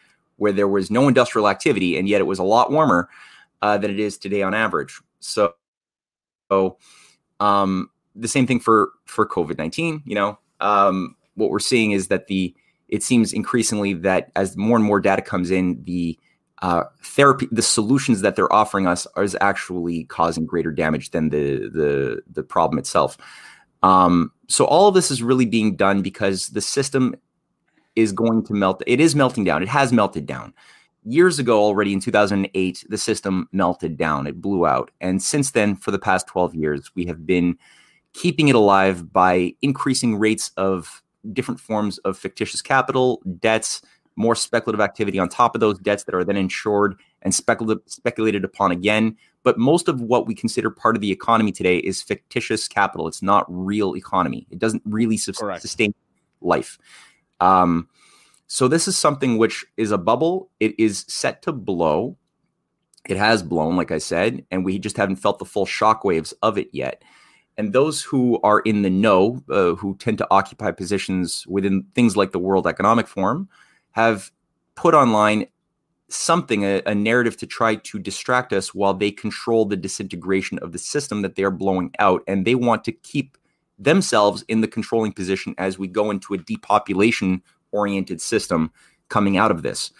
where 0.43 0.53
there 0.53 0.67
was 0.67 0.91
no 0.91 1.07
industrial 1.07 1.49
activity, 1.49 1.97
and 1.97 2.09
yet 2.09 2.21
it 2.21 2.25
was 2.25 2.41
a 2.41 2.43
lot 2.43 2.73
warmer 2.73 3.09
uh, 3.63 3.79
than 3.79 3.93
it 3.93 4.01
is 4.01 4.19
today 4.19 4.43
on 4.43 4.55
average. 4.55 5.01
So, 5.21 5.55
so 6.51 6.79
um, 7.39 7.89
the 8.17 8.27
same 8.27 8.49
thing 8.49 8.59
for 8.59 8.91
for 9.05 9.25
COVID 9.25 9.57
nineteen. 9.57 10.03
You 10.05 10.17
know, 10.17 10.39
um, 10.59 11.15
what 11.37 11.51
we're 11.51 11.61
seeing 11.61 11.93
is 11.93 12.09
that 12.09 12.27
the 12.27 12.53
it 12.89 13.05
seems 13.05 13.33
increasingly 13.33 13.95
that 13.95 14.33
as 14.35 14.57
more 14.57 14.77
and 14.77 14.85
more 14.85 15.01
data 15.01 15.23
comes 15.23 15.53
in, 15.53 15.81
the 15.85 16.19
uh, 16.61 16.83
therapy, 17.05 17.47
the 17.53 17.63
solutions 17.63 18.21
that 18.23 18.35
they're 18.35 18.53
offering 18.53 18.89
us 18.89 19.07
is 19.17 19.37
actually 19.41 20.05
causing 20.07 20.45
greater 20.45 20.73
damage 20.73 21.13
than 21.13 21.29
the 21.29 21.71
the 21.71 22.21
the 22.33 22.43
problem 22.43 22.81
itself. 22.81 23.17
Um, 23.85 24.33
so 24.49 24.65
all 24.65 24.89
of 24.89 24.95
this 24.95 25.13
is 25.13 25.23
really 25.23 25.47
being 25.47 25.77
done 25.77 26.03
because 26.03 26.49
the 26.49 26.61
system 26.61 27.15
is 27.97 28.13
going 28.13 28.45
to 28.45 28.53
melt. 28.53 28.83
It 28.87 29.01
is 29.01 29.15
melting 29.15 29.45
down. 29.45 29.63
It 29.63 29.69
has 29.69 29.93
melted 29.93 30.27
down. 30.27 30.55
Years 31.05 31.39
ago, 31.39 31.61
already 31.61 31.93
in 31.93 32.01
2008, 32.01 32.87
the 32.89 32.99
system 32.99 33.49
melted 33.53 33.97
down. 33.97 34.27
It 34.27 34.41
blew 34.41 34.67
out. 34.67 34.91
And 35.01 35.23
since 35.23 35.51
then, 35.51 35.75
for 35.75 35.91
the 35.91 35.99
past 35.99 36.29
12 36.29 36.55
years, 36.55 36.91
we 36.95 37.05
have 37.07 37.27
been 37.27 37.59
keeping 38.13 38.49
it 38.49 38.55
alive 38.55 39.13
by 39.13 39.55
increasing 39.63 40.17
rates 40.17 40.53
of 40.57 41.03
different 41.33 41.61
forms 41.61 41.99
of 41.99 42.19
fictitious 42.19 42.63
capital, 42.63 43.21
debts, 43.41 43.83
more 44.17 44.35
speculative 44.35 44.81
activity 44.81 45.19
on 45.19 45.29
top 45.29 45.55
of 45.55 45.61
those 45.61 45.79
debts 45.79 46.05
that 46.05 46.15
are 46.15 46.25
then 46.25 46.37
insured 46.37 46.99
and 47.23 47.35
speculative, 47.35 47.83
speculated 47.87 48.45
upon 48.45 48.71
again. 48.71 49.17
But 49.43 49.59
most 49.59 49.89
of 49.89 50.01
what 50.01 50.27
we 50.27 50.35
consider 50.35 50.71
part 50.71 50.97
of 50.97 51.01
the 51.01 51.11
economy 51.11 51.53
today 51.53 51.79
is 51.79 52.03
fictitious 52.03 52.69
capital. 52.69 53.09
It's 53.09 53.23
not 53.23 53.47
real 53.49 53.97
economy. 53.97 54.47
It 54.51 54.59
doesn't 54.59 54.83
really 54.85 55.17
su- 55.17 55.33
sustain 55.33 55.95
life. 56.41 56.79
Um, 57.43 57.89
so 58.47 58.69
this 58.69 58.87
is 58.87 58.97
something 58.97 59.37
which 59.37 59.65
is 59.77 59.91
a 59.91 59.99
bubble. 59.99 60.51
It 60.61 60.79
is 60.79 61.05
set 61.09 61.43
to 61.43 61.53
blow. 61.53 62.17
It 63.09 63.17
has 63.17 63.43
blown, 63.43 63.77
like 63.77 63.91
I 63.91 63.99
said, 63.99 64.45
and 64.51 64.65
we 64.65 64.79
just 64.79 64.97
haven't 64.97 65.17
felt 65.17 65.41
the 65.41 65.45
full 65.45 65.67
shockwaves 65.67 66.33
of 66.41 66.57
it 66.57 66.69
yet. 66.73 67.03
And 67.59 67.73
those 67.73 68.01
who 68.01 68.41
are 68.43 68.61
in 68.61 68.83
the 68.83 68.91
know, 68.91 69.43
uh, 69.51 69.75
who 69.75 69.97
tend 69.97 70.19
to 70.19 70.29
occupy 70.31 70.71
positions 70.71 71.45
within 71.49 71.85
things 71.95 72.17
like 72.17 72.31
the 72.31 72.39
World 72.39 72.67
Economic 72.67 73.09
Forum, 73.09 73.49
have 73.91 74.31
put 74.77 74.95
online 74.95 75.47
something, 76.09 76.63
a, 76.63 76.83
a, 76.87 76.95
narrative 76.95 77.37
to 77.39 77.47
try 77.47 77.75
to 77.75 77.99
distract 77.99 78.53
us 78.53 78.75
while 78.75 78.95
they 78.95 79.11
control 79.11 79.65
the 79.65 79.77
disintegration 79.77 80.59
of 80.61 80.73
the 80.73 80.79
system 80.79 81.23
that 81.23 81.35
they 81.35 81.43
are 81.43 81.51
blowing 81.51 81.91
out. 81.99 82.23
And 82.27 82.47
they 82.47 82.55
want 82.55 82.85
to 82.85 82.93
keep 82.93 83.37
themselves 83.79 84.45
in 84.49 84.61
the 84.61 84.69
controlling 84.69 85.13
position 85.13 85.55
as 85.59 85.79
we 85.79 85.89
go 85.89 86.11
into 86.11 86.35
a 86.35 86.39
depopulation 86.39 87.43
oriented 87.73 88.21
system 88.21 88.71
coming 89.09 89.37
out 89.37 89.51
of 89.51 89.63
this. 89.63 89.91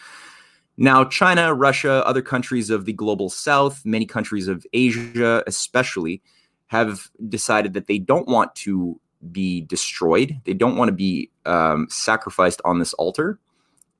Now, 0.77 1.03
China, 1.05 1.53
Russia, 1.53 2.05
other 2.05 2.21
countries 2.21 2.69
of 2.69 2.85
the 2.85 2.93
global 2.93 3.29
south, 3.29 3.85
many 3.85 4.05
countries 4.05 4.47
of 4.47 4.65
Asia, 4.73 5.43
especially, 5.45 6.21
have 6.67 7.09
decided 7.29 7.73
that 7.73 7.87
they 7.87 7.99
don't 7.99 8.27
want 8.27 8.55
to 8.55 8.99
be 9.31 9.61
destroyed. 9.61 10.41
They 10.45 10.53
don't 10.53 10.75
want 10.75 10.89
to 10.89 10.93
be 10.93 11.29
um, 11.45 11.87
sacrificed 11.89 12.61
on 12.65 12.79
this 12.79 12.93
altar. 12.95 13.39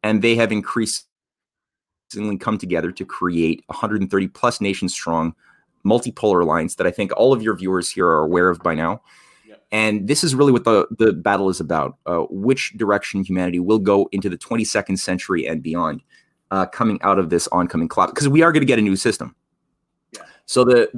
And 0.01 0.21
they 0.21 0.35
have 0.35 0.51
increasingly 0.51 1.05
come 2.39 2.57
together 2.57 2.91
to 2.91 3.05
create 3.05 3.63
130 3.67 4.27
plus 4.29 4.59
nation 4.59 4.89
strong 4.89 5.35
multipolar 5.85 6.41
alliance 6.41 6.75
that 6.75 6.87
I 6.87 6.91
think 6.91 7.11
all 7.15 7.33
of 7.33 7.43
your 7.43 7.55
viewers 7.55 7.89
here 7.89 8.07
are 8.07 8.23
aware 8.23 8.49
of 8.49 8.59
by 8.59 8.73
now. 8.73 9.01
And 9.73 10.07
this 10.07 10.23
is 10.23 10.35
really 10.35 10.51
what 10.51 10.65
the, 10.65 10.87
the 10.99 11.11
battle 11.11 11.49
is 11.49 11.59
about 11.59 11.97
uh, 12.05 12.19
which 12.29 12.73
direction 12.77 13.23
humanity 13.23 13.59
will 13.59 13.79
go 13.79 14.07
into 14.11 14.29
the 14.29 14.37
22nd 14.37 14.99
century 14.99 15.47
and 15.47 15.63
beyond, 15.63 16.03
uh, 16.51 16.67
coming 16.67 17.01
out 17.01 17.17
of 17.17 17.31
this 17.31 17.47
oncoming 17.47 17.87
collapse. 17.87 18.11
Because 18.11 18.29
we 18.29 18.43
are 18.43 18.51
going 18.51 18.61
to 18.61 18.67
get 18.67 18.77
a 18.77 18.83
new 18.83 18.95
system. 18.95 19.35
Yeah. 20.11 20.21
So 20.45 20.63
the 20.63 20.91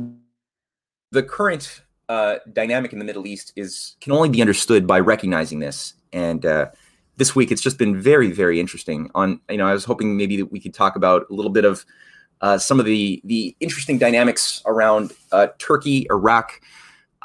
the 1.12 1.24
current 1.24 1.84
uh, 2.10 2.40
dynamic 2.52 2.92
in 2.92 3.00
the 3.00 3.06
Middle 3.06 3.26
East 3.26 3.54
is 3.56 3.96
can 4.02 4.12
only 4.12 4.28
be 4.28 4.42
understood 4.42 4.86
by 4.86 5.00
recognizing 5.00 5.60
this. 5.60 5.94
And 6.12 6.46
uh, 6.46 6.68
this 7.16 7.34
week, 7.34 7.52
it's 7.52 7.62
just 7.62 7.78
been 7.78 8.00
very, 8.00 8.34
very 8.34 8.60
interesting. 8.60 9.10
On 9.16 9.40
you 9.50 9.58
know, 9.58 9.68
I 9.68 9.74
was 9.74 9.86
hoping 9.86 10.18
maybe 10.18 10.36
that 10.36 10.52
we 10.52 10.60
could 10.60 10.74
talk 10.74 10.98
about 10.98 11.26
a 11.30 11.34
little 11.34 11.52
bit 11.52 11.64
of 11.64 11.86
uh, 12.42 12.58
some 12.58 12.82
of 12.82 12.86
the 12.86 13.22
the 13.24 13.56
interesting 13.62 13.98
dynamics 13.98 14.62
around 14.66 15.14
uh, 15.32 15.48
Turkey, 15.60 16.06
Iraq, 16.10 16.60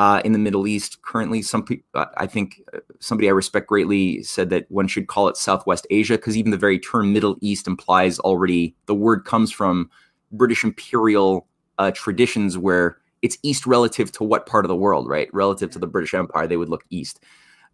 uh, 0.00 0.22
in 0.24 0.32
the 0.32 0.38
Middle 0.38 0.66
East. 0.66 1.02
Currently, 1.02 1.42
some 1.42 1.62
people, 1.62 1.84
uh, 1.92 2.06
I 2.16 2.26
think 2.26 2.62
uh, 2.72 2.78
somebody 3.00 3.28
I 3.28 3.32
respect 3.32 3.66
greatly 3.66 4.22
said 4.22 4.48
that 4.48 4.64
one 4.70 4.88
should 4.88 5.08
call 5.08 5.28
it 5.28 5.36
Southwest 5.36 5.86
Asia 5.90 6.14
because 6.14 6.38
even 6.38 6.50
the 6.50 6.56
very 6.56 6.78
term 6.78 7.12
Middle 7.12 7.36
East 7.42 7.68
implies 7.68 8.18
already 8.18 8.74
the 8.86 8.94
word 8.94 9.26
comes 9.26 9.52
from 9.52 9.90
British 10.32 10.64
imperial 10.64 11.46
uh, 11.78 11.90
traditions 11.90 12.56
where 12.56 12.96
it's 13.20 13.36
east 13.42 13.66
relative 13.66 14.10
to 14.12 14.24
what 14.24 14.46
part 14.46 14.64
of 14.64 14.70
the 14.70 14.74
world, 14.74 15.06
right? 15.06 15.28
Relative 15.34 15.70
to 15.72 15.78
the 15.78 15.86
British 15.86 16.14
Empire, 16.14 16.46
they 16.46 16.56
would 16.56 16.70
look 16.70 16.84
east. 16.88 17.20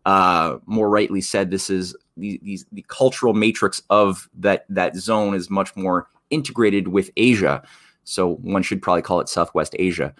Uh, 0.04 0.58
more 0.66 0.90
rightly 0.90 1.20
said, 1.20 1.52
this 1.52 1.70
is 1.70 1.96
the, 2.16 2.40
these, 2.42 2.66
the 2.72 2.84
cultural 2.88 3.34
matrix 3.34 3.82
of 3.88 4.28
that 4.36 4.66
that 4.68 4.96
zone 4.96 5.34
is 5.34 5.48
much 5.48 5.76
more 5.76 6.08
integrated 6.30 6.88
with 6.88 7.08
Asia. 7.16 7.62
So 8.02 8.34
one 8.36 8.64
should 8.64 8.82
probably 8.82 9.02
call 9.02 9.20
it 9.20 9.28
Southwest 9.28 9.76
Asia. 9.78 10.12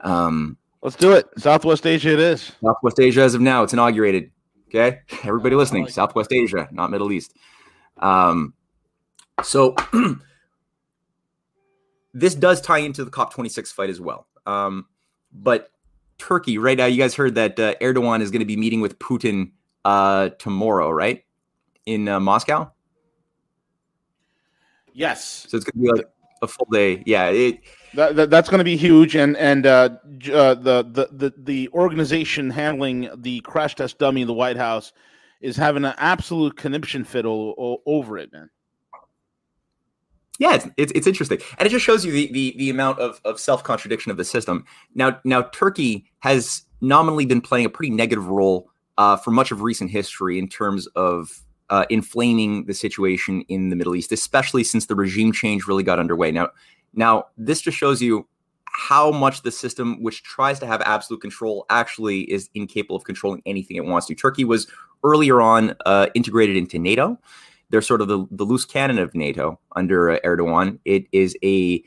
Um, 0.00 0.56
Let's 0.86 0.94
do 0.94 1.14
it. 1.14 1.26
Southwest 1.36 1.84
Asia 1.84 2.12
it 2.12 2.20
is. 2.20 2.52
Southwest 2.64 3.00
Asia 3.00 3.22
as 3.22 3.34
of 3.34 3.40
now. 3.40 3.64
It's 3.64 3.72
inaugurated. 3.72 4.30
Okay. 4.68 5.00
Everybody 5.24 5.56
listening, 5.56 5.82
like 5.82 5.92
Southwest 5.92 6.30
it. 6.30 6.36
Asia, 6.36 6.68
not 6.70 6.92
Middle 6.92 7.10
East. 7.10 7.34
Um, 7.98 8.54
so 9.42 9.74
this 12.14 12.36
does 12.36 12.60
tie 12.60 12.78
into 12.78 13.04
the 13.04 13.10
COP26 13.10 13.72
fight 13.72 13.90
as 13.90 14.00
well. 14.00 14.28
Um, 14.46 14.86
but 15.32 15.72
Turkey, 16.18 16.56
right 16.56 16.78
now, 16.78 16.86
you 16.86 16.98
guys 16.98 17.16
heard 17.16 17.34
that 17.34 17.58
uh, 17.58 17.74
Erdogan 17.80 18.20
is 18.20 18.30
going 18.30 18.38
to 18.38 18.46
be 18.46 18.56
meeting 18.56 18.80
with 18.80 18.96
Putin 19.00 19.50
uh, 19.84 20.28
tomorrow, 20.38 20.88
right? 20.88 21.24
In 21.86 22.06
uh, 22.06 22.20
Moscow? 22.20 22.70
Yes. 24.92 25.46
So 25.48 25.56
it's 25.56 25.66
going 25.66 25.84
to 25.84 25.92
be 25.92 25.98
like 25.98 26.08
a 26.42 26.46
full 26.46 26.68
day. 26.70 27.02
Yeah. 27.06 27.30
It, 27.30 27.58
that, 27.96 28.16
that, 28.16 28.30
that's 28.30 28.48
going 28.48 28.58
to 28.58 28.64
be 28.64 28.76
huge, 28.76 29.16
and 29.16 29.36
and 29.36 29.66
uh, 29.66 29.88
uh, 30.32 30.54
the, 30.54 30.86
the 30.90 31.08
the 31.10 31.34
the 31.36 31.68
organization 31.70 32.50
handling 32.50 33.10
the 33.16 33.40
crash 33.40 33.74
test 33.74 33.98
dummy 33.98 34.20
in 34.20 34.26
the 34.26 34.34
White 34.34 34.56
House 34.56 34.92
is 35.40 35.56
having 35.56 35.84
an 35.84 35.94
absolute 35.98 36.56
conniption 36.56 37.04
fit 37.04 37.24
all, 37.24 37.82
over 37.86 38.16
it, 38.18 38.32
man. 38.32 38.48
Yeah, 40.38 40.54
it's, 40.54 40.66
it's, 40.76 40.92
it's 40.92 41.06
interesting, 41.06 41.38
and 41.58 41.66
it 41.66 41.70
just 41.70 41.84
shows 41.84 42.04
you 42.04 42.12
the 42.12 42.30
the, 42.32 42.54
the 42.58 42.70
amount 42.70 42.98
of, 42.98 43.20
of 43.24 43.40
self 43.40 43.64
contradiction 43.64 44.10
of 44.10 44.18
the 44.18 44.24
system. 44.24 44.64
Now 44.94 45.18
now 45.24 45.42
Turkey 45.42 46.04
has 46.20 46.62
nominally 46.80 47.24
been 47.24 47.40
playing 47.40 47.64
a 47.64 47.70
pretty 47.70 47.90
negative 47.90 48.28
role 48.28 48.70
uh, 48.98 49.16
for 49.16 49.30
much 49.30 49.50
of 49.50 49.62
recent 49.62 49.90
history 49.90 50.38
in 50.38 50.48
terms 50.48 50.86
of 50.88 51.40
uh, 51.70 51.84
inflaming 51.90 52.66
the 52.66 52.74
situation 52.74 53.42
in 53.48 53.70
the 53.70 53.76
Middle 53.76 53.96
East, 53.96 54.12
especially 54.12 54.62
since 54.62 54.86
the 54.86 54.94
regime 54.94 55.32
change 55.32 55.66
really 55.66 55.82
got 55.82 55.98
underway. 55.98 56.30
Now 56.30 56.50
now, 56.96 57.26
this 57.36 57.60
just 57.60 57.76
shows 57.76 58.02
you 58.02 58.26
how 58.64 59.10
much 59.10 59.42
the 59.42 59.50
system, 59.50 60.02
which 60.02 60.22
tries 60.22 60.58
to 60.58 60.66
have 60.66 60.80
absolute 60.82 61.20
control, 61.20 61.64
actually 61.70 62.22
is 62.22 62.50
incapable 62.54 62.96
of 62.96 63.04
controlling 63.04 63.42
anything 63.46 63.76
it 63.76 63.84
wants 63.84 64.06
to. 64.08 64.14
Turkey 64.14 64.44
was 64.44 64.66
earlier 65.04 65.40
on 65.40 65.74
uh, 65.86 66.08
integrated 66.14 66.56
into 66.56 66.78
NATO. 66.78 67.18
They're 67.70 67.82
sort 67.82 68.00
of 68.00 68.08
the, 68.08 68.26
the 68.30 68.44
loose 68.44 68.64
cannon 68.64 68.98
of 68.98 69.14
NATO 69.14 69.58
under 69.74 70.10
uh, 70.10 70.18
Erdogan. 70.24 70.78
It 70.84 71.06
is 71.12 71.36
a 71.42 71.82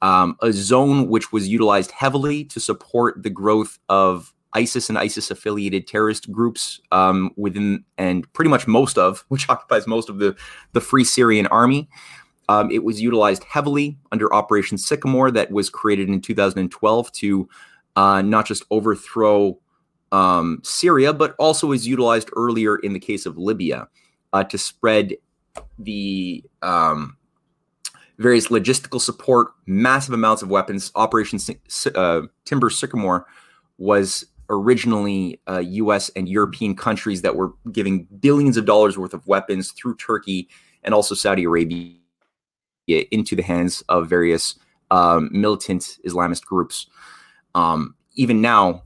um, 0.00 0.36
a 0.42 0.52
zone 0.52 1.08
which 1.08 1.32
was 1.32 1.48
utilized 1.48 1.92
heavily 1.92 2.44
to 2.46 2.58
support 2.58 3.22
the 3.22 3.30
growth 3.30 3.78
of 3.88 4.34
ISIS 4.54 4.88
and 4.88 4.98
ISIS 4.98 5.30
affiliated 5.30 5.86
terrorist 5.86 6.30
groups 6.32 6.80
um, 6.90 7.30
within, 7.36 7.84
and 7.98 8.30
pretty 8.32 8.50
much 8.50 8.66
most 8.66 8.98
of, 8.98 9.24
which 9.28 9.48
occupies 9.48 9.86
most 9.86 10.08
of 10.08 10.18
the 10.18 10.36
the 10.72 10.80
Free 10.80 11.04
Syrian 11.04 11.46
Army. 11.48 11.88
Um, 12.52 12.70
it 12.70 12.84
was 12.84 13.00
utilized 13.00 13.44
heavily 13.44 13.96
under 14.12 14.32
Operation 14.34 14.76
Sycamore, 14.76 15.30
that 15.30 15.50
was 15.50 15.70
created 15.70 16.10
in 16.10 16.20
2012 16.20 17.12
to 17.12 17.48
uh, 17.96 18.20
not 18.20 18.46
just 18.46 18.62
overthrow 18.70 19.58
um, 20.12 20.60
Syria, 20.62 21.14
but 21.14 21.34
also 21.38 21.68
was 21.68 21.88
utilized 21.88 22.28
earlier 22.36 22.76
in 22.76 22.92
the 22.92 23.00
case 23.00 23.24
of 23.24 23.38
Libya 23.38 23.88
uh, 24.34 24.44
to 24.44 24.58
spread 24.58 25.14
the 25.78 26.44
um, 26.60 27.16
various 28.18 28.48
logistical 28.48 29.00
support, 29.00 29.52
massive 29.64 30.12
amounts 30.12 30.42
of 30.42 30.50
weapons. 30.50 30.92
Operation 30.94 31.38
uh, 31.94 32.20
Timber 32.44 32.68
Sycamore 32.68 33.26
was 33.78 34.26
originally 34.50 35.40
uh, 35.48 35.60
U.S. 35.60 36.10
and 36.10 36.28
European 36.28 36.76
countries 36.76 37.22
that 37.22 37.34
were 37.34 37.54
giving 37.70 38.06
billions 38.20 38.58
of 38.58 38.66
dollars 38.66 38.98
worth 38.98 39.14
of 39.14 39.26
weapons 39.26 39.72
through 39.72 39.96
Turkey 39.96 40.50
and 40.84 40.92
also 40.92 41.14
Saudi 41.14 41.44
Arabia 41.44 42.01
into 43.00 43.36
the 43.36 43.42
hands 43.42 43.82
of 43.88 44.08
various 44.08 44.54
um, 44.90 45.30
militant 45.32 45.98
Islamist 46.06 46.44
groups. 46.44 46.86
Um, 47.54 47.94
even 48.14 48.40
now, 48.40 48.82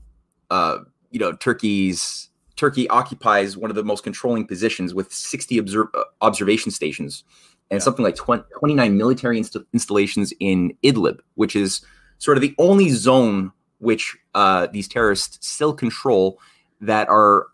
uh, 0.49 0.79
you 1.11 1.19
know, 1.19 1.33
Turkey's 1.33 2.29
Turkey 2.55 2.89
occupies 2.89 3.55
one 3.55 3.69
of 3.69 3.75
the 3.75 3.83
most 3.83 4.03
controlling 4.03 4.45
positions 4.47 4.93
with 4.93 5.13
60 5.13 5.57
observ- 5.59 5.89
uh, 5.93 6.03
observation 6.21 6.71
stations 6.71 7.23
and 7.69 7.79
yeah. 7.79 7.83
something 7.83 8.03
like 8.03 8.15
20, 8.15 8.43
29 8.57 8.97
military 8.97 9.37
inst- 9.37 9.57
installations 9.73 10.33
in 10.39 10.75
Idlib, 10.83 11.19
which 11.35 11.55
is 11.55 11.81
sort 12.17 12.37
of 12.37 12.41
the 12.41 12.55
only 12.57 12.89
zone 12.89 13.51
which 13.79 14.17
uh, 14.33 14.67
these 14.67 14.87
terrorists 14.87 15.47
still 15.47 15.73
control 15.73 16.39
that 16.81 17.07
are 17.09 17.47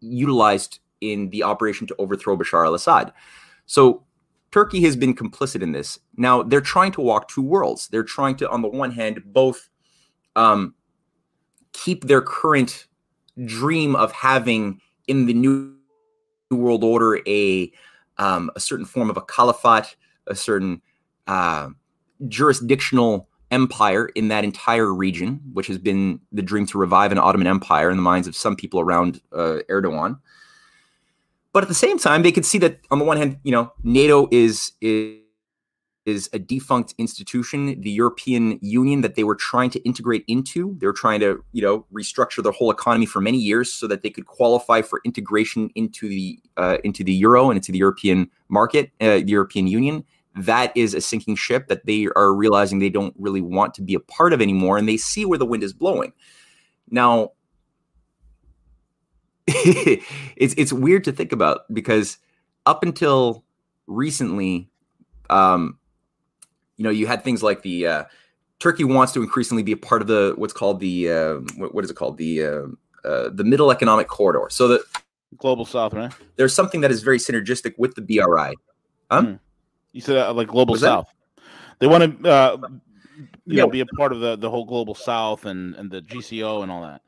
utilized 0.00 0.78
in 1.00 1.30
the 1.30 1.42
operation 1.42 1.86
to 1.86 1.96
overthrow 1.98 2.36
Bashar 2.36 2.66
al 2.66 2.74
Assad. 2.74 3.12
So 3.64 4.02
Turkey 4.50 4.82
has 4.82 4.96
been 4.96 5.14
complicit 5.14 5.62
in 5.62 5.72
this. 5.72 5.98
Now 6.16 6.42
they're 6.42 6.60
trying 6.60 6.92
to 6.92 7.00
walk 7.00 7.28
two 7.28 7.42
worlds. 7.42 7.88
They're 7.88 8.02
trying 8.02 8.36
to, 8.36 8.50
on 8.50 8.62
the 8.62 8.68
one 8.68 8.90
hand, 8.90 9.22
both 9.26 9.68
um, 10.36 10.74
keep 11.72 12.04
their 12.04 12.20
current 12.20 12.86
dream 13.44 13.94
of 13.94 14.12
having 14.12 14.80
in 15.06 15.26
the 15.26 15.34
new 15.34 15.74
world 16.50 16.84
order 16.84 17.20
a 17.26 17.72
um, 18.18 18.50
a 18.54 18.60
certain 18.60 18.84
form 18.84 19.08
of 19.08 19.16
a 19.16 19.22
caliphate, 19.22 19.96
a 20.26 20.34
certain 20.34 20.82
uh, 21.26 21.68
jurisdictional 22.28 23.28
empire 23.50 24.06
in 24.14 24.28
that 24.28 24.44
entire 24.44 24.92
region, 24.92 25.40
which 25.52 25.66
has 25.66 25.78
been 25.78 26.20
the 26.30 26.42
dream 26.42 26.66
to 26.66 26.78
revive 26.78 27.12
an 27.12 27.18
Ottoman 27.18 27.46
Empire 27.46 27.90
in 27.90 27.96
the 27.96 28.02
minds 28.02 28.28
of 28.28 28.36
some 28.36 28.56
people 28.56 28.80
around 28.80 29.20
uh, 29.32 29.58
Erdogan. 29.70 30.18
But 31.52 31.64
at 31.64 31.68
the 31.68 31.74
same 31.74 31.98
time, 31.98 32.22
they 32.22 32.32
could 32.32 32.46
see 32.46 32.58
that 32.58 32.80
on 32.90 32.98
the 32.98 33.04
one 33.04 33.16
hand, 33.16 33.38
you 33.42 33.52
know, 33.52 33.72
NATO 33.82 34.28
is 34.30 34.72
is 34.80 35.20
is 36.06 36.30
a 36.32 36.38
defunct 36.38 36.94
institution, 36.98 37.80
the 37.80 37.90
European 37.90 38.58
Union 38.62 39.02
that 39.02 39.16
they 39.16 39.24
were 39.24 39.34
trying 39.34 39.70
to 39.70 39.80
integrate 39.80 40.24
into. 40.28 40.76
They 40.80 40.86
were 40.86 40.94
trying 40.94 41.20
to, 41.20 41.44
you 41.52 41.62
know, 41.62 41.86
restructure 41.92 42.42
their 42.42 42.52
whole 42.52 42.70
economy 42.70 43.06
for 43.06 43.20
many 43.20 43.38
years 43.38 43.72
so 43.72 43.86
that 43.86 44.02
they 44.02 44.10
could 44.10 44.26
qualify 44.26 44.80
for 44.82 45.00
integration 45.04 45.70
into 45.74 46.08
the 46.08 46.38
uh, 46.56 46.78
into 46.84 47.04
the 47.04 47.12
euro 47.12 47.50
and 47.50 47.56
into 47.56 47.72
the 47.72 47.78
European 47.78 48.30
market, 48.48 48.90
uh, 49.00 49.18
the 49.18 49.28
European 49.28 49.66
Union. 49.66 50.04
That 50.36 50.74
is 50.76 50.94
a 50.94 51.00
sinking 51.00 51.36
ship 51.36 51.68
that 51.68 51.86
they 51.86 52.06
are 52.16 52.32
realizing 52.32 52.78
they 52.78 52.88
don't 52.88 53.14
really 53.18 53.40
want 53.40 53.74
to 53.74 53.82
be 53.82 53.94
a 53.94 54.00
part 54.00 54.32
of 54.32 54.40
anymore, 54.40 54.78
and 54.78 54.88
they 54.88 54.96
see 54.96 55.24
where 55.24 55.38
the 55.38 55.46
wind 55.46 55.62
is 55.62 55.72
blowing. 55.72 56.12
Now, 56.90 57.32
it's 60.36 60.54
it's 60.56 60.72
weird 60.72 61.04
to 61.04 61.12
think 61.12 61.32
about 61.32 61.72
because 61.72 62.18
up 62.66 62.82
until 62.82 63.44
recently, 63.86 64.68
um, 65.28 65.78
you 66.76 66.84
know, 66.84 66.90
you 66.90 67.06
had 67.06 67.24
things 67.24 67.42
like 67.42 67.62
the 67.62 67.86
uh, 67.86 68.04
Turkey 68.58 68.84
wants 68.84 69.12
to 69.14 69.22
increasingly 69.22 69.62
be 69.62 69.72
a 69.72 69.76
part 69.76 70.02
of 70.02 70.08
the 70.08 70.34
what's 70.36 70.52
called 70.52 70.80
the 70.80 71.10
uh, 71.10 71.34
what, 71.56 71.74
what 71.74 71.84
is 71.84 71.90
it 71.90 71.94
called 71.94 72.16
the 72.18 72.44
uh, 72.44 72.62
uh, 73.04 73.30
the 73.32 73.44
Middle 73.44 73.70
Economic 73.70 74.08
Corridor. 74.08 74.48
So 74.50 74.68
the 74.68 74.84
global 75.36 75.64
South, 75.64 75.94
right? 75.94 76.12
There's 76.36 76.54
something 76.54 76.80
that 76.82 76.90
is 76.90 77.02
very 77.02 77.18
synergistic 77.18 77.74
with 77.78 77.94
the 77.94 78.02
BRI. 78.02 78.54
Huh? 79.10 79.22
Mm. 79.22 79.38
You 79.92 80.00
said 80.00 80.16
uh, 80.18 80.32
like 80.32 80.48
global 80.48 80.76
South. 80.76 81.06
That? 81.36 81.44
They 81.80 81.86
want 81.86 82.22
to, 82.22 82.30
uh, 82.30 82.56
you 82.66 83.30
yeah. 83.46 83.62
know, 83.62 83.70
be 83.70 83.80
a 83.80 83.86
part 83.86 84.12
of 84.12 84.20
the 84.20 84.36
the 84.36 84.50
whole 84.50 84.64
global 84.64 84.94
South 84.94 85.46
and 85.46 85.74
and 85.76 85.90
the 85.90 86.02
GCO 86.02 86.62
and 86.62 86.70
all 86.70 86.82
that. 86.82 87.02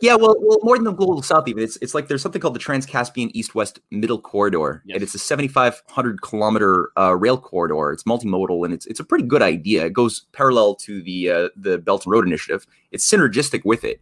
Yeah, 0.00 0.14
well, 0.14 0.34
well, 0.40 0.58
more 0.62 0.76
than 0.76 0.84
the 0.84 0.92
global 0.92 1.22
south, 1.22 1.48
even 1.48 1.62
it's 1.62 1.76
it's 1.78 1.94
like 1.94 2.08
there's 2.08 2.22
something 2.22 2.40
called 2.40 2.54
the 2.54 2.60
Trans-Caspian 2.60 3.34
East-West 3.34 3.80
Middle 3.90 4.20
Corridor, 4.20 4.82
yes. 4.86 4.94
and 4.94 5.02
it's 5.02 5.14
a 5.14 5.18
7,500 5.18 6.22
kilometer 6.22 6.90
uh, 6.98 7.14
rail 7.16 7.38
corridor. 7.38 7.92
It's 7.92 8.04
multimodal, 8.04 8.64
and 8.64 8.72
it's 8.74 8.86
it's 8.86 9.00
a 9.00 9.04
pretty 9.04 9.24
good 9.24 9.42
idea. 9.42 9.86
It 9.86 9.92
goes 9.92 10.26
parallel 10.32 10.76
to 10.76 11.02
the 11.02 11.30
uh, 11.30 11.48
the 11.56 11.78
Belt 11.78 12.04
and 12.04 12.12
Road 12.12 12.26
Initiative. 12.26 12.66
It's 12.90 13.10
synergistic 13.10 13.64
with 13.64 13.84
it, 13.84 14.00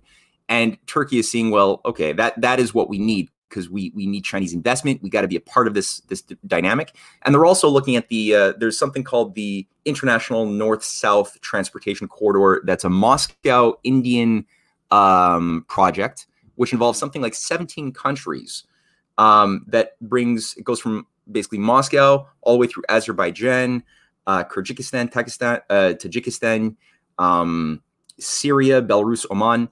and 0.49 0.79
Turkey 0.87 1.19
is 1.19 1.31
seeing, 1.31 1.51
well, 1.51 1.81
okay, 1.85 2.13
that 2.13 2.41
that 2.41 2.61
is 2.61 2.75
what 2.75 2.89
we 2.89 2.99
need 2.99 3.31
because 3.49 3.71
we 3.71 3.93
we 3.95 4.07
need 4.07 4.25
Chinese 4.25 4.53
investment. 4.53 5.03
We 5.03 5.11
got 5.11 5.23
to 5.23 5.29
be 5.29 5.37
a 5.37 5.41
part 5.41 5.67
of 5.67 5.75
this 5.75 6.01
this 6.01 6.23
d- 6.23 6.37
dynamic, 6.47 6.97
and 7.23 7.35
they're 7.35 7.47
also 7.47 7.69
looking 7.69 7.97
at 7.97 8.09
the 8.09 8.35
uh, 8.35 8.53
there's 8.59 8.79
something 8.79 9.05
called 9.05 9.35
the 9.35 9.67
International 9.85 10.47
North-South 10.47 11.41
Transportation 11.41 12.09
Corridor. 12.09 12.63
That's 12.65 12.85
a 12.85 12.91
Moscow 12.91 13.75
Indian 13.85 14.47
um, 14.95 15.65
project, 15.69 16.27
which 16.55 16.73
involves 16.73 16.99
something 16.99 17.21
like 17.21 17.35
17 17.35 17.93
countries 17.93 18.63
um, 19.19 19.65
that 19.67 19.99
brings, 20.01 20.55
it 20.57 20.65
goes 20.65 20.81
from 20.81 21.07
basically 21.31 21.59
Moscow 21.59 22.29
all 22.43 22.53
the 22.53 22.59
way 22.61 22.69
through 22.69 22.85
Azerbaijan, 22.89 23.83
uh, 24.29 24.45
Kyrgyzstan, 24.45 25.13
Pakistan, 25.13 25.61
uh, 25.69 25.95
Tajikistan, 25.99 26.77
um, 27.19 27.83
Syria, 28.21 28.81
Belarus, 28.81 29.27
Oman, 29.31 29.69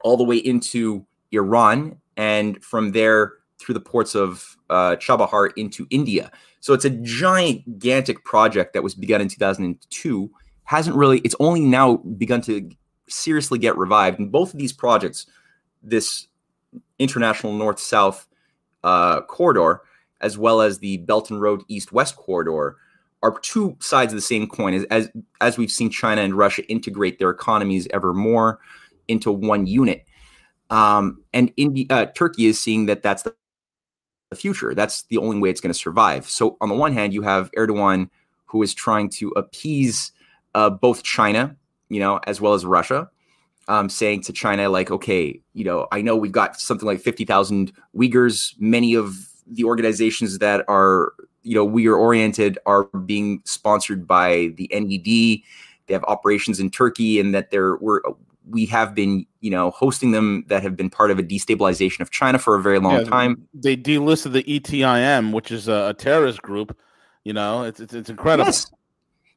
all 0.00 0.16
the 0.16 0.24
way 0.24 0.38
into 0.38 1.04
Iran, 1.32 2.00
and 2.16 2.64
from 2.64 2.92
there 2.92 3.34
through 3.58 3.74
the 3.74 3.80
ports 3.80 4.14
of 4.14 4.56
uh, 4.70 4.96
Chabahar 4.96 5.50
into 5.56 5.86
India. 5.90 6.32
So 6.60 6.72
it's 6.72 6.86
a 6.86 6.90
gigantic 6.90 8.24
project 8.24 8.72
that 8.72 8.82
was 8.82 8.94
begun 8.94 9.20
in 9.20 9.28
2002. 9.28 10.30
Hasn't 10.64 10.96
really, 10.96 11.18
it's 11.18 11.34
only 11.40 11.60
now 11.60 11.96
begun 11.96 12.40
to 12.42 12.70
seriously 13.10 13.58
get 13.58 13.76
revived. 13.76 14.18
And 14.18 14.30
both 14.30 14.52
of 14.52 14.58
these 14.58 14.72
projects, 14.72 15.26
this 15.82 16.28
international 16.98 17.52
north 17.52 17.78
south 17.78 18.26
uh, 18.84 19.22
corridor, 19.22 19.82
as 20.20 20.38
well 20.38 20.60
as 20.60 20.78
the 20.78 20.98
Belt 20.98 21.30
and 21.30 21.40
Road 21.40 21.62
east 21.68 21.92
west 21.92 22.16
corridor, 22.16 22.76
are 23.22 23.38
two 23.40 23.76
sides 23.80 24.12
of 24.12 24.16
the 24.16 24.22
same 24.22 24.46
coin. 24.46 24.74
As, 24.74 24.84
as, 24.84 25.10
as 25.40 25.58
we've 25.58 25.70
seen 25.70 25.90
China 25.90 26.22
and 26.22 26.34
Russia 26.34 26.66
integrate 26.68 27.18
their 27.18 27.30
economies 27.30 27.86
ever 27.92 28.14
more 28.14 28.60
into 29.08 29.30
one 29.30 29.66
unit. 29.66 30.04
Um, 30.70 31.22
and 31.34 31.52
India, 31.56 31.86
uh, 31.90 32.06
Turkey 32.06 32.46
is 32.46 32.58
seeing 32.58 32.86
that 32.86 33.02
that's 33.02 33.22
the, 33.22 33.34
future. 34.36 34.76
That's 34.76 35.02
the 35.02 35.18
only 35.18 35.40
way 35.40 35.50
it's 35.50 35.60
going 35.60 35.72
to 35.72 35.78
survive. 35.78 36.30
So, 36.30 36.56
on 36.60 36.68
the 36.68 36.74
one 36.76 36.92
hand, 36.92 37.12
you 37.12 37.22
have 37.22 37.50
Erdogan, 37.58 38.08
who 38.46 38.62
is 38.62 38.72
trying 38.72 39.10
to 39.10 39.30
appease 39.30 40.12
uh, 40.54 40.70
both 40.70 41.02
China 41.02 41.56
you 41.90 42.00
know, 42.00 42.20
as 42.26 42.40
well 42.40 42.54
as 42.54 42.64
Russia, 42.64 43.10
um, 43.68 43.90
saying 43.90 44.22
to 44.22 44.32
China, 44.32 44.70
like, 44.70 44.90
okay, 44.90 45.38
you 45.52 45.64
know, 45.64 45.86
I 45.92 46.00
know 46.00 46.16
we've 46.16 46.32
got 46.32 46.58
something 46.58 46.86
like 46.86 47.00
50,000 47.00 47.72
Uyghurs. 47.94 48.54
Many 48.58 48.94
of 48.94 49.14
the 49.46 49.64
organizations 49.64 50.38
that 50.38 50.64
are, 50.68 51.12
you 51.42 51.54
know, 51.54 51.68
Uyghur 51.68 51.98
oriented 51.98 52.58
are 52.64 52.84
being 52.84 53.42
sponsored 53.44 54.06
by 54.06 54.52
the 54.56 54.70
NED. 54.72 55.42
They 55.86 55.94
have 55.94 56.04
operations 56.04 56.60
in 56.60 56.70
Turkey 56.70 57.20
and 57.20 57.34
that 57.34 57.50
there 57.50 57.76
were, 57.76 58.02
we 58.48 58.66
have 58.66 58.94
been, 58.94 59.26
you 59.40 59.50
know, 59.50 59.70
hosting 59.72 60.12
them 60.12 60.44
that 60.48 60.62
have 60.62 60.76
been 60.76 60.90
part 60.90 61.10
of 61.10 61.18
a 61.18 61.22
destabilization 61.22 62.00
of 62.00 62.10
China 62.10 62.38
for 62.38 62.54
a 62.54 62.62
very 62.62 62.78
long 62.78 63.00
yeah, 63.00 63.04
time. 63.04 63.46
They 63.52 63.76
delisted 63.76 64.32
the 64.32 64.44
ETIM, 64.44 65.32
which 65.32 65.50
is 65.50 65.68
a, 65.68 65.88
a 65.90 65.94
terrorist 65.94 66.42
group. 66.42 66.76
You 67.24 67.32
know, 67.32 67.64
it's, 67.64 67.80
it's, 67.80 67.92
it's 67.92 68.10
incredible. 68.10 68.46
Yes. 68.46 68.70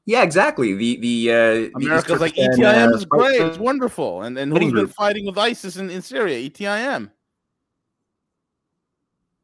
Yeah, 0.06 0.24
exactly. 0.24 0.74
The 0.74 0.98
the 0.98 1.32
uh, 1.32 1.78
America's 1.78 2.16
the 2.16 2.20
like 2.20 2.36
ETIM 2.36 2.92
uh, 2.92 2.96
is 2.96 3.06
great, 3.06 3.40
it's 3.40 3.58
wonderful, 3.58 4.24
and 4.24 4.38
and 4.38 4.56
who's 4.56 4.74
been 4.74 4.88
fighting 4.88 5.26
with 5.26 5.38
ISIS 5.38 5.78
in, 5.78 5.90
in 5.90 6.02
Syria? 6.02 6.50
ETIM. 6.50 7.10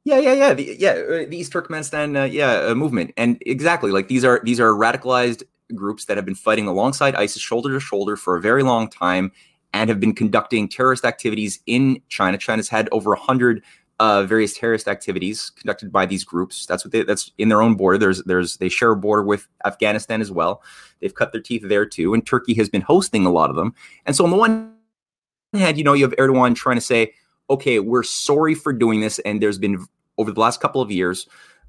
Yeah, 0.04 0.18
yeah, 0.20 0.34
yeah, 0.34 0.54
the, 0.54 0.76
yeah. 0.80 0.92
Uh, 0.92 1.30
the 1.30 1.38
East 1.38 1.54
Turkmenistan, 1.54 2.20
uh, 2.20 2.26
yeah, 2.26 2.68
uh, 2.68 2.76
movement, 2.76 3.14
and 3.16 3.42
exactly 3.46 3.92
like 3.92 4.10
these 4.10 4.26
are 4.26 4.42
these 4.44 4.60
are 4.60 4.72
radicalized 4.72 5.44
groups 5.76 6.06
that 6.06 6.18
have 6.18 6.26
been 6.26 6.36
fighting 6.36 6.68
alongside 6.68 7.16
ISIS 7.16 7.42
shoulder 7.42 7.70
to 7.70 7.80
shoulder 7.80 8.18
for 8.18 8.36
a 8.36 8.42
very 8.42 8.64
long 8.64 8.90
time, 8.90 9.32
and 9.74 9.90
have 9.90 10.02
been 10.02 10.16
conducting 10.16 10.68
terrorist 10.68 11.06
activities 11.06 11.60
in 11.68 12.02
China. 12.10 12.38
China's 12.38 12.68
had 12.68 12.90
over 12.92 13.14
a 13.14 13.20
hundred 13.20 13.64
uh, 14.00 14.24
various 14.24 14.58
terrorist 14.58 14.88
activities 14.88 15.50
conducted 15.50 15.92
by 15.92 16.06
these 16.06 16.24
groups. 16.24 16.66
That's 16.66 16.86
what 16.86 16.92
they, 16.92 17.04
that's 17.04 17.32
in 17.38 17.50
their 17.50 17.62
own 17.62 17.76
border. 17.76 17.98
There's 17.98 18.24
there's 18.24 18.58
they 18.58 18.70
share 18.70 18.92
a 18.92 18.96
border 18.96 19.24
with 19.24 19.48
Afghanistan 19.66 20.22
as 20.22 20.32
well. 20.32 20.64
They've 21.02 21.14
cut 21.14 21.32
their 21.32 21.42
teeth 21.42 21.64
there 21.66 21.86
too, 21.86 22.14
and 22.14 22.26
Turkey 22.26 22.54
has 22.56 22.70
been 22.70 22.82
hosting 22.82 23.26
a 23.26 23.32
lot 23.32 23.50
of 23.50 23.56
them. 23.56 23.74
And 24.06 24.16
so 24.16 24.24
on 24.24 24.32
the 24.32 24.38
one 24.38 24.74
hand, 25.54 25.78
you 25.78 25.84
know, 25.84 25.94
you 25.94 26.04
have 26.04 26.16
Erdogan 26.16 26.56
trying 26.56 26.78
to 26.78 26.82
say, 26.82 27.14
okay, 27.50 27.80
we're 27.80 28.04
sorry 28.04 28.56
for 28.56 28.72
doing 28.72 29.02
this, 29.02 29.20
and 29.20 29.42
there's 29.42 29.58
been 29.58 29.86
over 30.18 30.32
the 30.32 30.40
last 30.40 30.62
couple 30.62 30.82
of 30.82 30.92
years, 30.92 31.28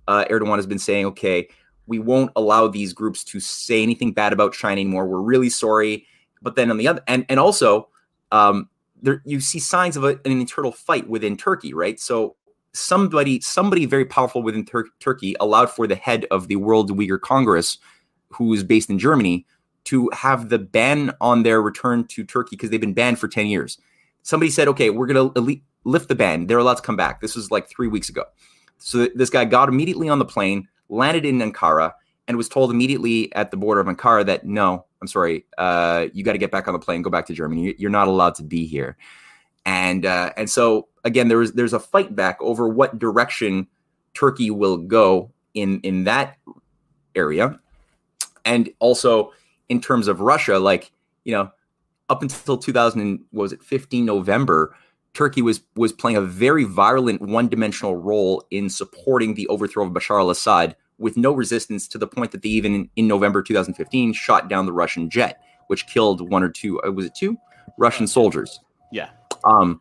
uh, 0.09 0.25
Erdogan 0.31 0.57
has 0.57 0.67
been 0.67 0.79
saying, 0.79 1.07
okay, 1.07 1.49
we 1.87 1.99
won't 1.99 2.31
allow 2.37 2.69
these 2.69 2.93
groups 2.93 3.25
to 3.25 3.41
say 3.41 3.83
anything 3.83 4.13
bad 4.13 4.33
about 4.33 4.53
China 4.53 4.81
anymore. 4.81 5.07
We're 5.07 5.21
really 5.21 5.51
sorry. 5.51 6.07
But 6.43 6.55
then 6.55 6.71
on 6.71 6.79
the 6.79 6.89
other 6.89 7.03
and 7.07 7.27
and 7.29 7.39
also 7.39 7.89
um, 8.33 8.69
there 9.03 9.23
you 9.25 9.41
see 9.41 9.59
signs 9.59 9.97
of 9.97 10.05
a, 10.05 10.21
an 10.25 10.33
internal 10.33 10.73
fight 10.73 11.09
within 11.09 11.37
Turkey, 11.37 11.75
right? 11.75 11.99
So 11.99 12.37
somebody 12.73 13.41
somebody 13.41 13.87
very 13.87 14.05
powerful 14.05 14.43
within 14.43 14.65
Tur- 14.65 14.89
Turkey 15.01 15.35
allowed 15.41 15.71
for 15.71 15.87
the 15.87 15.95
head 15.97 16.27
of 16.31 16.49
the 16.49 16.57
World 16.57 16.91
Uyghur 16.91 17.21
Congress, 17.21 17.79
who 18.31 18.53
is 18.53 18.63
based 18.65 18.91
in 18.91 18.99
Germany, 18.99 19.47
to 19.85 20.11
have 20.13 20.49
the 20.49 20.59
ban 20.59 21.13
on 21.21 21.43
their 21.43 21.61
return 21.61 22.05
to 22.09 22.25
Turkey 22.25 22.57
because 22.57 22.71
they've 22.71 22.81
been 22.81 22.95
banned 22.95 23.19
for 23.19 23.29
ten 23.29 23.47
years. 23.47 23.79
Somebody 24.23 24.51
said, 24.51 24.69
"Okay, 24.69 24.91
we're 24.91 25.07
going 25.07 25.35
to 25.35 25.61
lift 25.85 26.09
the 26.09 26.15
ban. 26.15 26.47
They're 26.47 26.59
allowed 26.59 26.77
to 26.77 26.83
come 26.83 26.97
back." 26.97 27.21
This 27.21 27.35
was 27.37 27.51
like 27.51 27.69
three 27.69 27.89
weeks 27.89 28.09
ago. 28.09 28.25
So 28.79 29.09
this 29.15 29.31
guy 29.31 29.45
got 29.45 29.69
immediately 29.69 30.09
on 30.09 30.19
the 30.19 30.25
plane, 30.25 30.69
landed 30.89 31.25
in 31.25 31.39
Ankara, 31.39 31.93
and 32.31 32.37
was 32.37 32.49
told 32.49 32.71
immediately 32.71 33.35
at 33.35 33.51
the 33.51 33.57
border 33.57 33.81
of 33.81 33.89
Ankara 33.89 34.25
that 34.25 34.47
no, 34.47 34.85
I'm 35.03 35.09
sorry, 35.09 35.45
uh, 35.59 36.07
you 36.13 36.23
got 36.23 36.35
to 36.35 36.39
get 36.39 36.53
back 36.53 36.69
on 36.69 36.75
the 36.75 36.79
plane, 36.79 37.03
go 37.03 37.11
back 37.11 37.27
to 37.27 37.35
Germany. 37.35 37.75
You're 37.77 37.91
not 37.91 38.07
allowed 38.07 38.37
to 38.37 38.45
be 38.45 38.67
here. 38.67 38.97
And 39.67 40.07
uh, 40.07 40.33
and 40.37 40.49
so 40.49 40.87
again, 41.03 41.27
there's 41.27 41.51
there's 41.53 41.73
a 41.73 41.81
fight 41.81 42.15
back 42.15 42.39
over 42.41 42.69
what 42.69 43.01
direction 43.01 43.67
Turkey 44.15 44.49
will 44.49 44.77
go 44.77 45.33
in 45.55 45.81
in 45.81 46.05
that 46.05 46.39
area, 47.17 47.59
and 48.45 48.71
also 48.79 49.33
in 49.69 49.81
terms 49.81 50.07
of 50.07 50.21
Russia, 50.21 50.61
like 50.61 50.93
you 51.25 51.33
know, 51.33 51.51
up 52.09 52.23
until 52.23 52.57
2000 52.57 53.25
was 53.33 53.53
it 53.53 53.61
15 53.61 54.05
November, 54.05 54.77
Turkey 55.15 55.43
was 55.43 55.63
was 55.75 55.93
playing 55.93 56.17
a 56.17 56.21
very 56.21 56.63
violent 56.63 57.23
one-dimensional 57.23 57.97
role 57.97 58.45
in 58.53 58.71
supporting 58.71 59.35
the 59.35 59.49
overthrow 59.49 59.85
of 59.85 59.93
Bashar 59.93 60.21
al-Assad 60.21 60.77
with 61.01 61.17
no 61.17 61.33
resistance 61.33 61.89
to 61.89 61.99
the 61.99 62.07
point 62.07 62.31
that 62.31 62.43
they 62.43 62.49
even 62.51 62.75
in, 62.75 62.91
in 62.95 63.09
November 63.09 63.43
2015 63.43 64.13
shot 64.13 64.49
down 64.49 64.67
the 64.67 64.73
Russian 64.73 65.11
jet, 65.11 65.43
which 65.67 65.87
killed 65.89 66.31
one 66.31 66.45
or 66.45 66.51
two 66.51 66.81
uh, 66.83 66.93
was 66.93 67.07
it 67.07 67.15
two 67.15 67.37
Russian 67.79 68.07
soldiers. 68.07 68.61
Yeah. 68.93 69.11
Um, 69.45 69.81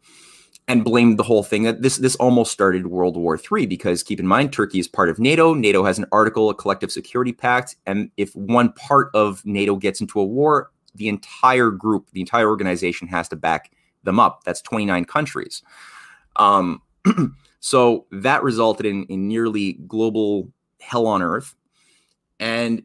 and 0.67 0.83
blamed 0.83 1.17
the 1.17 1.23
whole 1.23 1.43
thing. 1.43 1.63
This 1.81 1.97
this 1.97 2.15
almost 2.17 2.51
started 2.51 2.87
World 2.87 3.17
War 3.17 3.37
III 3.37 3.65
because 3.65 4.03
keep 4.03 4.19
in 4.19 4.27
mind 4.27 4.53
Turkey 4.53 4.79
is 4.79 4.87
part 4.87 5.09
of 5.09 5.19
NATO. 5.19 5.53
NATO 5.53 5.83
has 5.83 5.97
an 5.97 6.05
article, 6.11 6.49
a 6.49 6.55
collective 6.55 6.91
security 6.91 7.33
pact, 7.33 7.75
and 7.87 8.11
if 8.17 8.35
one 8.35 8.71
part 8.73 9.09
of 9.15 9.43
NATO 9.45 9.75
gets 9.75 9.99
into 9.99 10.19
a 10.19 10.25
war, 10.25 10.71
the 10.93 11.09
entire 11.09 11.71
group, 11.71 12.11
the 12.11 12.21
entire 12.21 12.47
organization 12.47 13.07
has 13.07 13.27
to 13.29 13.35
back 13.35 13.71
them 14.03 14.19
up. 14.19 14.43
That's 14.45 14.61
29 14.61 15.05
countries. 15.05 15.63
Um, 16.35 16.81
so 17.59 18.05
that 18.11 18.43
resulted 18.43 18.85
in, 18.85 19.05
in 19.05 19.27
nearly 19.27 19.73
global 19.87 20.49
hell 20.79 21.07
on 21.07 21.21
earth. 21.21 21.55
And 22.39 22.83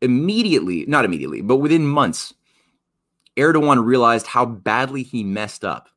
immediately, 0.00 0.84
not 0.86 1.04
immediately, 1.04 1.42
but 1.42 1.56
within 1.56 1.86
months, 1.86 2.34
Erdogan 3.36 3.84
realized 3.84 4.26
how 4.26 4.44
badly 4.46 5.02
he 5.02 5.22
messed 5.22 5.64
up 5.64 5.88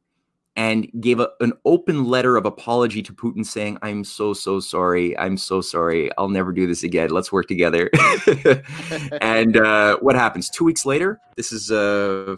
and 0.56 0.88
gave 1.01 1.19
a, 1.19 1.29
an 1.39 1.53
open 1.65 2.06
letter 2.06 2.38
of 2.38 2.45
apology 2.45 3.01
to 3.01 3.13
Putin 3.13 3.45
saying, 3.45 3.77
I'm 3.82 4.03
so, 4.03 4.34
so 4.34 4.60
sorry. 4.60 5.17
I'm 5.17 5.38
so 5.38 5.62
sorry. 5.62 6.12
I'll 6.17 6.29
never 6.29 6.51
do 6.51 6.67
this 6.67 6.84
again. 6.84 7.10
Let's 7.10 7.32
work 7.32 7.47
together. 7.47 7.89
and 9.21 9.58
uh, 9.58 9.97
what 9.97 10.15
happens? 10.15 10.49
Two 10.49 10.63
weeks 10.63 10.86
later, 10.86 11.19
this 11.38 11.51
is, 11.51 11.71
uh, 11.71 12.36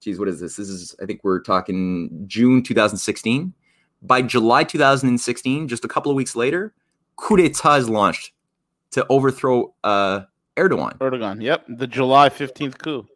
geez, 0.00 0.18
what 0.18 0.28
is 0.28 0.40
this? 0.40 0.56
This 0.56 0.68
is, 0.68 0.94
I 1.00 1.06
think 1.06 1.20
we're 1.24 1.40
talking 1.40 2.24
June 2.26 2.62
2016. 2.62 3.54
By 4.02 4.20
July 4.20 4.64
2016, 4.64 5.66
just 5.66 5.86
a 5.86 5.88
couple 5.88 6.12
of 6.12 6.16
weeks 6.16 6.36
later, 6.36 6.74
coup 7.16 7.36
d'etat 7.36 7.76
is 7.76 7.88
launched 7.88 8.32
to 8.92 9.06
overthrow 9.08 9.74
uh, 9.82 10.20
Erdogan. 10.56 10.96
Erdogan, 10.98 11.42
yep, 11.42 11.64
the 11.68 11.86
July 11.86 12.28
15th 12.28 12.78
coup. 12.78 13.06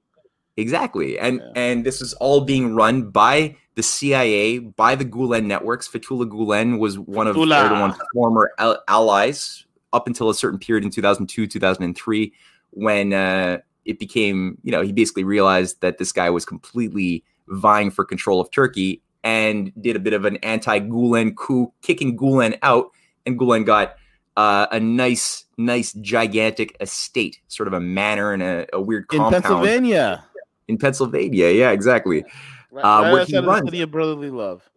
Exactly. 0.57 1.19
And 1.19 1.41
yeah. 1.41 1.53
and 1.55 1.85
this 1.85 2.01
is 2.03 2.15
all 2.15 2.41
being 2.41 2.75
run 2.75 3.11
by 3.11 3.57
the 3.77 3.83
CIA, 3.83 4.59
by 4.59 4.97
the 4.97 5.05
Gulen 5.05 5.45
networks. 5.45 5.89
Fethullah 5.89 6.29
Gulen 6.29 6.81
was 6.81 6.99
one 6.99 7.29
of 7.29 7.37
Erdogan's 7.37 7.97
former 8.13 8.51
al- 8.59 8.83
allies 8.89 9.65
up 9.93 10.09
until 10.09 10.29
a 10.31 10.35
certain 10.35 10.59
period 10.59 10.85
in 10.85 10.91
2002, 10.91 11.47
2003, 11.47 12.33
when 12.71 13.13
uh, 13.13 13.59
it 13.85 13.99
became, 13.99 14.59
you 14.63 14.73
know, 14.73 14.83
he 14.83 14.93
basically 14.93 15.25
realized 15.25 15.81
that 15.81 15.99
this 15.99 16.13
guy 16.13 16.29
was 16.29 16.45
completely 16.45 17.25
vying 17.47 17.91
for 17.91 18.05
control 18.05 18.41
of 18.41 18.51
Turkey 18.51 19.01
and 19.25 19.73
did 19.81 19.97
a 19.97 20.01
bit 20.01 20.13
of 20.13 20.25
an 20.25 20.37
anti-Gulen 20.39 21.37
coup, 21.37 21.73
kicking 21.83 22.19
Gulen 22.19 22.59
out, 22.63 22.91
and 23.29 23.39
Gulen 23.39 23.65
got 23.65 23.95
uh, 24.37 24.67
a 24.73 24.81
nice, 24.81 25.45
nice, 25.57 25.93
gigantic 25.93 26.77
estate, 26.81 27.39
sort 27.47 27.69
of 27.69 27.75
a 27.75 27.81
manor 27.81 28.33
and 28.33 28.43
a, 28.43 28.67
a 28.73 28.81
weird 28.81 29.07
compound. 29.07 29.35
In 29.37 29.43
Pennsylvania 29.43 30.25
in 30.69 30.79
Pennsylvania. 30.79 31.51
Yeah, 31.51 31.71
exactly. 31.71 32.25
Right, 32.71 32.85
uh, 32.85 33.11
where 33.11 33.25
he 33.25 33.37
runs. 33.39 33.67
City 33.67 33.83
of 33.83 33.91
brotherly 33.91 34.31
love. 34.31 34.69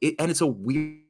It, 0.00 0.14
and 0.18 0.30
it's 0.30 0.40
a 0.40 0.46
weird 0.46 1.00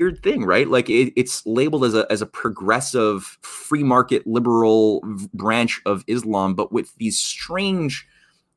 weird 0.00 0.20
thing, 0.24 0.44
right? 0.44 0.68
Like 0.68 0.90
it, 0.90 1.12
it's 1.14 1.46
labeled 1.46 1.84
as 1.84 1.94
a 1.94 2.06
as 2.10 2.20
a 2.20 2.26
progressive, 2.26 3.38
free 3.42 3.84
market, 3.84 4.26
liberal 4.26 5.02
branch 5.34 5.80
of 5.86 6.02
Islam, 6.06 6.54
but 6.54 6.72
with 6.72 6.94
these 6.96 7.18
strange. 7.18 8.06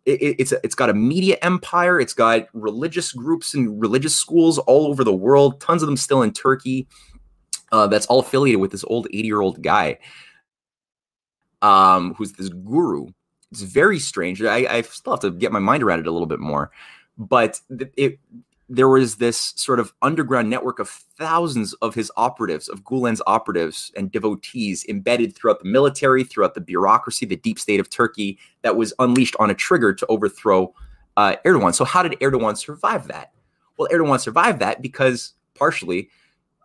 It, 0.05 0.37
it's 0.39 0.53
a, 0.53 0.59
it's 0.63 0.73
got 0.73 0.89
a 0.89 0.93
media 0.93 1.35
empire. 1.41 1.99
It's 1.99 2.13
got 2.13 2.47
religious 2.53 3.11
groups 3.11 3.53
and 3.53 3.79
religious 3.81 4.15
schools 4.15 4.57
all 4.57 4.87
over 4.87 5.03
the 5.03 5.13
world. 5.13 5.59
Tons 5.59 5.83
of 5.83 5.87
them 5.87 5.97
still 5.97 6.21
in 6.21 6.31
Turkey. 6.31 6.87
Uh, 7.71 7.87
that's 7.87 8.05
all 8.05 8.19
affiliated 8.19 8.61
with 8.61 8.71
this 8.71 8.85
old 8.85 9.07
eighty 9.07 9.27
year 9.27 9.41
old 9.41 9.61
guy, 9.61 9.97
um, 11.61 12.13
who's 12.13 12.33
this 12.33 12.49
guru 12.49 13.07
it's 13.51 13.61
very 13.61 13.99
strange. 13.99 14.41
I, 14.43 14.65
I 14.69 14.81
still 14.81 15.13
have 15.13 15.21
to 15.21 15.31
get 15.31 15.51
my 15.51 15.59
mind 15.59 15.83
around 15.83 15.99
it 15.99 16.07
a 16.07 16.11
little 16.11 16.27
bit 16.27 16.39
more, 16.39 16.71
but 17.17 17.59
it 17.95 18.19
there 18.69 18.89
was 18.89 19.15
this 19.15 19.53
sort 19.55 19.79
of 19.79 19.93
underground 20.01 20.49
network 20.49 20.77
of 20.79 20.89
thousands 20.89 21.71
of 21.75 21.95
his 21.95 22.11
operatives, 22.17 22.67
of 22.67 22.83
Gulen's 22.83 23.21
operatives 23.25 23.93
and 23.95 24.11
devotees 24.11 24.85
embedded 24.89 25.33
throughout 25.33 25.59
the 25.59 25.69
military, 25.69 26.25
throughout 26.25 26.53
the 26.53 26.59
bureaucracy, 26.59 27.25
the 27.25 27.37
deep 27.37 27.59
state 27.59 27.79
of 27.79 27.89
Turkey 27.89 28.37
that 28.63 28.75
was 28.75 28.93
unleashed 28.99 29.37
on 29.39 29.49
a 29.49 29.53
trigger 29.53 29.93
to 29.93 30.05
overthrow 30.07 30.73
uh, 31.15 31.37
Erdogan. 31.45 31.73
So, 31.73 31.85
how 31.85 32.03
did 32.03 32.19
Erdogan 32.19 32.57
survive 32.57 33.07
that? 33.07 33.31
Well, 33.77 33.87
Erdogan 33.89 34.19
survived 34.19 34.59
that 34.59 34.81
because 34.81 35.33
partially, 35.55 36.09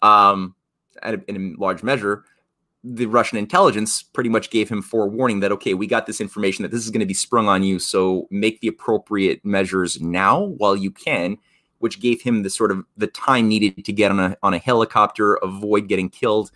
um, 0.02 0.56
in 1.04 1.54
a 1.56 1.60
large 1.60 1.82
measure, 1.82 2.24
the 2.84 3.06
Russian 3.06 3.38
intelligence 3.38 4.02
pretty 4.02 4.30
much 4.30 4.50
gave 4.50 4.68
him 4.68 4.82
forewarning 4.82 5.40
that 5.40 5.52
okay, 5.52 5.74
we 5.74 5.86
got 5.86 6.06
this 6.06 6.20
information 6.20 6.62
that 6.62 6.70
this 6.70 6.84
is 6.84 6.90
going 6.90 7.00
to 7.00 7.06
be 7.06 7.14
sprung 7.14 7.48
on 7.48 7.62
you, 7.62 7.78
so 7.78 8.26
make 8.30 8.60
the 8.60 8.68
appropriate 8.68 9.44
measures 9.44 10.00
now 10.00 10.40
while 10.40 10.76
you 10.76 10.90
can, 10.90 11.36
which 11.78 12.00
gave 12.00 12.22
him 12.22 12.42
the 12.42 12.50
sort 12.50 12.72
of 12.72 12.84
the 12.96 13.06
time 13.06 13.48
needed 13.48 13.84
to 13.84 13.92
get 13.92 14.10
on 14.10 14.18
a 14.18 14.36
on 14.42 14.54
a 14.54 14.58
helicopter, 14.58 15.34
avoid 15.36 15.88
getting 15.88 16.08
killed, 16.08 16.50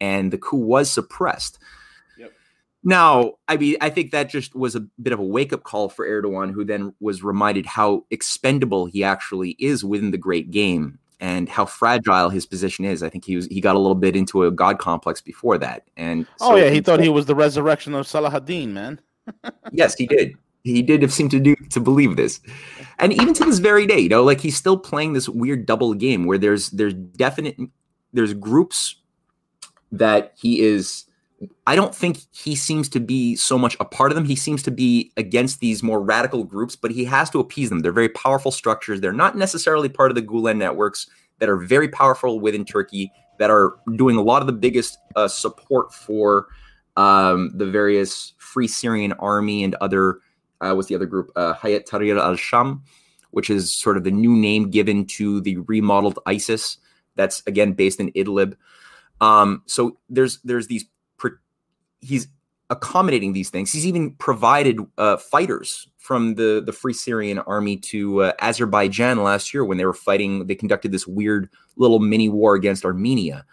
and 0.00 0.32
the 0.32 0.38
coup 0.38 0.56
was 0.56 0.90
suppressed. 0.90 1.60
Yep. 2.18 2.32
Now, 2.82 3.34
I 3.46 3.56
mean, 3.56 3.76
I 3.80 3.90
think 3.90 4.10
that 4.10 4.30
just 4.30 4.56
was 4.56 4.74
a 4.74 4.80
bit 5.00 5.12
of 5.12 5.20
a 5.20 5.24
wake 5.24 5.52
up 5.52 5.62
call 5.62 5.88
for 5.88 6.08
Erdogan, 6.08 6.52
who 6.52 6.64
then 6.64 6.92
was 6.98 7.22
reminded 7.22 7.66
how 7.66 8.04
expendable 8.10 8.86
he 8.86 9.04
actually 9.04 9.50
is 9.60 9.84
within 9.84 10.10
the 10.10 10.18
great 10.18 10.50
game 10.50 10.98
and 11.20 11.48
how 11.48 11.64
fragile 11.64 12.30
his 12.30 12.46
position 12.46 12.84
is. 12.84 13.02
I 13.02 13.08
think 13.08 13.24
he 13.24 13.36
was 13.36 13.46
he 13.46 13.60
got 13.60 13.76
a 13.76 13.78
little 13.78 13.94
bit 13.94 14.16
into 14.16 14.44
a 14.44 14.50
god 14.50 14.78
complex 14.78 15.20
before 15.20 15.58
that. 15.58 15.84
And 15.96 16.26
oh 16.40 16.56
yeah, 16.56 16.70
he 16.70 16.80
thought 16.80 17.00
he 17.00 17.08
was 17.08 17.26
the 17.26 17.34
resurrection 17.34 17.94
of 17.94 18.06
Salahuddin, 18.06 18.68
man. 18.68 19.00
yes, 19.72 19.94
he 19.94 20.06
did. 20.06 20.36
He 20.64 20.82
did 20.82 21.10
seem 21.12 21.28
to 21.30 21.40
do 21.40 21.54
to 21.70 21.80
believe 21.80 22.16
this, 22.16 22.40
and 22.98 23.12
even 23.12 23.32
to 23.34 23.44
this 23.44 23.58
very 23.58 23.86
day, 23.86 23.98
you 23.98 24.08
know, 24.08 24.24
like 24.24 24.40
he's 24.40 24.56
still 24.56 24.76
playing 24.76 25.12
this 25.12 25.28
weird 25.28 25.66
double 25.66 25.94
game 25.94 26.26
where 26.26 26.38
there's 26.38 26.70
there's 26.70 26.94
definite 26.94 27.56
there's 28.12 28.34
groups 28.34 28.96
that 29.92 30.32
he 30.36 30.60
is 30.60 31.04
I 31.66 31.76
don't 31.76 31.94
think 31.94 32.18
he 32.32 32.56
seems 32.56 32.88
to 32.90 33.00
be 33.00 33.36
so 33.36 33.58
much 33.58 33.76
a 33.78 33.84
part 33.84 34.10
of 34.10 34.16
them. 34.16 34.24
He 34.24 34.34
seems 34.34 34.62
to 34.64 34.70
be 34.70 35.12
against 35.16 35.60
these 35.60 35.82
more 35.82 36.00
radical 36.00 36.42
groups, 36.42 36.74
but 36.74 36.90
he 36.90 37.04
has 37.04 37.30
to 37.30 37.38
appease 37.38 37.68
them. 37.68 37.80
They're 37.80 37.92
very 37.92 38.08
powerful 38.08 38.50
structures. 38.50 39.00
They're 39.00 39.12
not 39.12 39.36
necessarily 39.36 39.88
part 39.88 40.10
of 40.10 40.16
the 40.16 40.22
Gulen 40.22 40.56
networks 40.56 41.06
that 41.38 41.48
are 41.48 41.56
very 41.56 41.88
powerful 41.88 42.40
within 42.40 42.64
Turkey, 42.64 43.12
that 43.38 43.50
are 43.50 43.76
doing 43.94 44.16
a 44.16 44.22
lot 44.22 44.42
of 44.42 44.46
the 44.46 44.52
biggest 44.52 44.98
uh, 45.14 45.28
support 45.28 45.94
for 45.94 46.48
um, 46.96 47.52
the 47.56 47.66
various 47.66 48.34
Free 48.38 48.66
Syrian 48.66 49.12
Army 49.12 49.62
and 49.62 49.76
other, 49.76 50.18
uh, 50.60 50.72
what's 50.72 50.88
the 50.88 50.96
other 50.96 51.06
group? 51.06 51.30
Uh, 51.36 51.54
Hayat 51.54 51.86
Tahrir 51.86 52.20
al 52.20 52.34
Sham, 52.34 52.82
which 53.30 53.48
is 53.48 53.72
sort 53.72 53.96
of 53.96 54.02
the 54.02 54.10
new 54.10 54.34
name 54.34 54.70
given 54.70 55.06
to 55.06 55.40
the 55.42 55.58
remodeled 55.58 56.18
ISIS. 56.26 56.78
That's 57.14 57.42
again 57.46 57.74
based 57.74 58.00
in 58.00 58.10
Idlib. 58.12 58.56
Um, 59.20 59.62
so 59.66 59.98
there's 60.08 60.38
there's 60.42 60.66
these 60.66 60.84
he's 62.00 62.28
accommodating 62.70 63.32
these 63.32 63.50
things. 63.50 63.72
He's 63.72 63.86
even 63.86 64.12
provided 64.12 64.78
uh, 64.98 65.16
fighters 65.16 65.88
from 65.96 66.34
the 66.34 66.62
the 66.64 66.72
Free 66.72 66.92
Syrian 66.92 67.38
Army 67.40 67.76
to 67.76 68.22
uh, 68.24 68.32
Azerbaijan 68.40 69.22
last 69.22 69.52
year 69.54 69.64
when 69.64 69.78
they 69.78 69.84
were 69.84 69.94
fighting. 69.94 70.46
They 70.46 70.54
conducted 70.54 70.92
this 70.92 71.06
weird 71.06 71.48
little 71.76 71.98
mini 71.98 72.28
war 72.28 72.54
against 72.54 72.84
Armenia. 72.84 73.44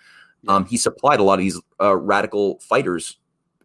Um, 0.48 0.66
he 0.66 0.78
supplied 0.78 1.20
a 1.20 1.24
lot 1.24 1.36
of 1.36 1.40
these 1.40 1.60
uh, 1.82 1.96
radical 1.96 2.60
fighters. 2.60 3.18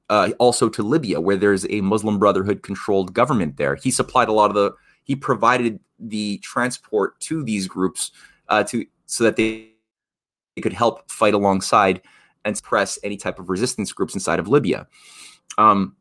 Uh, 0.09 0.33
also 0.40 0.69
to 0.69 0.83
Libya, 0.83 1.21
where 1.21 1.37
there's 1.37 1.64
a 1.71 1.81
Muslim 1.83 2.19
Brotherhood 2.19 2.64
controlled 2.64 3.14
government 3.14 3.59
there. 3.59 3.77
He 3.77 3.93
supplied 3.93 4.29
a 4.29 4.33
lot 4.33 4.51
of 4.51 4.57
the 4.57 4.73
he 5.05 5.14
provided 5.14 5.79
the 6.01 6.38
transport 6.38 7.19
to 7.21 7.45
these 7.45 7.69
groups 7.69 8.11
uh, 8.49 8.64
to 8.64 8.87
so 9.07 9.25
that 9.25 9.37
they, 9.37 9.71
they 10.57 10.62
could 10.62 10.73
help 10.73 11.11
fight 11.11 11.35
alongside 11.35 12.01
and 12.44 12.57
suppress 12.57 12.98
any 13.03 13.16
type 13.16 13.38
of 13.38 13.50
resistance 13.50 13.92
groups 13.92 14.14
inside 14.14 14.38
of 14.38 14.48
Libya. 14.48 14.87
Um, 15.59 15.96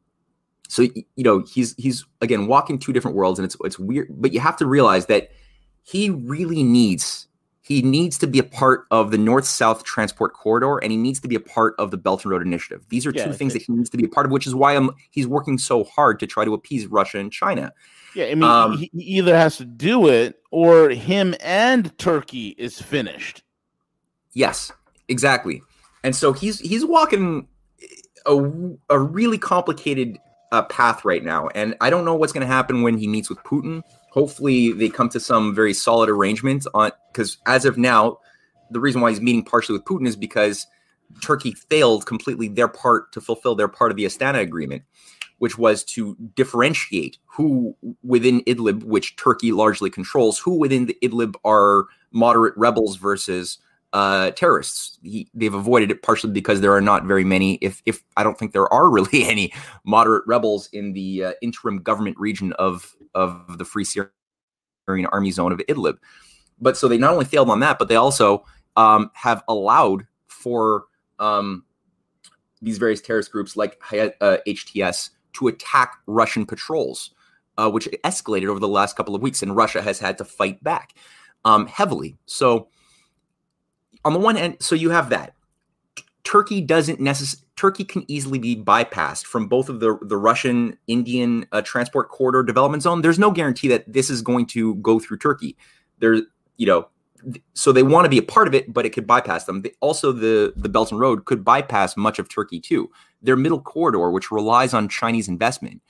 so 0.68 0.84
you 0.84 1.24
know 1.24 1.40
he's 1.40 1.76
he's 1.78 2.06
again 2.22 2.48
walking 2.48 2.78
two 2.78 2.94
different 2.94 3.18
worlds, 3.18 3.40
and 3.40 3.46
it's 3.46 3.58
it's 3.64 3.80
weird, 3.80 4.08
but 4.10 4.34
you 4.34 4.40
have 4.40 4.58
to 4.58 4.66
realize 4.66 5.08
that 5.08 5.32
he 5.84 6.10
really 6.10 6.64
needs 6.64 7.28
he 7.70 7.84
needs 7.84 8.18
to 8.18 8.26
be 8.26 8.40
a 8.40 8.44
part 8.44 8.86
of 8.90 9.12
the 9.12 9.18
north 9.18 9.46
south 9.46 9.84
transport 9.84 10.34
corridor 10.34 10.80
and 10.80 10.92
he 10.92 10.98
needs 10.98 11.20
to 11.20 11.28
be 11.28 11.36
a 11.36 11.40
part 11.40 11.76
of 11.78 11.92
the 11.92 11.98
belt 11.98 12.24
and 12.24 12.32
road 12.32 12.42
initiative. 12.42 12.84
These 12.90 13.06
are 13.06 13.12
yeah, 13.12 13.26
two 13.26 13.34
things 13.34 13.54
that 13.54 13.62
he 13.62 13.72
needs 13.72 13.92
to 13.92 13.98
be 13.98 14.06
a 14.06 14.10
part 14.10 14.26
of 14.26 14.32
which 14.32 14.48
is 14.48 14.56
why 14.56 14.76
I'm, 14.76 14.90
he's 15.12 15.28
working 15.28 15.60
so 15.60 15.84
hard 15.84 16.20
to 16.20 16.26
try 16.26 16.46
to 16.46 16.54
appease 16.56 16.88
russia 16.88 17.20
and 17.20 17.32
china. 17.32 17.72
Yeah 18.16 18.26
i 18.26 18.36
mean 18.36 18.44
um, 18.44 18.78
he 18.78 18.90
either 18.96 19.38
has 19.38 19.58
to 19.58 19.66
do 19.66 20.08
it 20.08 20.40
or 20.50 20.90
him 20.90 21.36
and 21.42 21.96
turkey 21.98 22.50
is 22.58 22.82
finished. 22.82 23.44
Yes 24.34 24.72
exactly 25.08 25.62
and 26.04 26.16
so 26.16 26.34
he's 26.34 26.60
he's 26.60 26.86
walking 26.86 27.48
a, 28.26 28.36
a 28.90 29.00
really 29.00 29.38
complicated 29.38 30.18
uh, 30.52 30.64
path 30.64 31.06
right 31.06 31.24
now. 31.24 31.48
And 31.50 31.76
i 31.82 31.90
don't 31.90 32.06
know 32.06 32.16
what's 32.16 32.34
going 32.34 32.46
to 32.46 32.54
happen 32.54 32.82
when 32.82 32.98
he 32.98 33.08
meets 33.08 33.30
with 33.30 33.40
putin. 33.40 33.84
Hopefully 34.12 34.72
they 34.72 34.90
come 34.90 35.10
to 35.10 35.20
some 35.20 35.54
very 35.54 35.74
solid 35.74 36.10
arrangement 36.10 36.66
on 36.74 36.92
because 37.12 37.38
as 37.46 37.66
of 37.66 37.78
now 37.78 38.18
the 38.72 38.80
reason 38.80 39.02
why 39.02 39.10
he's 39.10 39.22
meeting 39.22 39.44
partially 39.44 39.74
with 39.78 39.86
putin 39.86 40.08
is 40.08 40.16
because 40.16 40.68
turkey 41.22 41.54
failed 41.54 42.06
completely 42.06 42.48
their 42.48 42.68
part 42.68 43.12
to 43.12 43.22
fulfill 43.22 43.56
their 43.56 43.68
part 43.68 43.92
of 43.92 43.98
the 43.98 44.06
astana 44.06 44.40
agreement 44.40 44.84
which 45.40 45.58
was 45.58 45.84
to 45.84 46.16
differentiate 46.36 47.18
who 47.26 47.76
within 48.04 48.42
idlib 48.42 48.84
which 48.84 49.16
turkey 49.16 49.52
largely 49.52 49.90
controls 49.90 50.38
who 50.38 50.58
within 50.58 50.86
the 50.86 50.98
idlib 51.04 51.36
are 51.44 51.86
moderate 52.12 52.56
rebels 52.58 52.96
versus 52.98 53.60
uh, 53.94 54.32
terrorists. 54.32 55.00
He, 55.04 55.30
they've 55.34 55.54
avoided 55.54 55.92
it 55.92 56.02
partially 56.04 56.32
because 56.32 56.62
there 56.62 56.74
are 56.74 56.82
not 56.82 57.06
very 57.06 57.24
many, 57.24 57.56
if 57.56 57.82
if 57.86 58.04
I 58.18 58.24
don't 58.24 58.38
think 58.38 58.54
there 58.54 58.72
are 58.72 58.90
really 58.98 59.26
any 59.26 59.54
moderate 59.84 60.24
rebels 60.28 60.70
in 60.74 60.94
the 60.94 61.26
uh, 61.26 61.32
interim 61.42 61.82
government 61.82 62.18
region 62.20 62.54
of 62.54 62.96
of 63.16 63.58
the 63.58 63.66
Free 63.66 63.86
Syrian 63.86 65.08
Army 65.12 65.32
Zone 65.32 65.52
of 65.52 65.60
Idlib. 65.60 65.98
But 66.60 66.78
so 66.78 66.88
they 66.88 66.98
not 66.98 67.14
only 67.14 67.26
failed 67.26 67.50
on 67.50 67.62
that, 67.62 67.80
but 67.80 67.88
they 67.88 67.96
also 67.96 68.44
um, 68.76 69.12
have 69.14 69.44
allowed 69.48 70.06
for 70.28 70.86
um, 71.20 71.64
these 72.62 72.78
various 72.78 73.02
terrorist 73.02 73.32
groups 73.32 73.56
like 73.56 73.82
uh, 73.94 74.38
HTS 74.48 75.12
to 75.34 75.48
attack 75.48 75.98
Russian 76.06 76.46
patrols, 76.46 77.12
uh, 77.58 77.70
which 77.70 77.88
escalated 78.04 78.48
over 78.48 78.60
the 78.60 78.68
last 78.68 78.96
couple 78.96 79.16
of 79.16 79.22
weeks, 79.22 79.42
and 79.42 79.56
Russia 79.56 79.82
has 79.82 80.00
had 80.00 80.18
to 80.18 80.26
fight 80.26 80.62
back 80.64 80.94
um, 81.46 81.66
heavily. 81.68 82.18
So 82.26 82.68
on 84.06 84.14
the 84.14 84.20
one 84.20 84.36
hand, 84.36 84.58
so 84.60 84.76
you 84.76 84.90
have 84.90 85.10
that. 85.10 85.34
Turkey 86.24 86.62
doesn't 86.62 87.00
necessarily. 87.00 87.46
Turkey 87.56 87.84
can 87.84 88.06
easily 88.08 88.40
be 88.40 88.56
bypassed 88.56 89.26
from 89.26 89.48
both 89.48 89.68
of 89.68 89.80
the 89.80 89.98
the 90.02 90.16
Russian 90.16 90.78
Indian 90.88 91.46
uh, 91.52 91.62
transport 91.62 92.10
corridor 92.10 92.44
development 92.44 92.84
zone. 92.84 93.02
There's 93.02 93.20
no 93.20 93.32
guarantee 93.32 93.68
that 93.70 93.92
this 93.92 94.10
is 94.10 94.22
going 94.22 94.46
to 94.48 94.76
go 94.76 95.00
through 95.00 95.18
Turkey. 95.18 95.58
There, 96.00 96.22
you 96.58 96.66
know, 96.66 96.88
so 97.54 97.72
they 97.72 97.84
want 97.84 98.06
to 98.06 98.10
be 98.10 98.18
a 98.18 98.24
part 98.24 98.48
of 98.48 98.54
it, 98.54 98.72
but 98.72 98.86
it 98.86 98.92
could 98.92 99.08
bypass 99.08 99.46
them. 99.46 99.64
They, 99.64 99.72
also, 99.82 100.12
the 100.12 100.54
the 100.56 100.70
Belt 100.70 100.92
and 100.92 101.00
Road 101.00 101.26
could 101.26 101.44
bypass 101.44 101.98
much 101.98 102.20
of 102.20 102.30
Turkey 102.30 102.60
too. 102.60 102.90
Their 103.22 103.36
middle 103.36 103.62
corridor, 103.62 104.10
which 104.12 104.32
relies 104.32 104.74
on 104.74 104.88
Chinese 104.88 105.28
investment, 105.28 105.82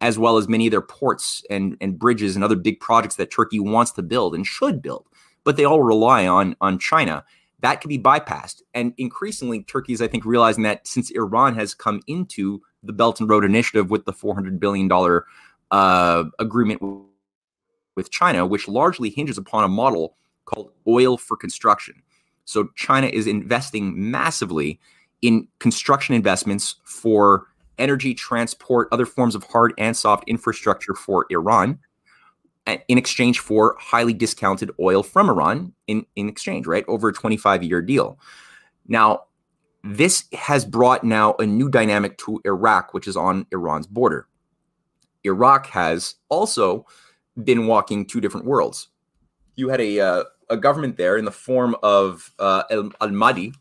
as 0.00 0.18
well 0.18 0.36
as 0.36 0.48
many 0.48 0.66
of 0.66 0.72
their 0.72 0.82
ports 0.82 1.42
and 1.48 1.76
and 1.80 1.98
bridges 1.98 2.34
and 2.34 2.44
other 2.44 2.56
big 2.56 2.80
projects 2.80 3.16
that 3.16 3.30
Turkey 3.30 3.60
wants 3.60 3.92
to 3.92 4.02
build 4.02 4.34
and 4.34 4.46
should 4.46 4.82
build, 4.82 5.06
but 5.44 5.56
they 5.56 5.64
all 5.64 5.82
rely 5.82 6.26
on 6.26 6.56
on 6.60 6.78
China 6.78 7.24
that 7.60 7.80
can 7.80 7.88
be 7.88 7.98
bypassed. 7.98 8.62
And 8.74 8.94
increasingly, 8.98 9.62
Turkey 9.64 9.92
is, 9.92 10.02
I 10.02 10.08
think, 10.08 10.24
realizing 10.24 10.62
that 10.62 10.86
since 10.86 11.10
Iran 11.10 11.54
has 11.56 11.74
come 11.74 12.00
into 12.06 12.62
the 12.82 12.92
Belt 12.92 13.20
and 13.20 13.28
Road 13.28 13.44
Initiative 13.44 13.90
with 13.90 14.04
the 14.04 14.12
$400 14.12 14.60
billion 14.60 14.90
uh, 15.70 16.24
agreement 16.38 16.80
with 17.96 18.10
China, 18.10 18.46
which 18.46 18.68
largely 18.68 19.10
hinges 19.10 19.38
upon 19.38 19.64
a 19.64 19.68
model 19.68 20.16
called 20.44 20.70
oil 20.86 21.18
for 21.18 21.36
construction. 21.36 22.02
So 22.44 22.68
China 22.76 23.08
is 23.08 23.26
investing 23.26 24.10
massively 24.10 24.80
in 25.20 25.48
construction 25.58 26.14
investments 26.14 26.76
for 26.84 27.46
energy, 27.76 28.14
transport, 28.14 28.88
other 28.92 29.04
forms 29.04 29.34
of 29.34 29.42
hard 29.44 29.74
and 29.78 29.96
soft 29.96 30.24
infrastructure 30.28 30.94
for 30.94 31.26
Iran 31.30 31.78
in 32.88 32.98
exchange 32.98 33.40
for 33.40 33.76
highly 33.78 34.12
discounted 34.12 34.70
oil 34.80 35.02
from 35.02 35.28
Iran 35.28 35.72
in, 35.86 36.04
in 36.16 36.28
exchange, 36.28 36.66
right? 36.66 36.84
Over 36.88 37.08
a 37.08 37.12
25 37.12 37.62
year 37.62 37.82
deal. 37.82 38.18
Now, 38.86 39.24
this 39.84 40.24
has 40.32 40.64
brought 40.64 41.04
now 41.04 41.34
a 41.38 41.46
new 41.46 41.68
dynamic 41.68 42.18
to 42.18 42.40
Iraq, 42.44 42.92
which 42.92 43.06
is 43.06 43.16
on 43.16 43.46
Iran's 43.52 43.86
border. 43.86 44.26
Iraq 45.24 45.66
has 45.68 46.16
also 46.28 46.86
been 47.42 47.66
walking 47.66 48.04
two 48.04 48.20
different 48.20 48.46
worlds. 48.46 48.88
You 49.56 49.68
had 49.68 49.80
a, 49.80 50.00
uh, 50.00 50.24
a 50.50 50.56
government 50.56 50.96
there 50.96 51.16
in 51.16 51.24
the 51.24 51.32
form 51.32 51.76
of 51.82 52.32
uh, 52.38 52.64
Al 52.70 53.10
Mahdi. 53.10 53.52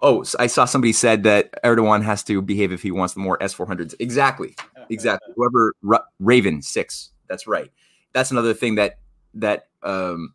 Oh, 0.00 0.24
I 0.38 0.48
saw 0.48 0.64
somebody 0.64 0.92
said 0.92 1.22
that 1.22 1.62
Erdogan 1.62 2.02
has 2.02 2.24
to 2.24 2.42
behave 2.42 2.72
if 2.72 2.82
he 2.82 2.90
wants 2.90 3.16
more 3.16 3.40
S 3.40 3.54
400s. 3.54 3.94
Exactly. 4.00 4.56
Exactly. 4.90 5.32
Whoever, 5.36 5.74
Ra- 5.82 6.00
Raven 6.18 6.60
6 6.60 7.10
that's 7.32 7.46
right. 7.46 7.72
That's 8.12 8.30
another 8.30 8.52
thing 8.52 8.74
that 8.74 8.98
that 9.32 9.68
um, 9.82 10.34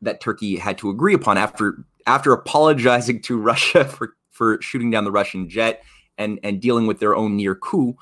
that 0.00 0.20
Turkey 0.20 0.56
had 0.56 0.78
to 0.78 0.90
agree 0.90 1.12
upon 1.12 1.36
after 1.36 1.84
after 2.06 2.32
apologizing 2.32 3.20
to 3.22 3.36
Russia 3.40 3.84
for 3.84 4.14
for 4.30 4.62
shooting 4.62 4.90
down 4.92 5.02
the 5.02 5.10
Russian 5.10 5.48
jet 5.48 5.82
and 6.16 6.38
and 6.44 6.60
dealing 6.60 6.86
with 6.86 7.00
their 7.00 7.16
own 7.16 7.36
near 7.36 7.56
coup. 7.56 7.96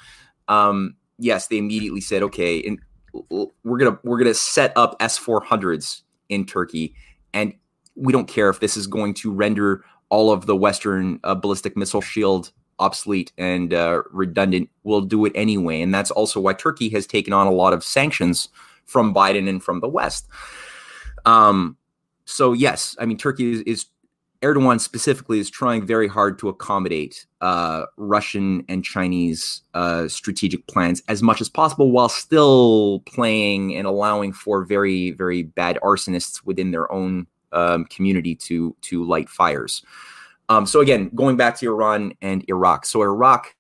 Um, 0.48 0.94
yes, 1.18 1.46
they 1.46 1.56
immediately 1.56 2.02
said, 2.02 2.22
okay, 2.22 2.62
and 2.62 2.78
we're 3.64 3.78
gonna 3.78 3.98
we're 4.04 4.18
gonna 4.18 4.34
set 4.34 4.74
up 4.76 4.94
S 5.00 5.16
four 5.16 5.40
hundreds 5.42 6.02
in 6.28 6.44
Turkey, 6.44 6.94
and 7.32 7.54
we 7.94 8.12
don't 8.12 8.28
care 8.28 8.50
if 8.50 8.60
this 8.60 8.76
is 8.76 8.86
going 8.86 9.14
to 9.14 9.32
render 9.32 9.82
all 10.10 10.30
of 10.30 10.44
the 10.44 10.54
Western 10.54 11.18
uh, 11.24 11.34
ballistic 11.34 11.78
missile 11.78 12.02
shield 12.02 12.52
obsolete 12.78 13.32
and 13.38 13.72
uh, 13.72 14.02
redundant 14.10 14.70
will 14.82 15.00
do 15.00 15.24
it 15.24 15.32
anyway. 15.34 15.80
And 15.80 15.94
that's 15.94 16.10
also 16.10 16.40
why 16.40 16.54
Turkey 16.54 16.88
has 16.90 17.06
taken 17.06 17.32
on 17.32 17.46
a 17.46 17.52
lot 17.52 17.72
of 17.72 17.84
sanctions 17.84 18.48
from 18.84 19.14
Biden 19.14 19.48
and 19.48 19.62
from 19.62 19.80
the 19.80 19.88
West. 19.88 20.26
Um, 21.24 21.76
so 22.24 22.52
yes, 22.52 22.96
I 22.98 23.06
mean 23.06 23.16
Turkey 23.16 23.52
is, 23.52 23.60
is 23.62 23.86
Erdogan 24.42 24.78
specifically 24.78 25.38
is 25.38 25.48
trying 25.48 25.86
very 25.86 26.06
hard 26.06 26.38
to 26.38 26.50
accommodate 26.50 27.24
uh, 27.40 27.84
Russian 27.96 28.62
and 28.68 28.84
Chinese 28.84 29.62
uh, 29.72 30.06
strategic 30.06 30.66
plans 30.66 31.02
as 31.08 31.22
much 31.22 31.40
as 31.40 31.48
possible, 31.48 31.90
while 31.90 32.10
still 32.10 33.00
playing 33.06 33.74
and 33.74 33.86
allowing 33.86 34.32
for 34.34 34.64
very 34.64 35.12
very 35.12 35.42
bad 35.42 35.78
arsonists 35.82 36.44
within 36.44 36.72
their 36.72 36.90
own 36.92 37.26
um, 37.52 37.86
community 37.86 38.34
to 38.34 38.76
to 38.82 39.04
light 39.04 39.30
fires. 39.30 39.82
Um, 40.48 40.66
so 40.66 40.80
again, 40.80 41.10
going 41.14 41.36
back 41.36 41.58
to 41.58 41.66
Iran 41.66 42.12
and 42.20 42.44
Iraq. 42.48 42.86
So 42.86 43.02
Iraq 43.02 43.54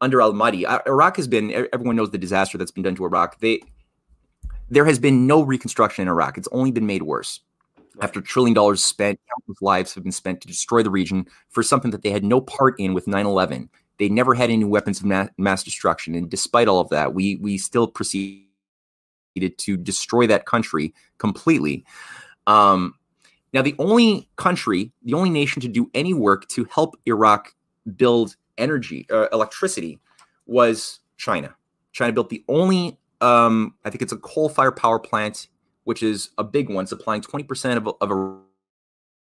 under 0.00 0.22
Al 0.22 0.32
Mahdi, 0.32 0.64
uh, 0.64 0.78
Iraq 0.86 1.16
has 1.16 1.28
been 1.28 1.68
everyone 1.72 1.96
knows 1.96 2.10
the 2.10 2.18
disaster 2.18 2.56
that's 2.56 2.70
been 2.70 2.82
done 2.82 2.94
to 2.96 3.04
Iraq. 3.04 3.38
They 3.40 3.60
there 4.70 4.84
has 4.84 4.98
been 4.98 5.26
no 5.26 5.42
reconstruction 5.42 6.02
in 6.02 6.08
Iraq. 6.08 6.38
It's 6.38 6.48
only 6.52 6.70
been 6.70 6.86
made 6.86 7.02
worse. 7.02 7.40
Right. 7.76 8.04
After 8.04 8.20
trillion 8.20 8.54
dollars 8.54 8.82
spent, 8.82 9.20
countless 9.28 9.60
lives 9.60 9.94
have 9.94 10.04
been 10.04 10.12
spent 10.12 10.40
to 10.40 10.48
destroy 10.48 10.82
the 10.82 10.90
region 10.90 11.26
for 11.50 11.62
something 11.62 11.90
that 11.90 12.02
they 12.02 12.10
had 12.10 12.24
no 12.24 12.40
part 12.40 12.78
in 12.78 12.94
with 12.94 13.06
9/11. 13.06 13.68
They 13.98 14.08
never 14.08 14.34
had 14.34 14.48
any 14.48 14.64
weapons 14.64 15.00
of 15.00 15.06
ma- 15.06 15.26
mass 15.36 15.62
destruction, 15.62 16.14
and 16.14 16.30
despite 16.30 16.68
all 16.68 16.80
of 16.80 16.88
that, 16.90 17.12
we 17.12 17.36
we 17.36 17.58
still 17.58 17.86
proceeded 17.86 18.46
to 19.58 19.76
destroy 19.76 20.26
that 20.26 20.46
country 20.46 20.94
completely. 21.18 21.84
Um, 22.46 22.94
now, 23.52 23.62
the 23.62 23.74
only 23.78 24.28
country, 24.36 24.92
the 25.02 25.14
only 25.14 25.30
nation 25.30 25.60
to 25.62 25.68
do 25.68 25.90
any 25.92 26.14
work 26.14 26.48
to 26.48 26.64
help 26.66 26.96
Iraq 27.06 27.54
build 27.96 28.36
energy, 28.58 29.06
uh, 29.10 29.26
electricity, 29.32 29.98
was 30.46 31.00
China. 31.16 31.54
China 31.92 32.12
built 32.12 32.28
the 32.28 32.44
only, 32.48 32.98
um, 33.20 33.74
I 33.84 33.90
think 33.90 34.02
it's 34.02 34.12
a 34.12 34.18
coal 34.18 34.48
fired 34.48 34.76
power 34.76 35.00
plant, 35.00 35.48
which 35.84 36.02
is 36.02 36.30
a 36.38 36.44
big 36.44 36.70
one, 36.70 36.86
supplying 36.86 37.22
20% 37.22 37.76
of, 37.76 37.88
of 38.00 38.40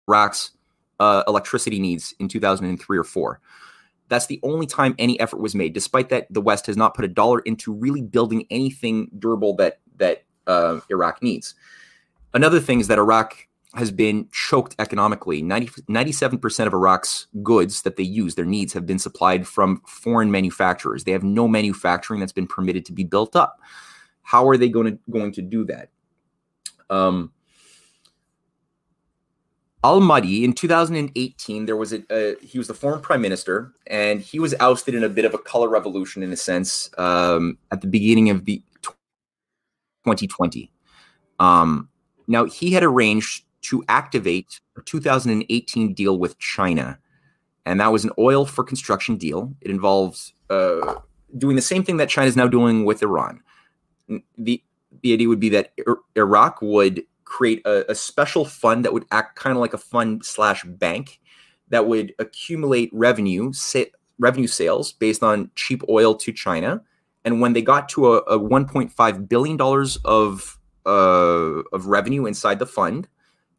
Iraq's 0.07 0.51
uh, 0.99 1.23
electricity 1.27 1.79
needs 1.79 2.15
in 2.19 2.27
2003 2.27 2.97
or 2.97 3.03
four. 3.03 3.39
That's 4.07 4.25
the 4.27 4.39
only 4.43 4.65
time 4.65 4.95
any 4.97 5.19
effort 5.19 5.39
was 5.39 5.53
made. 5.53 5.73
Despite 5.73 6.09
that, 6.09 6.27
the 6.31 6.41
West 6.41 6.65
has 6.67 6.77
not 6.77 6.95
put 6.95 7.05
a 7.05 7.07
dollar 7.07 7.39
into 7.39 7.73
really 7.73 8.01
building 8.01 8.45
anything 8.49 9.09
durable 9.17 9.55
that 9.55 9.79
that 9.97 10.23
uh, 10.45 10.79
Iraq 10.89 11.23
needs. 11.23 11.55
Another 12.33 12.59
thing 12.59 12.79
is 12.79 12.87
that 12.87 12.99
Iraq 12.99 13.47
has 13.75 13.91
been 13.91 14.27
choked 14.31 14.75
economically. 14.79 15.41
90, 15.41 15.83
97% 15.83 16.67
of 16.67 16.73
Iraq's 16.73 17.27
goods 17.43 17.81
that 17.81 17.97
they 17.97 18.03
use, 18.03 18.35
their 18.35 18.45
needs, 18.45 18.73
have 18.73 18.85
been 18.85 18.99
supplied 18.99 19.47
from 19.47 19.81
foreign 19.85 20.31
manufacturers. 20.31 21.03
They 21.03 21.11
have 21.11 21.23
no 21.23 21.47
manufacturing 21.47 22.19
that's 22.19 22.31
been 22.31 22.47
permitted 22.47 22.85
to 22.85 22.93
be 22.93 23.03
built 23.03 23.35
up. 23.35 23.59
How 24.21 24.47
are 24.47 24.57
they 24.57 24.69
going 24.69 24.93
to 24.93 24.99
going 25.11 25.33
to 25.33 25.41
do 25.41 25.65
that? 25.65 25.89
Um, 26.89 27.31
Al 29.83 29.99
Mahdi 29.99 30.43
in 30.43 30.53
2018, 30.53 31.67
there 31.67 31.75
was 31.75 31.93
a, 31.93 32.35
he 32.41 32.57
was 32.57 32.67
the 32.67 32.73
former 32.73 32.97
prime 32.97 33.21
minister, 33.21 33.71
and 33.85 34.19
he 34.19 34.39
was 34.39 34.55
ousted 34.59 34.95
in 34.95 35.03
a 35.03 35.09
bit 35.09 35.25
of 35.25 35.35
a 35.35 35.37
color 35.37 35.69
revolution, 35.69 36.23
in 36.23 36.31
a 36.31 36.37
sense, 36.37 36.89
um, 36.97 37.59
at 37.71 37.81
the 37.81 37.87
beginning 37.87 38.31
of 38.31 38.45
the 38.45 38.63
2020. 40.05 40.71
Um, 41.39 41.89
now 42.27 42.45
he 42.45 42.71
had 42.71 42.83
arranged 42.83 43.43
to 43.69 43.83
activate 43.87 44.59
a 44.77 44.81
2018 44.81 45.93
deal 45.93 46.17
with 46.17 46.37
China, 46.39 46.99
and 47.65 47.79
that 47.79 47.91
was 47.91 48.03
an 48.03 48.11
oil 48.17 48.45
for 48.45 48.63
construction 48.63 49.17
deal. 49.17 49.53
It 49.61 49.71
involves 49.71 50.33
uh, 50.49 50.95
doing 51.37 51.55
the 51.55 51.61
same 51.61 51.83
thing 51.83 51.97
that 51.97 52.09
China 52.09 52.27
is 52.27 52.35
now 52.35 52.47
doing 52.47 52.85
with 52.85 53.01
Iran. 53.01 53.41
The 54.37 54.61
the 55.01 55.13
idea 55.13 55.27
would 55.27 55.39
be 55.39 55.49
that 55.49 55.73
Iraq 56.15 56.61
would 56.61 57.03
create 57.25 57.61
a, 57.65 57.91
a 57.91 57.95
special 57.95 58.45
fund 58.45 58.85
that 58.85 58.93
would 58.93 59.05
act 59.11 59.35
kind 59.35 59.55
of 59.55 59.59
like 59.59 59.73
a 59.73 59.77
fund 59.77 60.23
slash 60.23 60.63
bank 60.63 61.19
that 61.69 61.87
would 61.87 62.13
accumulate 62.19 62.89
revenue 62.93 63.51
sa- 63.51 63.91
revenue 64.19 64.47
sales 64.47 64.93
based 64.93 65.23
on 65.23 65.51
cheap 65.55 65.83
oil 65.89 66.15
to 66.15 66.31
China. 66.31 66.81
And 67.25 67.41
when 67.41 67.53
they 67.53 67.61
got 67.61 67.89
to 67.89 68.13
a, 68.13 68.17
a 68.19 68.39
1.5 68.39 69.27
billion 69.27 69.57
dollars 69.57 69.97
of 70.05 70.59
uh, 70.85 71.63
of 71.73 71.87
revenue 71.87 72.25
inside 72.25 72.59
the 72.59 72.65
fund, 72.65 73.07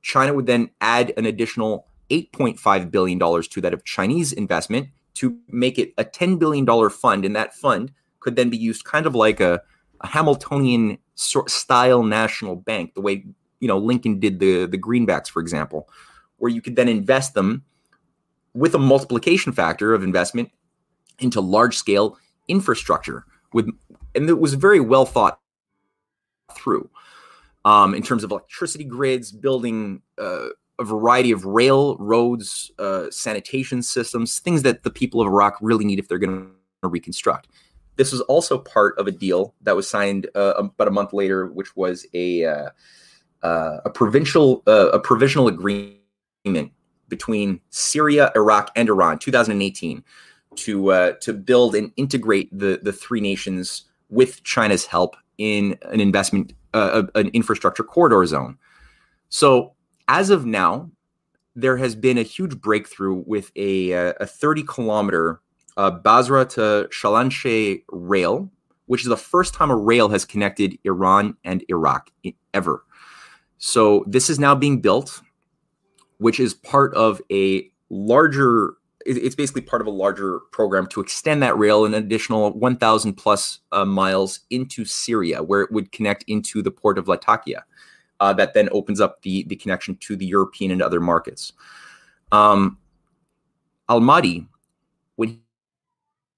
China 0.07 0.33
would 0.33 0.47
then 0.47 0.71
add 0.81 1.13
an 1.17 1.27
additional 1.27 1.89
8.5 2.11 2.93
billion 2.93 3.19
dollars 3.19 3.49
to 3.49 3.61
that 3.61 3.75
of 3.75 3.85
Chinese 3.85 4.33
investment 4.33 4.89
to 5.15 5.37
make 5.49 5.81
it 5.81 5.93
a 5.99 6.05
10 6.05 6.37
billion 6.37 6.65
dollar 6.65 6.91
fund. 6.91 7.25
And 7.25 7.35
that 7.35 7.55
fund 7.55 7.91
could 8.21 8.37
then 8.37 8.49
be 8.49 8.57
used 8.57 8.85
kind 8.85 9.07
of 9.07 9.17
like 9.17 9.41
a, 9.41 9.61
a 10.03 10.07
Hamiltonian 10.07 10.99
style 11.17 12.05
national 12.05 12.55
bank, 12.55 12.95
the 12.95 13.01
way 13.01 13.25
you 13.59 13.67
know 13.67 13.79
Lincoln 13.79 14.21
did 14.21 14.39
the 14.39 14.67
the 14.67 14.79
greenbacks, 14.79 15.29
for 15.29 15.41
example, 15.41 15.89
where 16.37 16.53
you 16.53 16.63
could 16.63 16.77
then 16.77 16.89
invest 16.89 17.35
them 17.35 17.65
with 18.55 18.77
a 18.77 18.79
multiplication 18.79 19.53
factor 19.53 19.93
of 19.93 20.05
investment 20.05 20.53
into 21.19 21.41
large 21.41 21.77
scale 21.77 22.17
infrastructure 22.47 23.25
with 23.53 23.69
and 24.15 24.29
it 24.31 24.39
was 24.39 24.55
very 24.55 24.79
well 24.79 25.05
thought 25.05 25.41
through 26.55 26.89
um, 27.67 27.95
in 27.95 28.03
terms 28.03 28.25
of 28.25 28.31
electricity 28.31 28.85
grids 28.85 29.33
building 29.33 30.01
uh, 30.19 30.47
a 30.79 30.85
variety 30.85 31.33
of 31.33 31.45
rail 31.45 31.97
roads 31.99 32.71
uh, 32.79 33.11
sanitation 33.11 33.83
systems 33.83 34.39
things 34.39 34.63
that 34.63 34.85
the 34.85 34.91
people 34.91 35.21
of 35.21 35.27
iraq 35.27 35.59
really 35.61 35.85
need 35.85 35.99
if 35.99 36.09
they're 36.09 36.19
going 36.19 36.49
to 36.83 36.89
reconstruct. 36.89 37.49
This 37.97 38.13
was 38.13 38.21
also 38.23 38.59
part 38.59 38.97
of 38.99 39.07
a 39.07 39.11
deal 39.11 39.55
that 39.63 39.75
was 39.75 39.89
signed 39.89 40.29
uh, 40.35 40.55
about 40.57 40.87
a 40.89 40.93
month 40.93 41.13
later 41.13 41.47
which 41.47 41.75
was 41.77 42.07
a 42.15 42.45
uh, 42.45 42.71
uh, 43.43 43.79
a 43.85 43.91
provincial 43.91 44.63
uh, 44.67 44.91
a 44.93 45.01
provisional 45.01 45.49
agreement 45.49 46.73
between 47.09 47.61
Syria, 47.71 48.33
Iraq, 48.35 48.71
and 48.77 48.89
Iran, 48.89 49.19
2018, 49.19 50.05
to 50.57 51.15
to 51.21 51.33
build 51.33 51.75
and 51.75 51.93
integrate 51.97 52.57
the 52.57 52.81
the 52.83 52.93
three 52.93 53.21
nations 53.21 53.87
with 54.09 54.43
China's 54.45 54.87
help 54.87 55.17
in 55.39 55.79
an 55.83 56.01
investment 56.01 56.53
uh, 56.75 57.05
an 57.15 57.29
infrastructure 57.29 57.83
corridor 57.83 58.25
zone. 58.27 58.59
So 59.29 59.75
as 60.09 60.31
of 60.31 60.45
now, 60.45 60.91
there 61.55 61.77
has 61.79 61.95
been 61.95 62.19
a 62.19 62.23
huge 62.23 62.61
breakthrough 62.61 63.23
with 63.27 63.51
a 63.57 63.93
uh, 63.95 64.13
a 64.21 64.27
30 64.27 64.63
kilometer 64.65 65.41
uh, 65.77 65.91
Basra 65.91 66.45
to 66.45 66.89
Shalamcheh 66.91 67.83
rail, 67.89 68.51
which 68.87 69.03
is 69.03 69.09
the 69.09 69.17
first 69.17 69.55
time 69.55 69.71
a 69.71 69.77
rail 69.77 70.09
has 70.09 70.25
connected 70.25 70.79
Iran 70.85 71.37
and 71.45 71.65
Iraq 71.69 72.11
ever. 72.55 72.85
So 73.59 74.05
this 74.07 74.29
is 74.29 74.39
now 74.39 74.55
being 74.55 74.81
built, 74.81 75.23
which 76.19 76.39
is 76.39 76.55
part 76.55 76.95
of 76.95 77.21
a 77.33 77.71
larger. 77.91 78.76
It's 79.07 79.35
basically 79.35 79.63
part 79.63 79.81
of 79.81 79.87
a 79.87 79.91
larger 79.91 80.41
program 80.51 80.87
to 80.89 81.01
extend 81.01 81.43
that 81.43 81.57
rail 81.57 81.85
an 81.85 81.95
additional 81.95 82.53
1,000 82.53 83.15
plus 83.15 83.61
uh, 83.73 83.85
miles 83.85 84.41
into 84.51 84.85
Syria, 84.85 85.43
where 85.43 85.63
it 85.63 85.71
would 85.71 85.93
connect 85.93 86.25
into 86.27 86.63
the 86.63 86.71
port 86.71 86.99
of 86.99 87.09
Latakia. 87.09 87.65
Uh, 88.19 88.33
that 88.33 88.55
then 88.55 88.69
opens 88.73 89.01
up 89.01 89.21
the 89.23 89.45
the 89.45 89.57
connection 89.57 89.95
to 89.97 90.17
the 90.17 90.25
European 90.25 90.71
and 90.71 90.81
other 90.81 91.01
markets. 91.01 91.53
Um, 92.33 92.79
Al 93.89 94.01
Mahdi, 94.01 94.47
when 95.17 95.41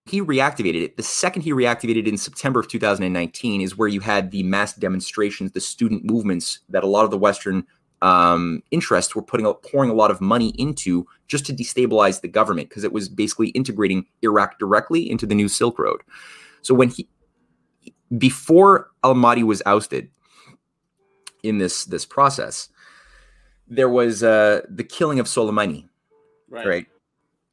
he 0.09 0.23
reactivated 0.23 0.83
it. 0.83 0.97
The 0.97 1.03
second 1.03 1.43
he 1.43 1.53
reactivated 1.53 1.99
it 1.99 2.09
in 2.09 2.17
September 2.17 2.61
of 2.61 2.69
2019 2.69 3.61
is 3.61 3.77
where 3.77 3.89
you 3.89 4.01
had 4.01 4.31
the 4.31 4.43
mass 4.43 4.75
demonstrations, 4.75 5.53
the 5.53 5.61
student 5.61 6.05
movements 6.05 6.61
that 6.69 6.85
a 6.85 6.87
lot 6.87 7.05
of 7.05 7.11
the 7.11 7.19
Western 7.19 7.67
um, 8.03 8.63
interests 8.71 9.15
were 9.15 9.23
putting 9.23 9.47
out, 9.47 9.63
pouring 9.63 9.91
a 9.91 9.95
lot 9.95 10.11
of 10.11 10.21
money 10.21 10.51
into 10.59 11.07
just 11.27 11.47
to 11.47 11.53
destabilize 11.53 12.21
the 12.21 12.29
government 12.29 12.69
because 12.69 12.85
it 12.85 12.93
was 12.93 13.09
basically 13.09 13.49
integrating 13.51 14.07
Iraq 14.23 14.59
directly 14.59 15.11
into 15.11 15.27
the 15.27 15.35
new 15.35 15.49
Silk 15.49 15.79
Road. 15.79 16.01
So 16.63 16.75
when 16.75 16.91
he, 16.91 17.09
before 18.17 18.91
Al 19.05 19.15
Mahdi 19.15 19.43
was 19.43 19.63
ousted 19.67 20.11
in 21.43 21.59
this 21.59 21.85
this 21.85 22.05
process, 22.05 22.69
there 23.67 23.89
was 23.89 24.23
uh, 24.23 24.63
the 24.69 24.85
killing 24.85 25.21
of 25.21 25.27
Soleimani, 25.27 25.89
right? 26.49 26.67
right? 26.67 26.87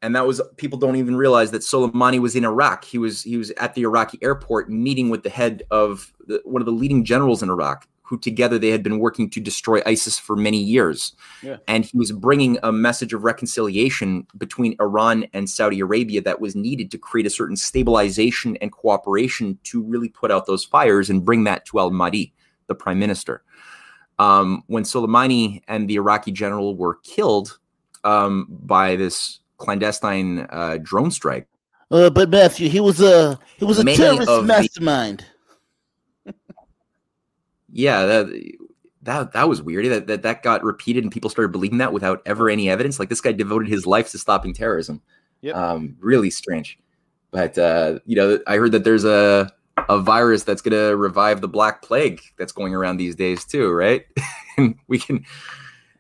and 0.06 0.16
that 0.16 0.28
was 0.28 0.40
people 0.58 0.78
don't 0.78 0.98
even 0.98 1.16
realize 1.16 1.50
that 1.50 1.64
Soleimani 1.64 2.20
was 2.20 2.36
in 2.36 2.46
Iraq. 2.46 2.86
He 2.86 3.00
was 3.00 3.24
he 3.24 3.38
was 3.38 3.50
at 3.52 3.74
the 3.74 3.82
Iraqi 3.82 4.20
airport 4.22 4.70
meeting 4.70 5.10
with 5.10 5.24
the 5.24 5.32
head 5.32 5.64
of 5.72 6.14
the, 6.28 6.42
one 6.46 6.62
of 6.62 6.68
the 6.68 6.72
leading 6.72 7.04
generals 7.04 7.42
in 7.42 7.50
Iraq, 7.50 7.88
who 8.06 8.20
together 8.20 8.60
they 8.60 8.70
had 8.70 8.84
been 8.84 9.00
working 9.00 9.30
to 9.32 9.40
destroy 9.40 9.82
ISIS 9.86 10.20
for 10.20 10.36
many 10.36 10.62
years. 10.62 11.16
Yeah. 11.42 11.58
And 11.68 11.84
he 11.84 11.98
was 11.98 12.12
bringing 12.12 12.60
a 12.62 12.72
message 12.72 13.14
of 13.14 13.24
reconciliation 13.24 14.28
between 14.38 14.76
Iran 14.80 15.26
and 15.34 15.50
Saudi 15.50 15.80
Arabia 15.80 16.22
that 16.22 16.40
was 16.40 16.56
needed 16.56 16.92
to 16.92 17.00
create 17.00 17.26
a 17.26 17.32
certain 17.32 17.56
stabilization 17.56 18.58
and 18.58 18.72
cooperation 18.72 19.58
to 19.64 19.82
really 19.82 20.10
put 20.10 20.32
out 20.32 20.46
those 20.46 20.64
fires 20.64 21.10
and 21.10 21.26
bring 21.26 21.46
that 21.46 21.66
to 21.66 21.80
Al 21.80 21.90
Mahdi, 21.90 22.32
the 22.68 22.76
prime 22.76 23.00
minister. 23.00 23.44
Um, 24.20 24.64
when 24.68 24.84
Soleimani 24.84 25.62
and 25.68 25.90
the 25.90 25.96
Iraqi 25.96 26.32
general 26.32 26.78
were 26.78 27.00
killed 27.04 27.58
um, 28.04 28.48
by 28.50 28.96
this 28.96 29.40
clandestine 29.58 30.48
uh, 30.52 30.78
drone 30.82 31.12
strike. 31.12 31.48
Uh, 31.92 32.10
but 32.10 32.30
Matthew, 32.30 32.70
he 32.70 32.80
was 32.80 33.02
a 33.02 33.40
he 33.58 33.66
was 33.66 33.80
a 33.80 33.84
terrorist 33.84 34.44
mastermind. 34.44 35.20
The... 35.20 35.26
yeah, 37.76 38.06
that, 38.06 38.58
that 39.02 39.34
that 39.34 39.50
was 39.50 39.62
weird. 39.62 39.86
That, 39.88 40.08
that 40.08 40.22
that 40.24 40.44
got 40.44 40.64
repeated 40.64 41.04
and 41.04 41.12
people 41.12 41.30
started 41.30 41.52
believing 41.52 41.80
that 41.80 41.92
without 41.92 42.22
ever 42.26 42.50
any 42.50 42.70
evidence. 42.70 43.00
Like 43.00 43.10
this 43.10 43.20
guy 43.20 43.34
devoted 43.34 43.68
his 43.68 43.86
life 43.86 44.12
to 44.12 44.18
stopping 44.18 44.54
terrorism. 44.54 45.02
Yep. 45.42 45.56
Um, 45.56 45.98
really 46.00 46.30
strange. 46.30 46.80
But 47.32 47.58
uh, 47.58 48.00
you 48.06 48.16
know, 48.16 48.40
I 48.48 48.56
heard 48.56 48.72
that 48.72 48.86
there's 48.86 49.04
a 49.04 49.52
a 49.90 50.00
virus 50.00 50.44
that's 50.44 50.62
going 50.62 50.72
to 50.72 50.96
revive 50.96 51.42
the 51.42 51.50
black 51.50 51.82
plague 51.82 52.22
that's 52.38 52.54
going 52.54 52.74
around 52.74 52.96
these 52.96 53.14
days 53.14 53.44
too, 53.44 53.70
right? 53.72 54.06
we 54.88 54.98
can. 54.98 55.26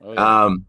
Oh, 0.01 0.13
yeah. 0.13 0.45
Um, 0.45 0.65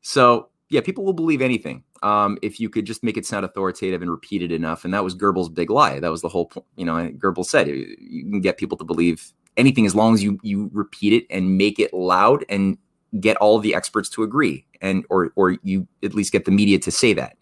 so 0.00 0.48
yeah, 0.70 0.80
people 0.80 1.04
will 1.04 1.12
believe 1.12 1.40
anything 1.40 1.84
um, 2.02 2.36
if 2.42 2.58
you 2.58 2.68
could 2.68 2.84
just 2.84 3.04
make 3.04 3.16
it 3.16 3.26
sound 3.26 3.44
authoritative 3.44 4.02
and 4.02 4.10
repeat 4.10 4.42
it 4.42 4.50
enough. 4.50 4.84
And 4.84 4.92
that 4.92 5.04
was 5.04 5.14
Goebbels' 5.14 5.54
big 5.54 5.70
lie. 5.70 6.00
That 6.00 6.10
was 6.10 6.20
the 6.20 6.28
whole 6.28 6.46
point. 6.46 6.66
You 6.76 6.84
know, 6.84 6.94
Goebbels 7.10 7.46
said 7.46 7.68
you 7.68 8.24
can 8.28 8.40
get 8.40 8.58
people 8.58 8.76
to 8.78 8.84
believe 8.84 9.32
anything 9.58 9.84
as 9.84 9.94
long 9.94 10.14
as 10.14 10.22
you 10.22 10.38
you 10.42 10.70
repeat 10.72 11.12
it 11.12 11.26
and 11.30 11.58
make 11.58 11.78
it 11.78 11.92
loud 11.92 12.44
and 12.48 12.78
get 13.20 13.36
all 13.38 13.58
the 13.58 13.74
experts 13.74 14.08
to 14.10 14.22
agree 14.22 14.64
and 14.80 15.04
or 15.10 15.32
or 15.36 15.58
you 15.62 15.86
at 16.02 16.14
least 16.14 16.32
get 16.32 16.44
the 16.46 16.50
media 16.50 16.78
to 16.78 16.90
say 16.90 17.12
that. 17.12 17.36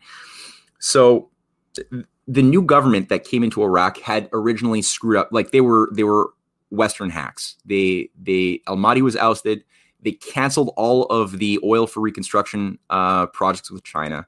So 0.80 1.28
the 2.26 2.42
new 2.42 2.62
government 2.62 3.08
that 3.08 3.24
came 3.24 3.44
into 3.44 3.62
Iraq 3.62 3.98
had 3.98 4.28
originally 4.32 4.82
screwed 4.82 5.16
up 5.16 5.28
like 5.30 5.52
they 5.52 5.60
were 5.60 5.90
they 5.92 6.04
were 6.04 6.30
western 6.70 7.10
hacks. 7.10 7.56
They 7.64 8.10
they 8.20 8.62
Al 8.66 8.76
Mahdi 8.76 9.02
was 9.02 9.14
ousted 9.16 9.62
they 10.06 10.12
canceled 10.12 10.72
all 10.76 11.04
of 11.06 11.38
the 11.38 11.58
oil 11.64 11.88
for 11.88 12.00
reconstruction 12.00 12.78
uh, 12.90 13.26
projects 13.26 13.72
with 13.72 13.82
China. 13.82 14.24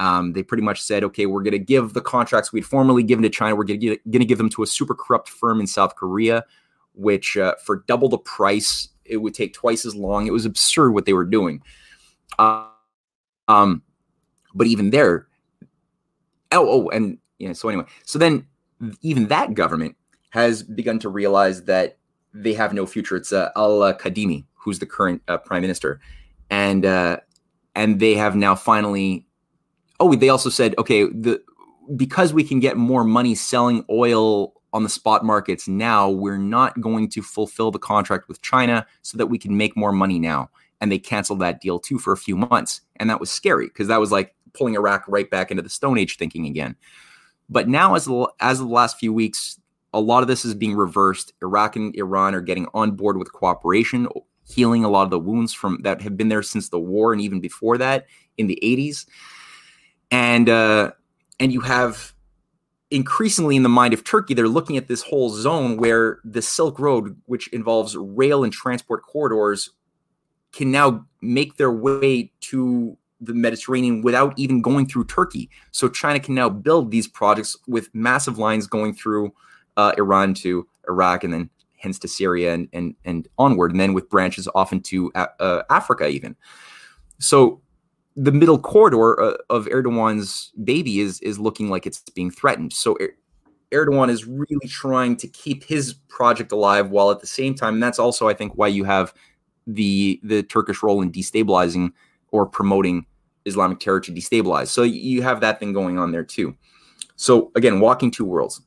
Um, 0.00 0.32
they 0.32 0.42
pretty 0.42 0.64
much 0.64 0.82
said, 0.82 1.04
okay, 1.04 1.26
we're 1.26 1.44
going 1.44 1.52
to 1.52 1.58
give 1.60 1.92
the 1.92 2.00
contracts 2.00 2.52
we'd 2.52 2.66
formerly 2.66 3.04
given 3.04 3.22
to 3.22 3.28
China, 3.28 3.54
we're 3.54 3.62
going 3.62 3.78
to 3.78 4.24
give 4.24 4.38
them 4.38 4.48
to 4.50 4.64
a 4.64 4.66
super 4.66 4.92
corrupt 4.92 5.28
firm 5.28 5.60
in 5.60 5.68
South 5.68 5.94
Korea, 5.94 6.44
which 6.94 7.36
uh, 7.36 7.54
for 7.64 7.84
double 7.86 8.08
the 8.08 8.18
price, 8.18 8.88
it 9.04 9.18
would 9.18 9.34
take 9.34 9.52
twice 9.52 9.84
as 9.84 9.94
long. 9.94 10.26
It 10.26 10.32
was 10.32 10.44
absurd 10.44 10.92
what 10.92 11.06
they 11.06 11.12
were 11.12 11.24
doing. 11.24 11.62
Uh, 12.38 12.66
um, 13.48 13.82
but 14.54 14.66
even 14.66 14.90
there, 14.90 15.26
oh, 16.52 16.68
oh, 16.68 16.88
and 16.90 17.18
yeah. 17.38 17.52
So 17.52 17.68
anyway, 17.68 17.84
so 18.04 18.18
then 18.18 18.46
even 19.02 19.28
that 19.28 19.54
government 19.54 19.96
has 20.30 20.62
begun 20.62 20.98
to 21.00 21.08
realize 21.08 21.64
that 21.64 21.98
they 22.32 22.54
have 22.54 22.72
no 22.72 22.86
future. 22.86 23.16
It's 23.16 23.32
uh, 23.32 23.50
Al 23.56 23.80
Kadhimi, 23.94 24.44
who's 24.54 24.78
the 24.78 24.86
current 24.86 25.22
uh, 25.28 25.38
prime 25.38 25.62
minister, 25.62 26.00
and 26.50 26.84
uh, 26.84 27.18
and 27.74 28.00
they 28.00 28.14
have 28.14 28.36
now 28.36 28.54
finally. 28.54 29.26
Oh, 30.00 30.12
they 30.14 30.28
also 30.28 30.50
said, 30.50 30.74
okay, 30.78 31.04
the 31.04 31.40
because 31.96 32.32
we 32.32 32.44
can 32.44 32.60
get 32.60 32.76
more 32.76 33.04
money 33.04 33.34
selling 33.34 33.84
oil 33.90 34.54
on 34.74 34.82
the 34.82 34.88
spot 34.88 35.24
markets 35.24 35.66
now. 35.66 36.10
We're 36.10 36.36
not 36.36 36.80
going 36.80 37.08
to 37.10 37.22
fulfill 37.22 37.70
the 37.70 37.78
contract 37.78 38.28
with 38.28 38.42
China 38.42 38.86
so 39.02 39.16
that 39.16 39.28
we 39.28 39.38
can 39.38 39.56
make 39.56 39.76
more 39.76 39.92
money 39.92 40.18
now. 40.18 40.50
And 40.80 40.92
they 40.92 40.98
canceled 40.98 41.40
that 41.40 41.62
deal 41.62 41.78
too 41.78 41.98
for 41.98 42.12
a 42.12 42.16
few 42.18 42.36
months. 42.36 42.82
And 42.96 43.08
that 43.08 43.20
was 43.20 43.30
scary 43.30 43.68
because 43.68 43.88
that 43.88 44.00
was 44.00 44.12
like 44.12 44.34
pulling 44.52 44.74
Iraq 44.74 45.04
right 45.08 45.30
back 45.30 45.50
into 45.50 45.62
the 45.62 45.68
Stone 45.70 45.96
Age 45.96 46.18
thinking 46.18 46.46
again. 46.46 46.76
But 47.48 47.68
now, 47.68 47.94
as 47.94 48.08
as 48.40 48.60
of 48.60 48.66
the 48.66 48.72
last 48.72 48.98
few 48.98 49.12
weeks, 49.12 49.60
a 49.92 50.00
lot 50.00 50.22
of 50.22 50.28
this 50.28 50.44
is 50.44 50.54
being 50.54 50.74
reversed. 50.74 51.32
Iraq 51.40 51.76
and 51.76 51.94
Iran 51.94 52.34
are 52.34 52.40
getting 52.40 52.66
on 52.74 52.92
board 52.92 53.16
with 53.16 53.32
cooperation, 53.32 54.08
healing 54.48 54.84
a 54.84 54.88
lot 54.88 55.04
of 55.04 55.10
the 55.10 55.18
wounds 55.18 55.52
from 55.52 55.80
that 55.82 56.02
have 56.02 56.16
been 56.16 56.28
there 56.28 56.42
since 56.42 56.70
the 56.70 56.80
war 56.80 57.12
and 57.12 57.20
even 57.20 57.40
before 57.40 57.78
that 57.78 58.06
in 58.38 58.46
the 58.46 58.58
80s. 58.62 59.06
And 60.10 60.48
uh, 60.48 60.92
and 61.38 61.52
you 61.52 61.60
have 61.60 62.13
increasingly 62.94 63.56
in 63.56 63.64
the 63.64 63.68
mind 63.68 63.92
of 63.92 64.04
Turkey, 64.04 64.34
they're 64.34 64.46
looking 64.46 64.76
at 64.76 64.86
this 64.86 65.02
whole 65.02 65.28
zone 65.28 65.76
where 65.76 66.20
the 66.24 66.40
Silk 66.40 66.78
Road, 66.78 67.20
which 67.26 67.48
involves 67.48 67.96
rail 67.96 68.44
and 68.44 68.52
transport 68.52 69.02
corridors, 69.02 69.70
can 70.52 70.70
now 70.70 71.04
make 71.20 71.56
their 71.56 71.72
way 71.72 72.30
to 72.40 72.96
the 73.20 73.34
Mediterranean 73.34 74.00
without 74.02 74.32
even 74.38 74.62
going 74.62 74.86
through 74.86 75.06
Turkey. 75.06 75.50
So 75.72 75.88
China 75.88 76.20
can 76.20 76.36
now 76.36 76.48
build 76.48 76.92
these 76.92 77.08
projects 77.08 77.56
with 77.66 77.92
massive 77.94 78.38
lines 78.38 78.68
going 78.68 78.94
through 78.94 79.34
uh, 79.76 79.92
Iran 79.98 80.34
to 80.34 80.68
Iraq 80.88 81.24
and 81.24 81.32
then 81.32 81.50
hence 81.78 81.98
to 81.98 82.08
Syria 82.08 82.54
and, 82.54 82.68
and, 82.72 82.94
and 83.04 83.26
onward, 83.38 83.72
and 83.72 83.80
then 83.80 83.92
with 83.92 84.08
branches 84.08 84.48
often 84.54 84.80
to 84.82 85.10
uh, 85.14 85.62
Africa 85.68 86.06
even. 86.06 86.36
So 87.18 87.60
the 88.16 88.32
middle 88.32 88.58
corridor 88.58 89.20
uh, 89.20 89.36
of 89.50 89.66
Erdogan's 89.66 90.52
baby 90.62 91.00
is 91.00 91.20
is 91.20 91.38
looking 91.38 91.68
like 91.68 91.86
it's 91.86 92.00
being 92.10 92.30
threatened. 92.30 92.72
So 92.72 92.96
er- 93.00 93.16
Erdogan 93.72 94.08
is 94.08 94.24
really 94.24 94.68
trying 94.68 95.16
to 95.16 95.28
keep 95.28 95.64
his 95.64 95.94
project 96.08 96.52
alive 96.52 96.90
while 96.90 97.10
at 97.10 97.20
the 97.20 97.26
same 97.26 97.54
time, 97.54 97.74
and 97.74 97.82
that's 97.82 97.98
also 97.98 98.28
I 98.28 98.34
think 98.34 98.52
why 98.56 98.68
you 98.68 98.84
have 98.84 99.12
the 99.66 100.20
the 100.22 100.42
Turkish 100.42 100.82
role 100.82 101.02
in 101.02 101.10
destabilizing 101.10 101.92
or 102.30 102.46
promoting 102.46 103.06
Islamic 103.46 103.80
terror 103.80 104.00
to 104.00 104.12
destabilize. 104.12 104.68
So 104.68 104.82
you 104.82 105.22
have 105.22 105.40
that 105.40 105.58
thing 105.58 105.72
going 105.72 105.98
on 105.98 106.12
there 106.12 106.24
too. 106.24 106.56
So 107.16 107.50
again, 107.54 107.80
walking 107.80 108.10
two 108.10 108.24
worlds. 108.24 108.60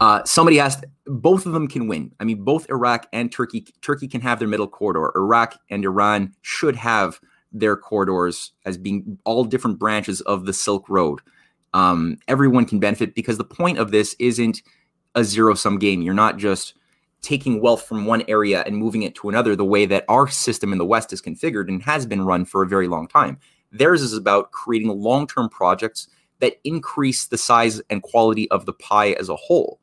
Uh, 0.00 0.22
somebody 0.24 0.60
asked, 0.60 0.84
both 1.06 1.44
of 1.44 1.52
them 1.52 1.66
can 1.66 1.88
win. 1.88 2.12
I 2.20 2.24
mean, 2.24 2.44
both 2.44 2.70
Iraq 2.70 3.08
and 3.12 3.32
Turkey. 3.32 3.66
Turkey 3.82 4.06
can 4.06 4.20
have 4.20 4.38
their 4.38 4.46
middle 4.46 4.68
corridor. 4.68 5.10
Iraq 5.16 5.58
and 5.70 5.84
Iran 5.84 6.34
should 6.42 6.76
have 6.76 7.18
their 7.52 7.76
corridors 7.76 8.52
as 8.64 8.76
being 8.76 9.18
all 9.24 9.44
different 9.44 9.78
branches 9.78 10.20
of 10.22 10.46
the 10.46 10.52
Silk 10.52 10.88
Road. 10.88 11.20
Um, 11.74 12.18
everyone 12.28 12.64
can 12.64 12.78
benefit 12.78 13.14
because 13.14 13.38
the 13.38 13.44
point 13.44 13.78
of 13.78 13.90
this 13.90 14.14
isn't 14.18 14.62
a 15.14 15.24
zero 15.24 15.54
sum 15.54 15.78
game. 15.78 16.02
You're 16.02 16.14
not 16.14 16.36
just 16.36 16.74
taking 17.20 17.60
wealth 17.60 17.82
from 17.82 18.06
one 18.06 18.22
area 18.28 18.62
and 18.64 18.76
moving 18.76 19.02
it 19.02 19.14
to 19.16 19.28
another 19.28 19.56
the 19.56 19.64
way 19.64 19.86
that 19.86 20.04
our 20.08 20.28
system 20.28 20.72
in 20.72 20.78
the 20.78 20.86
West 20.86 21.12
is 21.12 21.20
configured 21.20 21.68
and 21.68 21.82
has 21.82 22.06
been 22.06 22.24
run 22.24 22.44
for 22.44 22.62
a 22.62 22.68
very 22.68 22.88
long 22.88 23.08
time. 23.08 23.38
Theirs 23.72 24.02
is 24.02 24.14
about 24.14 24.52
creating 24.52 24.88
long 24.88 25.26
term 25.26 25.48
projects 25.48 26.08
that 26.40 26.54
increase 26.64 27.26
the 27.26 27.38
size 27.38 27.80
and 27.90 28.02
quality 28.02 28.48
of 28.50 28.66
the 28.66 28.72
pie 28.72 29.12
as 29.12 29.28
a 29.28 29.36
whole. 29.36 29.80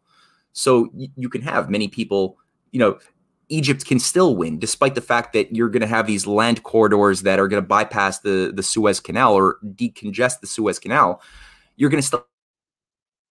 So 0.53 0.89
you 0.93 1.27
can 1.27 1.41
have 1.41 1.69
many 1.69 1.89
people, 1.89 2.37
you 2.71 2.79
know, 2.79 2.97
Egypt 3.49 3.85
can 3.85 3.99
still 3.99 4.35
win, 4.35 4.59
despite 4.59 4.95
the 4.95 5.01
fact 5.01 5.33
that 5.33 5.55
you're 5.55 5.69
going 5.69 5.81
to 5.81 5.87
have 5.87 6.07
these 6.07 6.25
land 6.25 6.63
corridors 6.63 7.21
that 7.21 7.39
are 7.39 7.47
going 7.47 7.61
to 7.61 7.67
bypass 7.67 8.19
the, 8.19 8.51
the 8.53 8.63
Suez 8.63 8.99
Canal 8.99 9.33
or 9.33 9.57
decongest 9.63 10.39
the 10.39 10.47
Suez 10.47 10.79
Canal. 10.79 11.21
You're 11.75 11.89
going 11.89 12.01
to 12.01 12.07
still 12.07 12.25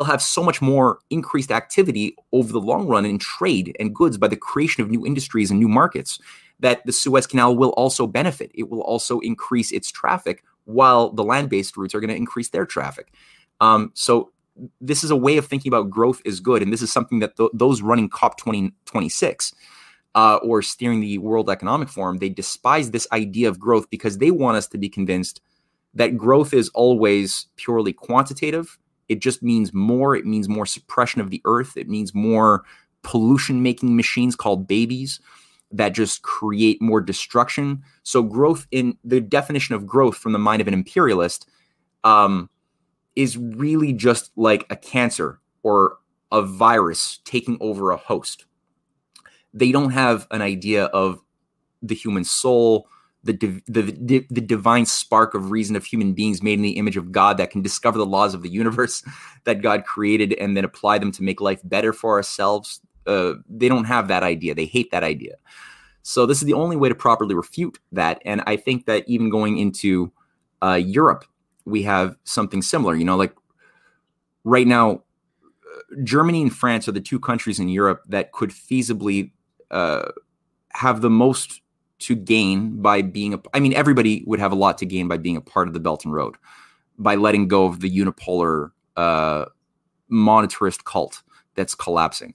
have 0.04 0.22
so 0.22 0.42
much 0.42 0.60
more 0.60 0.98
increased 1.10 1.50
activity 1.50 2.16
over 2.32 2.52
the 2.52 2.60
long 2.60 2.86
run 2.86 3.04
in 3.04 3.18
trade 3.18 3.76
and 3.78 3.94
goods 3.94 4.18
by 4.18 4.28
the 4.28 4.36
creation 4.36 4.82
of 4.82 4.90
new 4.90 5.06
industries 5.06 5.50
and 5.50 5.60
new 5.60 5.68
markets 5.68 6.18
that 6.60 6.84
the 6.86 6.92
Suez 6.92 7.26
Canal 7.26 7.56
will 7.56 7.70
also 7.70 8.06
benefit. 8.06 8.50
It 8.54 8.68
will 8.68 8.82
also 8.82 9.20
increase 9.20 9.72
its 9.72 9.90
traffic 9.90 10.42
while 10.64 11.10
the 11.10 11.24
land 11.24 11.48
based 11.48 11.76
routes 11.76 11.94
are 11.94 12.00
going 12.00 12.10
to 12.10 12.16
increase 12.16 12.50
their 12.50 12.66
traffic. 12.66 13.12
Um, 13.60 13.92
so 13.94 14.32
this 14.80 15.02
is 15.02 15.10
a 15.10 15.16
way 15.16 15.36
of 15.36 15.46
thinking 15.46 15.70
about 15.70 15.90
growth 15.90 16.22
is 16.24 16.40
good. 16.40 16.62
And 16.62 16.72
this 16.72 16.82
is 16.82 16.92
something 16.92 17.18
that 17.20 17.36
th- 17.36 17.50
those 17.52 17.82
running 17.82 18.08
COP 18.08 18.36
2026 18.38 19.54
uh, 20.14 20.36
or 20.42 20.62
steering 20.62 21.00
the 21.00 21.18
World 21.18 21.50
Economic 21.50 21.88
Forum, 21.88 22.18
they 22.18 22.28
despise 22.28 22.90
this 22.90 23.06
idea 23.12 23.48
of 23.48 23.58
growth 23.58 23.90
because 23.90 24.18
they 24.18 24.30
want 24.30 24.56
us 24.56 24.66
to 24.68 24.78
be 24.78 24.88
convinced 24.88 25.40
that 25.94 26.16
growth 26.16 26.52
is 26.52 26.68
always 26.70 27.46
purely 27.56 27.92
quantitative. 27.92 28.78
It 29.08 29.20
just 29.20 29.42
means 29.42 29.72
more. 29.72 30.16
It 30.16 30.26
means 30.26 30.48
more 30.48 30.66
suppression 30.66 31.20
of 31.20 31.30
the 31.30 31.42
earth. 31.44 31.76
It 31.76 31.88
means 31.88 32.14
more 32.14 32.64
pollution 33.02 33.62
making 33.62 33.96
machines 33.96 34.34
called 34.34 34.66
babies 34.66 35.20
that 35.70 35.90
just 35.90 36.22
create 36.22 36.80
more 36.80 37.00
destruction. 37.00 37.82
So, 38.02 38.22
growth 38.22 38.66
in 38.70 38.96
the 39.04 39.20
definition 39.20 39.74
of 39.74 39.86
growth 39.86 40.16
from 40.16 40.32
the 40.32 40.38
mind 40.38 40.62
of 40.62 40.68
an 40.68 40.74
imperialist 40.74 41.48
um, 42.04 42.48
is 43.16 43.36
really 43.36 43.92
just 43.92 44.30
like 44.36 44.66
a 44.70 44.76
cancer 44.76 45.40
or 45.62 45.98
a 46.32 46.42
virus 46.42 47.20
taking 47.24 47.58
over 47.60 47.90
a 47.90 47.96
host 47.96 48.46
they 49.54 49.72
don't 49.72 49.90
have 49.90 50.26
an 50.30 50.42
idea 50.42 50.86
of 50.86 51.20
the 51.80 51.94
human 51.94 52.24
soul, 52.24 52.88
the, 53.22 53.32
the, 53.66 54.26
the, 54.28 54.40
divine 54.40 54.84
spark 54.84 55.32
of 55.32 55.50
reason 55.50 55.76
of 55.76 55.84
human 55.84 56.12
beings 56.12 56.42
made 56.42 56.58
in 56.58 56.62
the 56.62 56.76
image 56.76 56.98
of 56.98 57.10
God 57.10 57.38
that 57.38 57.50
can 57.50 57.62
discover 57.62 57.96
the 57.96 58.04
laws 58.04 58.34
of 58.34 58.42
the 58.42 58.50
universe 58.50 59.02
that 59.44 59.62
God 59.62 59.84
created 59.84 60.34
and 60.34 60.56
then 60.56 60.64
apply 60.64 60.98
them 60.98 61.10
to 61.12 61.22
make 61.22 61.40
life 61.40 61.60
better 61.64 61.92
for 61.94 62.12
ourselves. 62.12 62.80
Uh, 63.06 63.34
they 63.48 63.68
don't 63.68 63.84
have 63.84 64.08
that 64.08 64.22
idea. 64.22 64.54
They 64.54 64.66
hate 64.66 64.90
that 64.90 65.04
idea. 65.04 65.36
So 66.02 66.26
this 66.26 66.42
is 66.42 66.44
the 66.44 66.52
only 66.52 66.76
way 66.76 66.90
to 66.90 66.94
properly 66.94 67.34
refute 67.34 67.78
that. 67.92 68.20
And 68.26 68.42
I 68.46 68.56
think 68.56 68.84
that 68.86 69.08
even 69.08 69.30
going 69.30 69.56
into 69.56 70.12
uh, 70.62 70.74
Europe, 70.74 71.24
we 71.64 71.82
have 71.84 72.16
something 72.24 72.60
similar. 72.60 72.94
You 72.94 73.06
know, 73.06 73.16
like 73.16 73.34
right 74.44 74.66
now, 74.66 75.02
Germany 76.02 76.42
and 76.42 76.54
France 76.54 76.88
are 76.88 76.92
the 76.92 77.00
two 77.00 77.18
countries 77.18 77.58
in 77.58 77.70
Europe 77.70 78.02
that 78.08 78.32
could 78.32 78.50
feasibly 78.50 79.30
uh, 79.70 80.10
have 80.70 81.00
the 81.00 81.10
most 81.10 81.60
to 82.00 82.14
gain 82.14 82.82
by 82.82 83.02
being 83.02 83.34
a 83.34 83.40
I 83.54 83.60
mean 83.60 83.72
everybody 83.74 84.24
would 84.26 84.40
have 84.40 84.52
a 84.52 84.56
lot 84.56 84.78
to 84.78 84.86
gain 84.86 85.08
by 85.08 85.16
being 85.16 85.36
a 85.36 85.40
part 85.40 85.68
of 85.68 85.74
the 85.74 85.80
Belt 85.80 86.04
and 86.04 86.12
Road 86.12 86.36
by 86.98 87.14
letting 87.14 87.48
go 87.48 87.66
of 87.66 87.80
the 87.80 87.90
unipolar 87.90 88.70
uh, 88.96 89.46
monetarist 90.10 90.84
cult 90.84 91.22
that's 91.54 91.74
collapsing. 91.74 92.34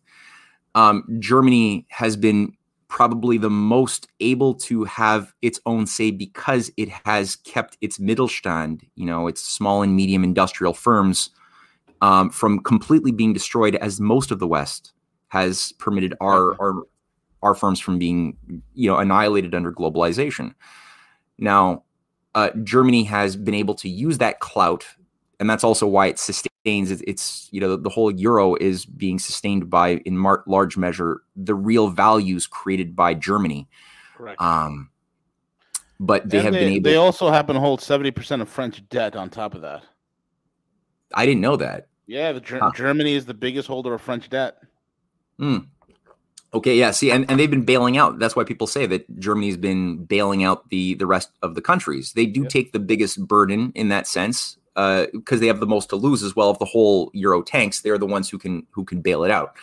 Um, 0.76 1.04
Germany 1.20 1.86
has 1.90 2.16
been 2.16 2.54
probably 2.88 3.38
the 3.38 3.50
most 3.50 4.08
able 4.20 4.54
to 4.56 4.84
have 4.84 5.34
its 5.42 5.60
own 5.66 5.86
say 5.86 6.12
because 6.12 6.72
it 6.76 6.90
has 7.06 7.36
kept 7.38 7.78
its 7.82 8.00
Mittelstand, 8.00 8.82
you 8.96 9.06
know, 9.06 9.28
its 9.28 9.42
small 9.42 9.84
and 9.84 9.96
medium 9.96 10.24
industrial 10.24 10.74
firms 10.74 11.30
um, 12.02 12.30
from 12.30 12.60
completely 12.60 13.12
being 13.12 13.32
destroyed 13.32 13.76
as 13.76 14.00
most 14.00 14.32
of 14.32 14.40
the 14.40 14.48
West 14.48 14.94
has 15.30 15.72
permitted 15.74 16.16
our, 16.20 16.60
our 16.60 16.84
our 17.42 17.56
firms 17.56 17.80
from 17.80 17.98
being 18.00 18.38
you 18.74 18.90
know 18.90 18.98
annihilated 18.98 19.56
under 19.56 19.72
globalization. 19.72 20.54
Now, 21.38 21.84
uh, 22.36 22.50
Germany 22.64 23.04
has 23.06 23.36
been 23.36 23.54
able 23.54 23.76
to 23.76 23.90
use 23.90 24.18
that 24.18 24.40
clout, 24.40 24.86
and 25.40 25.50
that's 25.50 25.64
also 25.64 25.88
why 25.88 26.08
it 26.08 26.20
sustains. 26.20 26.92
It's, 26.92 27.02
it's 27.08 27.50
you 27.52 27.62
know 27.62 27.70
the, 27.70 27.78
the, 27.78 27.90
whole 27.90 28.12
euro 28.12 28.56
is 28.56 28.86
being 28.86 29.20
sustained 29.20 29.70
by 29.70 29.98
in 30.06 30.18
mar- 30.18 30.44
large 30.48 30.78
measure 30.78 31.22
the 31.36 31.56
real 31.56 31.90
values 31.90 32.48
created 32.48 32.96
by 32.96 33.14
Germany. 33.14 33.68
Correct. 34.18 34.42
Um, 34.42 34.90
but 36.00 36.30
they 36.30 36.38
and 36.38 36.46
have 36.46 36.54
they, 36.54 36.60
been 36.66 36.74
able. 36.74 36.84
They 36.84 36.96
also 36.96 37.30
happen 37.30 37.56
to 37.56 37.62
hold 37.62 37.82
seventy 37.82 38.12
percent 38.12 38.42
of 38.42 38.50
French 38.50 38.88
debt 38.90 39.16
on 39.16 39.30
top 39.30 39.56
of 39.56 39.62
that. 39.62 39.84
I 41.14 41.26
didn't 41.26 41.42
know 41.42 41.56
that. 41.56 41.88
Yeah, 42.06 42.32
the, 42.32 42.42
huh. 42.44 42.72
Germany 42.76 43.14
is 43.14 43.26
the 43.26 43.34
biggest 43.34 43.68
holder 43.68 43.94
of 43.94 44.02
French 44.02 44.30
debt. 44.30 44.58
Hmm. 45.38 45.60
Okay, 46.54 46.76
yeah. 46.76 46.92
See, 46.92 47.12
and, 47.12 47.30
and 47.30 47.40
they've 47.40 47.50
been 47.50 47.66
bailing 47.66 47.98
out. 47.98 48.18
That's 48.18 48.36
why 48.36 48.44
people 48.44 48.66
say 48.66 48.88
that 48.88 49.20
Germany's 49.20 49.58
been 49.58 50.06
bailing 50.06 50.44
out 50.44 50.70
the 50.70 50.96
the 50.96 51.06
rest 51.06 51.30
of 51.44 51.54
the 51.54 51.62
countries. 51.62 52.14
They 52.14 52.26
do 52.26 52.42
yep. 52.42 52.50
take 52.50 52.72
the 52.72 52.80
biggest 52.80 53.28
burden 53.28 53.72
in 53.76 53.90
that 53.90 54.08
sense 54.08 54.58
because 54.74 55.38
uh, 55.38 55.40
they 55.40 55.48
have 55.48 55.60
the 55.60 55.68
most 55.68 55.90
to 55.90 55.96
lose 55.96 56.24
as 56.24 56.36
well. 56.36 56.50
Of 56.50 56.58
the 56.58 56.66
whole 56.66 57.12
euro 57.14 57.44
tanks, 57.44 57.82
they're 57.82 58.00
the 58.00 58.08
ones 58.08 58.30
who 58.30 58.40
can 58.40 58.66
who 58.72 58.84
can 58.84 59.02
bail 59.02 59.24
it 59.24 59.32
out. 59.32 59.56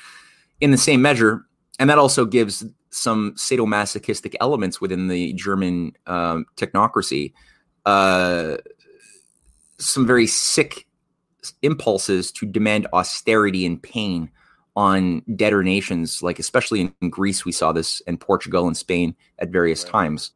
In 0.61 0.71
the 0.71 0.79
same 0.79 1.03
measure, 1.03 1.45
and 1.81 1.91
that 1.91 1.99
also 1.99 2.25
gives 2.25 2.65
some 2.91 3.33
sadomasochistic 3.33 4.35
elements 4.41 4.81
within 4.81 5.09
the 5.09 5.33
German 5.33 5.93
um, 6.07 6.47
technocracy. 6.57 7.33
Uh, 7.85 8.57
some 9.79 10.07
very 10.07 10.27
sick 10.27 10.87
impulses 11.63 12.31
to 12.33 12.47
demand 12.47 12.87
austerity 12.93 13.67
and 13.67 13.83
pain 13.83 14.31
on 14.77 15.23
debtor 15.35 15.65
nations, 15.65 16.23
like 16.23 16.39
especially 16.39 16.93
in 17.01 17.11
Greece, 17.11 17.45
we 17.45 17.53
saw 17.53 17.73
this, 17.73 18.03
and 18.07 18.21
Portugal 18.21 18.67
and 18.67 18.77
Spain 18.77 19.17
at 19.39 19.49
various 19.49 19.83
right. 19.85 19.93
times. 19.93 20.33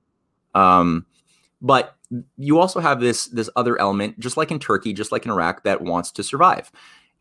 Um, 0.54 1.06
but 1.60 1.94
you 2.38 2.58
also 2.58 2.80
have 2.80 3.00
this 3.00 3.26
this 3.26 3.50
other 3.54 3.78
element, 3.80 4.18
just 4.18 4.36
like 4.36 4.50
in 4.50 4.58
Turkey, 4.58 4.92
just 4.92 5.12
like 5.12 5.24
in 5.24 5.30
Iraq, 5.30 5.62
that 5.64 5.82
wants 5.82 6.10
to 6.12 6.22
survive, 6.22 6.72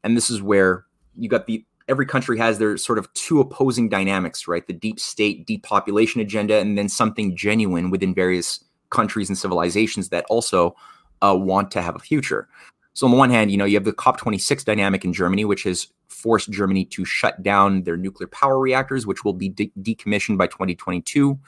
and 0.03 0.15
this 0.15 0.29
is 0.29 0.41
where 0.41 0.85
you 1.17 1.29
got 1.29 1.45
the 1.45 1.65
every 1.89 2.05
country 2.05 2.37
has 2.37 2.59
their 2.59 2.77
sort 2.77 2.97
of 2.97 3.11
two 3.13 3.39
opposing 3.41 3.89
dynamics, 3.89 4.47
right? 4.47 4.65
The 4.65 4.73
deep 4.73 4.99
state 4.99 5.45
depopulation 5.45 6.21
agenda, 6.21 6.57
and 6.57 6.77
then 6.77 6.87
something 6.87 7.35
genuine 7.35 7.89
within 7.89 8.13
various 8.13 8.63
countries 8.91 9.27
and 9.27 9.37
civilizations 9.37 10.09
that 10.09 10.25
also 10.29 10.75
uh, 11.21 11.35
want 11.37 11.71
to 11.71 11.81
have 11.81 11.95
a 11.95 11.99
future. 11.99 12.47
So 12.93 13.05
on 13.05 13.11
the 13.11 13.17
one 13.17 13.29
hand, 13.29 13.51
you 13.51 13.57
know, 13.57 13.65
you 13.65 13.75
have 13.75 13.85
the 13.85 13.93
COP26 13.93 14.65
dynamic 14.65 15.03
in 15.05 15.13
Germany, 15.13 15.45
which 15.45 15.63
has 15.63 15.87
forced 16.21 16.51
Germany 16.51 16.85
to 16.85 17.05
shut 17.05 17.41
down 17.41 17.83
their 17.83 17.97
nuclear 17.97 18.27
power 18.27 18.59
reactors, 18.59 19.07
which 19.07 19.23
will 19.23 19.33
be 19.33 19.49
de- 19.49 19.71
decommissioned 19.81 20.37
by 20.37 20.47
2022, 20.47 21.39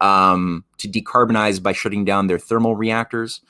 um, 0.00 0.64
to 0.78 0.88
decarbonize 0.88 1.62
by 1.62 1.72
shutting 1.72 2.04
down 2.04 2.26
their 2.26 2.38
thermal 2.38 2.76
reactors, 2.76 3.40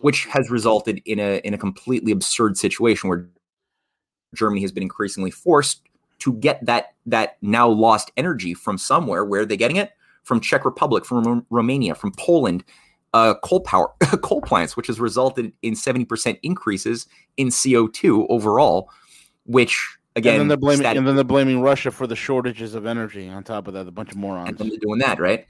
which 0.00 0.26
has 0.26 0.50
resulted 0.50 1.00
in 1.04 1.18
a 1.18 1.40
in 1.44 1.54
a 1.54 1.58
completely 1.58 2.12
absurd 2.12 2.56
situation 2.56 3.08
where 3.08 3.28
Germany 4.34 4.62
has 4.62 4.72
been 4.72 4.82
increasingly 4.82 5.30
forced 5.30 5.82
to 6.20 6.32
get 6.34 6.64
that 6.64 6.94
that 7.06 7.36
now 7.42 7.68
lost 7.68 8.10
energy 8.16 8.54
from 8.54 8.78
somewhere. 8.78 9.24
Where 9.24 9.42
are 9.42 9.46
they 9.46 9.56
getting 9.56 9.76
it? 9.76 9.90
From 10.22 10.40
Czech 10.40 10.64
Republic, 10.64 11.04
from 11.04 11.44
Romania, 11.50 11.94
from 11.96 12.12
Poland, 12.16 12.64
uh, 13.12 13.34
coal 13.42 13.60
power 13.60 13.92
coal 14.22 14.40
plants, 14.40 14.76
which 14.76 14.86
has 14.86 15.00
resulted 15.00 15.52
in 15.62 15.74
70% 15.74 16.38
increases 16.42 17.06
in 17.36 17.48
CO2 17.48 18.26
overall, 18.28 18.88
which 19.46 19.98
again, 20.16 20.34
and 20.34 20.40
then 20.40 20.48
they're 20.48 20.56
blaming 20.56 20.80
static- 20.80 20.98
and 20.98 21.06
then 21.06 21.14
they're 21.14 21.24
blaming 21.24 21.60
Russia 21.60 21.90
for 21.90 22.06
the 22.06 22.16
shortages 22.16 22.74
of 22.74 22.86
energy. 22.86 23.28
On 23.28 23.42
top 23.42 23.66
of 23.68 23.74
that, 23.74 23.86
a 23.86 23.90
bunch 23.90 24.10
of 24.10 24.16
morons. 24.16 24.60
And 24.60 24.70
they're 24.70 24.78
doing 24.78 24.98
that, 24.98 25.18
right? 25.18 25.46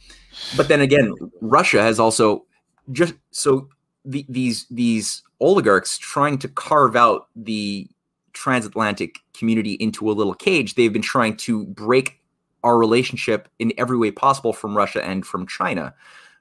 But 0.57 0.69
then 0.69 0.81
again, 0.89 1.15
Russia 1.41 1.83
has 1.83 1.99
also 1.99 2.45
just 2.91 3.15
so 3.31 3.69
the, 4.05 4.27
these 4.29 4.67
these 4.71 5.23
oligarchs 5.41 5.99
trying 5.99 6.39
to 6.39 6.49
carve 6.49 6.97
out 6.97 7.29
the 7.37 7.89
transatlantic 8.33 9.19
community 9.35 9.73
into 9.75 10.11
a 10.11 10.13
little 10.13 10.35
cage. 10.35 10.75
They've 10.75 10.93
been 10.93 11.03
trying 11.03 11.37
to 11.39 11.67
break 11.67 12.21
our 12.65 12.79
relationship 12.79 13.49
in 13.59 13.73
every 13.77 13.97
way 13.97 14.11
possible 14.11 14.53
from 14.53 14.77
Russia 14.77 15.05
and 15.05 15.27
from 15.27 15.47
China. 15.47 15.95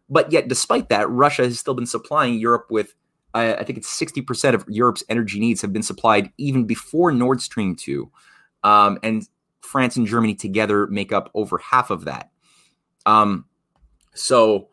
But 0.10 0.32
yet, 0.32 0.48
despite 0.48 0.90
that, 0.90 1.10
Russia 1.10 1.44
has 1.44 1.60
still 1.60 1.74
been 1.74 1.86
supplying 1.86 2.38
Europe 2.38 2.68
with, 2.70 2.94
I 3.34 3.64
think 3.64 3.78
it's 3.78 4.00
60% 4.00 4.54
of 4.54 4.66
Europe's 4.68 5.04
energy 5.08 5.40
needs 5.40 5.62
have 5.62 5.72
been 5.72 5.84
supplied 5.84 6.32
even 6.38 6.66
before 6.66 7.12
Nord 7.12 7.42
Stream 7.42 7.76
2. 7.76 8.12
Um, 8.64 9.00
and 9.04 9.28
France 9.62 9.96
and 9.96 10.06
Germany 10.06 10.36
together 10.36 10.88
make 10.88 11.12
up 11.12 11.32
over 11.34 11.58
half 11.58 11.90
of 11.90 12.06
that. 12.06 12.30
Um, 13.06 13.46
so 14.14 14.70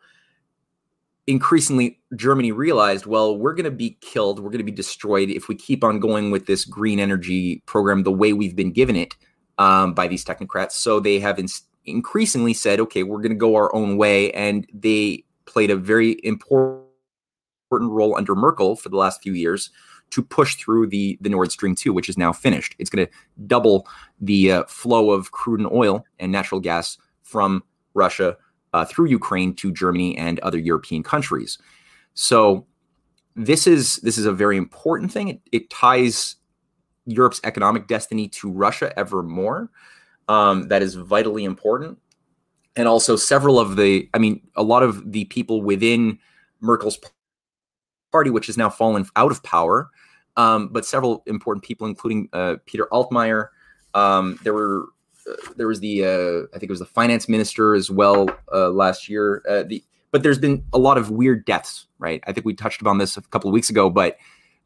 increasingly, 1.25 1.99
Germany 2.15 2.51
realized, 2.51 3.05
well, 3.05 3.37
we're 3.37 3.53
going 3.53 3.65
to 3.65 3.71
be 3.71 3.97
killed, 4.01 4.39
we're 4.39 4.49
going 4.49 4.57
to 4.57 4.63
be 4.63 4.71
destroyed 4.71 5.29
if 5.29 5.47
we 5.47 5.55
keep 5.55 5.83
on 5.83 5.99
going 5.99 6.31
with 6.31 6.47
this 6.47 6.65
green 6.65 6.99
energy 6.99 7.63
program 7.65 8.03
the 8.03 8.11
way 8.11 8.33
we've 8.33 8.55
been 8.55 8.71
given 8.71 8.95
it 8.95 9.15
um, 9.57 9.93
by 9.93 10.07
these 10.07 10.25
technocrats. 10.25 10.71
So 10.71 10.99
they 10.99 11.19
have 11.19 11.39
in- 11.39 11.47
increasingly 11.85 12.53
said, 12.53 12.79
okay, 12.79 13.03
we're 13.03 13.21
going 13.21 13.31
to 13.31 13.35
go 13.35 13.55
our 13.55 13.73
own 13.75 13.97
way. 13.97 14.31
And 14.31 14.67
they 14.73 15.23
played 15.45 15.69
a 15.69 15.75
very 15.75 16.19
important 16.23 16.88
role 17.71 18.15
under 18.17 18.35
Merkel 18.35 18.75
for 18.75 18.89
the 18.89 18.97
last 18.97 19.21
few 19.21 19.33
years 19.33 19.69
to 20.11 20.23
push 20.23 20.55
through 20.55 20.87
the 20.87 21.17
the 21.21 21.29
Nord 21.29 21.51
Stream 21.51 21.75
2, 21.75 21.93
which 21.93 22.09
is 22.09 22.17
now 22.17 22.33
finished. 22.33 22.75
It's 22.79 22.89
going 22.89 23.05
to 23.05 23.13
double 23.47 23.87
the 24.19 24.51
uh, 24.51 24.63
flow 24.65 25.11
of 25.11 25.31
crude 25.31 25.59
and 25.59 25.71
oil 25.71 26.05
and 26.19 26.31
natural 26.31 26.59
gas 26.59 26.97
from 27.23 27.63
Russia 27.93 28.35
uh, 28.73 28.85
through 28.85 29.05
Ukraine 29.07 29.53
to 29.55 29.71
Germany 29.71 30.17
and 30.17 30.39
other 30.39 30.57
European 30.57 31.03
countries. 31.03 31.57
So 32.15 32.65
this 33.35 33.67
is 33.67 33.97
this 33.97 34.17
is 34.17 34.25
a 34.25 34.33
very 34.33 34.57
important 34.57 35.11
thing. 35.11 35.29
It, 35.29 35.41
it 35.51 35.69
ties 35.69 36.37
Europe's 37.05 37.41
economic 37.43 37.87
destiny 37.87 38.27
to 38.29 38.51
Russia 38.51 38.97
ever 38.97 39.23
more. 39.23 39.69
Um, 40.27 40.67
that 40.67 40.83
is 40.83 40.93
vitally 40.93 41.43
important 41.43 41.97
and 42.75 42.87
also 42.87 43.15
several 43.15 43.59
of 43.59 43.75
the, 43.75 44.09
I 44.13 44.19
mean, 44.19 44.41
a 44.55 44.63
lot 44.63 44.83
of 44.83 45.11
the 45.11 45.25
people 45.25 45.61
within 45.61 46.19
Merkel's 46.61 46.97
party, 48.11 48.29
which 48.29 48.47
has 48.47 48.57
now 48.57 48.69
fallen 48.69 49.05
out 49.15 49.31
of 49.31 49.43
power, 49.43 49.89
um, 50.37 50.69
but 50.69 50.85
several 50.85 51.23
important 51.25 51.63
people, 51.63 51.87
including 51.87 52.29
uh, 52.33 52.55
Peter 52.65 52.87
Altmaier. 52.91 53.49
Um, 53.93 54.39
there 54.43 54.53
were 54.53 54.85
uh, 55.29 55.35
there 55.57 55.67
was 55.67 55.79
the 55.79 56.05
uh, 56.05 56.55
I 56.55 56.59
think 56.59 56.63
it 56.63 56.71
was 56.71 56.79
the 56.79 56.85
finance 56.85 57.27
minister 57.27 57.75
as 57.75 57.89
well 57.89 58.29
uh, 58.53 58.69
last 58.69 59.09
year. 59.09 59.43
Uh, 59.47 59.63
the 59.63 59.83
but 60.11 60.23
there's 60.23 60.39
been 60.39 60.63
a 60.73 60.79
lot 60.79 60.97
of 60.97 61.11
weird 61.11 61.45
deaths, 61.45 61.85
right? 61.99 62.23
I 62.25 62.33
think 62.33 62.45
we 62.45 62.53
touched 62.53 62.81
upon 62.81 62.97
this 62.97 63.15
a 63.15 63.21
couple 63.21 63.47
of 63.47 63.53
weeks 63.53 63.69
ago, 63.69 63.89
but 63.89 64.17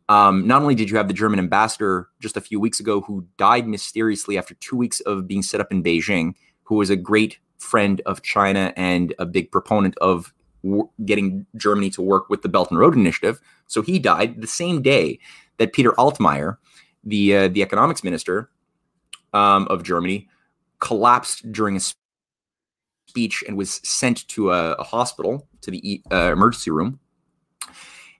um, 0.09 0.47
not 0.47 0.61
only 0.61 0.75
did 0.75 0.89
you 0.89 0.97
have 0.97 1.07
the 1.07 1.13
German 1.13 1.39
ambassador 1.39 2.09
just 2.19 2.37
a 2.37 2.41
few 2.41 2.59
weeks 2.59 2.79
ago 2.79 3.01
who 3.01 3.25
died 3.37 3.67
mysteriously 3.67 4.37
after 4.37 4.53
two 4.55 4.75
weeks 4.75 4.99
of 5.01 5.27
being 5.27 5.43
set 5.43 5.59
up 5.59 5.71
in 5.71 5.83
Beijing, 5.83 6.33
who 6.63 6.75
was 6.75 6.89
a 6.89 6.95
great 6.95 7.39
friend 7.57 8.01
of 8.05 8.21
China 8.21 8.73
and 8.75 9.13
a 9.19 9.25
big 9.25 9.51
proponent 9.51 9.97
of 9.99 10.33
getting 11.05 11.45
Germany 11.55 11.89
to 11.91 12.01
work 12.01 12.29
with 12.29 12.41
the 12.41 12.49
Belt 12.49 12.69
and 12.69 12.79
Road 12.79 12.95
Initiative. 12.95 13.39
So 13.67 13.81
he 13.81 13.99
died 13.99 14.41
the 14.41 14.47
same 14.47 14.81
day 14.81 15.19
that 15.57 15.73
Peter 15.73 15.91
Altmaier, 15.91 16.57
the 17.03 17.35
uh, 17.35 17.47
the 17.49 17.61
economics 17.61 18.03
minister 18.03 18.49
um, 19.33 19.67
of 19.69 19.83
Germany, 19.83 20.29
collapsed 20.79 21.51
during 21.51 21.75
a 21.75 21.81
speech 23.07 23.43
and 23.47 23.57
was 23.57 23.81
sent 23.83 24.27
to 24.29 24.51
a, 24.51 24.73
a 24.73 24.83
hospital 24.83 25.47
to 25.61 25.71
the 25.71 26.01
uh, 26.11 26.31
emergency 26.31 26.71
room. 26.71 26.99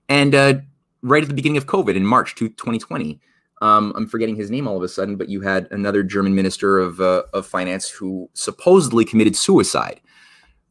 And 0.08 0.34
uh, 0.34 0.54
right 1.02 1.22
at 1.22 1.28
the 1.28 1.34
beginning 1.34 1.56
of 1.56 1.66
COVID 1.66 1.96
in 1.96 2.04
March 2.04 2.34
2020, 2.34 3.20
um, 3.62 3.92
I'm 3.96 4.06
forgetting 4.06 4.36
his 4.36 4.50
name 4.50 4.68
all 4.68 4.76
of 4.76 4.82
a 4.82 4.88
sudden, 4.88 5.16
but 5.16 5.28
you 5.28 5.40
had 5.40 5.68
another 5.70 6.02
German 6.02 6.34
minister 6.34 6.78
of 6.78 7.00
uh, 7.00 7.22
of 7.32 7.46
finance 7.46 7.88
who 7.88 8.28
supposedly 8.34 9.04
committed 9.04 9.36
suicide. 9.36 10.00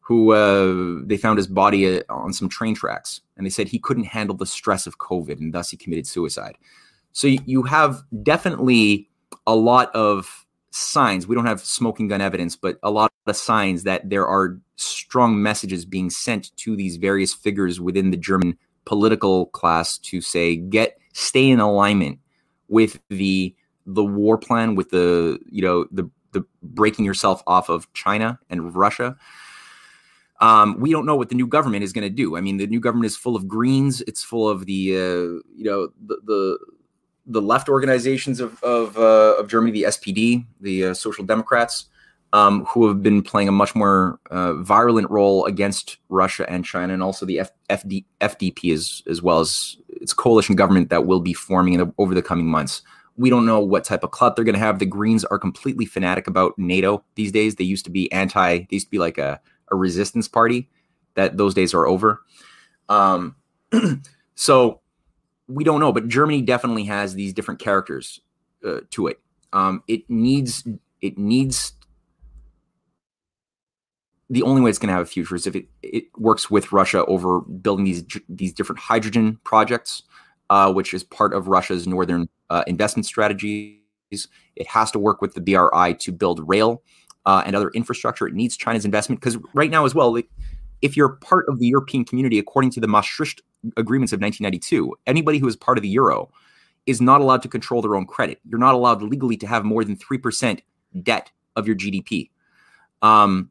Who 0.06 0.32
uh, 0.32 1.02
they 1.06 1.16
found 1.16 1.38
his 1.38 1.46
body 1.46 1.98
uh, 1.98 2.02
on 2.10 2.32
some 2.32 2.48
train 2.48 2.74
tracks, 2.74 3.20
and 3.36 3.46
they 3.46 3.50
said 3.50 3.68
he 3.68 3.78
couldn't 3.78 4.04
handle 4.04 4.36
the 4.36 4.46
stress 4.46 4.86
of 4.86 4.98
COVID, 4.98 5.40
and 5.40 5.52
thus 5.52 5.70
he 5.70 5.76
committed 5.76 6.06
suicide. 6.06 6.56
So 7.12 7.26
you 7.26 7.62
have 7.62 8.02
definitely 8.22 9.08
a 9.46 9.54
lot 9.54 9.94
of 9.94 10.44
signs. 10.70 11.26
We 11.26 11.34
don't 11.34 11.46
have 11.46 11.60
smoking 11.60 12.08
gun 12.08 12.20
evidence, 12.20 12.56
but 12.56 12.78
a 12.82 12.90
lot 12.90 13.12
of 13.26 13.36
signs 13.36 13.84
that 13.84 14.10
there 14.10 14.26
are 14.26 14.58
strong 14.76 15.40
messages 15.40 15.84
being 15.84 16.10
sent 16.10 16.54
to 16.58 16.76
these 16.76 16.96
various 16.96 17.32
figures 17.32 17.80
within 17.80 18.10
the 18.10 18.16
German 18.16 18.58
political 18.84 19.46
class 19.46 19.96
to 19.98 20.20
say, 20.20 20.56
get 20.56 20.98
stay 21.12 21.48
in 21.48 21.60
alignment 21.60 22.18
with 22.68 23.00
the 23.08 23.54
the 23.86 24.04
war 24.04 24.36
plan, 24.36 24.74
with 24.74 24.90
the 24.90 25.38
you 25.50 25.62
know 25.62 25.86
the 25.90 26.10
the 26.32 26.44
breaking 26.62 27.04
yourself 27.04 27.42
off 27.46 27.68
of 27.68 27.90
China 27.94 28.38
and 28.50 28.74
Russia. 28.74 29.16
Um, 30.44 30.78
we 30.78 30.92
don't 30.92 31.06
know 31.06 31.16
what 31.16 31.30
the 31.30 31.34
new 31.34 31.46
government 31.46 31.84
is 31.84 31.94
going 31.94 32.02
to 32.02 32.14
do. 32.14 32.36
I 32.36 32.42
mean, 32.42 32.58
the 32.58 32.66
new 32.66 32.78
government 32.78 33.06
is 33.06 33.16
full 33.16 33.34
of 33.34 33.48
Greens. 33.48 34.02
It's 34.02 34.22
full 34.22 34.46
of 34.46 34.66
the 34.66 34.94
uh, 34.94 35.40
you 35.56 35.64
know 35.64 35.88
the, 36.04 36.18
the 36.22 36.58
the 37.24 37.40
left 37.40 37.70
organizations 37.70 38.40
of 38.40 38.62
of, 38.62 38.98
uh, 38.98 39.36
of 39.38 39.48
Germany, 39.48 39.72
the 39.72 39.84
SPD, 39.84 40.44
the 40.60 40.88
uh, 40.88 40.94
Social 40.94 41.24
Democrats, 41.24 41.86
um, 42.34 42.66
who 42.66 42.86
have 42.88 43.02
been 43.02 43.22
playing 43.22 43.48
a 43.48 43.52
much 43.52 43.74
more 43.74 44.20
uh, 44.30 44.52
virulent 44.56 45.10
role 45.10 45.46
against 45.46 45.96
Russia 46.10 46.44
and 46.50 46.62
China, 46.62 46.92
and 46.92 47.02
also 47.02 47.24
the 47.24 47.40
F- 47.40 47.50
FD- 47.70 48.04
FDP 48.20 48.74
as 48.74 49.02
as 49.08 49.22
well 49.22 49.40
as 49.40 49.78
its 49.88 50.12
coalition 50.12 50.56
government 50.56 50.90
that 50.90 51.06
will 51.06 51.20
be 51.20 51.32
forming 51.32 51.78
the, 51.78 51.90
over 51.96 52.14
the 52.14 52.20
coming 52.20 52.46
months. 52.46 52.82
We 53.16 53.30
don't 53.30 53.46
know 53.46 53.60
what 53.60 53.84
type 53.84 54.04
of 54.04 54.10
clout 54.10 54.36
they're 54.36 54.44
going 54.44 54.56
to 54.56 54.60
have. 54.60 54.78
The 54.78 54.84
Greens 54.84 55.24
are 55.24 55.38
completely 55.38 55.86
fanatic 55.86 56.26
about 56.26 56.52
NATO 56.58 57.02
these 57.14 57.32
days. 57.32 57.54
They 57.54 57.64
used 57.64 57.86
to 57.86 57.90
be 57.90 58.12
anti. 58.12 58.58
They 58.58 58.66
used 58.72 58.88
to 58.88 58.90
be 58.90 58.98
like 58.98 59.16
a, 59.16 59.40
a 59.70 59.76
resistance 59.76 60.28
party. 60.28 60.68
That 61.14 61.36
those 61.36 61.54
days 61.54 61.74
are 61.74 61.86
over. 61.86 62.20
Um, 62.88 63.36
so 64.34 64.80
we 65.46 65.64
don't 65.64 65.80
know, 65.80 65.92
but 65.92 66.08
Germany 66.08 66.42
definitely 66.42 66.84
has 66.84 67.14
these 67.14 67.32
different 67.32 67.60
characters 67.60 68.20
uh, 68.64 68.80
to 68.90 69.06
it. 69.06 69.20
Um, 69.52 69.82
it 69.86 70.08
needs 70.10 70.66
it 71.00 71.18
needs 71.18 71.72
the 74.30 74.42
only 74.42 74.62
way 74.62 74.70
it's 74.70 74.78
going 74.78 74.88
to 74.88 74.94
have 74.94 75.02
a 75.02 75.06
future 75.06 75.34
is 75.34 75.46
if 75.46 75.54
it, 75.54 75.66
it 75.82 76.04
works 76.16 76.50
with 76.50 76.72
Russia 76.72 77.04
over 77.06 77.40
building 77.40 77.84
these 77.84 78.04
these 78.28 78.52
different 78.52 78.80
hydrogen 78.80 79.38
projects, 79.44 80.02
uh, 80.50 80.72
which 80.72 80.94
is 80.94 81.04
part 81.04 81.34
of 81.34 81.48
Russia's 81.48 81.86
northern 81.86 82.28
uh, 82.50 82.64
investment 82.66 83.06
strategies. 83.06 83.78
It 84.10 84.66
has 84.68 84.90
to 84.92 84.98
work 84.98 85.20
with 85.20 85.34
the 85.34 85.40
BRI 85.40 85.94
to 86.00 86.12
build 86.12 86.48
rail 86.48 86.82
uh, 87.26 87.42
and 87.46 87.56
other 87.56 87.70
infrastructure. 87.70 88.26
It 88.26 88.34
needs 88.34 88.56
China's 88.56 88.84
investment 88.84 89.20
because 89.20 89.38
right 89.54 89.70
now 89.70 89.84
as 89.84 89.94
well, 89.94 90.16
if 90.82 90.96
you're 90.96 91.10
part 91.10 91.46
of 91.48 91.58
the 91.58 91.66
European 91.66 92.04
community, 92.04 92.38
according 92.38 92.70
to 92.72 92.80
the 92.80 92.88
Maastricht 92.88 93.42
agreements 93.76 94.12
of 94.12 94.20
1992, 94.20 94.94
anybody 95.06 95.38
who 95.38 95.48
is 95.48 95.56
part 95.56 95.78
of 95.78 95.82
the 95.82 95.88
euro 95.88 96.30
is 96.86 97.00
not 97.00 97.20
allowed 97.20 97.42
to 97.42 97.48
control 97.48 97.80
their 97.80 97.96
own 97.96 98.06
credit. 98.06 98.38
You're 98.46 98.58
not 98.58 98.74
allowed 98.74 99.02
legally 99.02 99.36
to 99.38 99.46
have 99.46 99.64
more 99.64 99.84
than 99.84 99.96
three 99.96 100.18
percent 100.18 100.62
debt 101.02 101.30
of 101.56 101.66
your 101.66 101.76
GDP. 101.76 102.30
Um, 103.02 103.50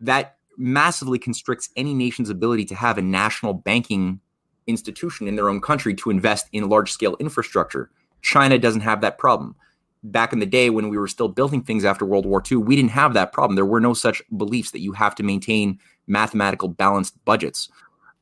that 0.00 0.36
massively 0.56 1.18
constricts 1.18 1.70
any 1.76 1.94
nation's 1.94 2.30
ability 2.30 2.64
to 2.66 2.74
have 2.74 2.98
a 2.98 3.02
national 3.02 3.54
banking 3.54 4.20
institution 4.66 5.26
in 5.26 5.36
their 5.36 5.48
own 5.48 5.60
country 5.60 5.94
to 5.94 6.10
invest 6.10 6.48
in 6.52 6.68
large 6.68 6.92
scale 6.92 7.16
infrastructure. 7.18 7.90
China 8.22 8.58
doesn't 8.58 8.82
have 8.82 9.00
that 9.00 9.18
problem. 9.18 9.56
Back 10.02 10.32
in 10.32 10.38
the 10.38 10.46
day 10.46 10.70
when 10.70 10.88
we 10.88 10.98
were 10.98 11.08
still 11.08 11.28
building 11.28 11.62
things 11.62 11.84
after 11.84 12.04
World 12.04 12.26
War 12.26 12.42
II, 12.50 12.58
we 12.58 12.76
didn't 12.76 12.90
have 12.90 13.14
that 13.14 13.32
problem. 13.32 13.56
There 13.56 13.66
were 13.66 13.80
no 13.80 13.94
such 13.94 14.22
beliefs 14.36 14.70
that 14.70 14.80
you 14.80 14.92
have 14.92 15.14
to 15.16 15.22
maintain 15.22 15.78
mathematical 16.06 16.68
balanced 16.68 17.22
budgets. 17.24 17.68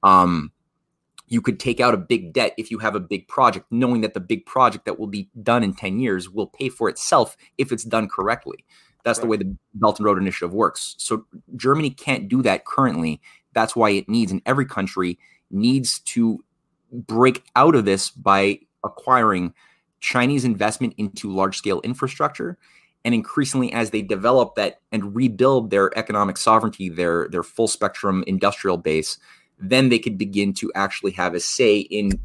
Um, 0.03 0.53
you 1.29 1.41
could 1.41 1.61
take 1.61 1.81
out 1.81 1.95
a 1.95 1.99
big 1.99 2.33
debt 2.33 2.55
if 2.57 2.71
you 2.71 2.79
have 2.79 2.95
a 2.95 3.01
big 3.01 3.29
project, 3.29 3.67
knowing 3.71 4.01
that 4.01 4.15
the 4.15 4.21
big 4.21 4.47
project 4.47 4.87
that 4.87 4.99
will 4.99 5.07
be 5.07 5.29
done 5.43 5.63
in 5.63 5.75
10 5.75 6.01
years 6.01 6.29
will 6.29 6.47
pay 6.47 6.69
for 6.69 6.89
itself 6.89 7.37
if 7.59 7.71
it's 7.71 7.85
done 7.85 8.09
correctly. 8.09 8.65
That's 9.05 9.19
right. 9.19 9.23
the 9.23 9.29
way 9.29 9.37
the 9.37 9.57
Belt 9.75 9.99
and 9.99 10.07
Road 10.07 10.19
Initiative 10.19 10.53
works. 10.53 10.95
So 10.99 11.27
Germany 11.57 11.91
can't 11.91 12.29
do 12.29 12.43
that 12.43 12.65
currently. 12.65 13.21
That's 13.53 13.77
why 13.77 13.91
it 13.91 14.09
needs, 14.09 14.33
and 14.33 14.43
every 14.47 14.67
country 14.67 15.19
needs 15.51 16.01
to 16.01 16.43
break 16.93 17.45
out 17.57 17.75
of 17.75 17.85
this 17.85 18.11
by 18.11 18.61
acquiring 18.85 19.55
Chinese 20.01 20.45
investment 20.45 20.95
into 20.97 21.31
large 21.31 21.57
scale 21.57 21.81
infrastructure. 21.83 22.59
And 23.05 23.15
increasingly, 23.15 23.73
as 23.73 23.91
they 23.91 24.03
develop 24.03 24.57
that 24.57 24.81
and 24.91 25.15
rebuild 25.15 25.71
their 25.71 25.97
economic 25.97 26.37
sovereignty, 26.37 26.89
their, 26.89 27.29
their 27.31 27.45
full 27.45 27.69
spectrum 27.69 28.25
industrial 28.27 28.77
base, 28.77 29.19
then 29.59 29.89
they 29.89 29.99
could 29.99 30.19
begin 30.19 30.53
to 30.55 30.71
actually 30.75 31.13
have 31.13 31.35
a 31.35 31.41
say 31.41 31.79
in, 31.79 32.19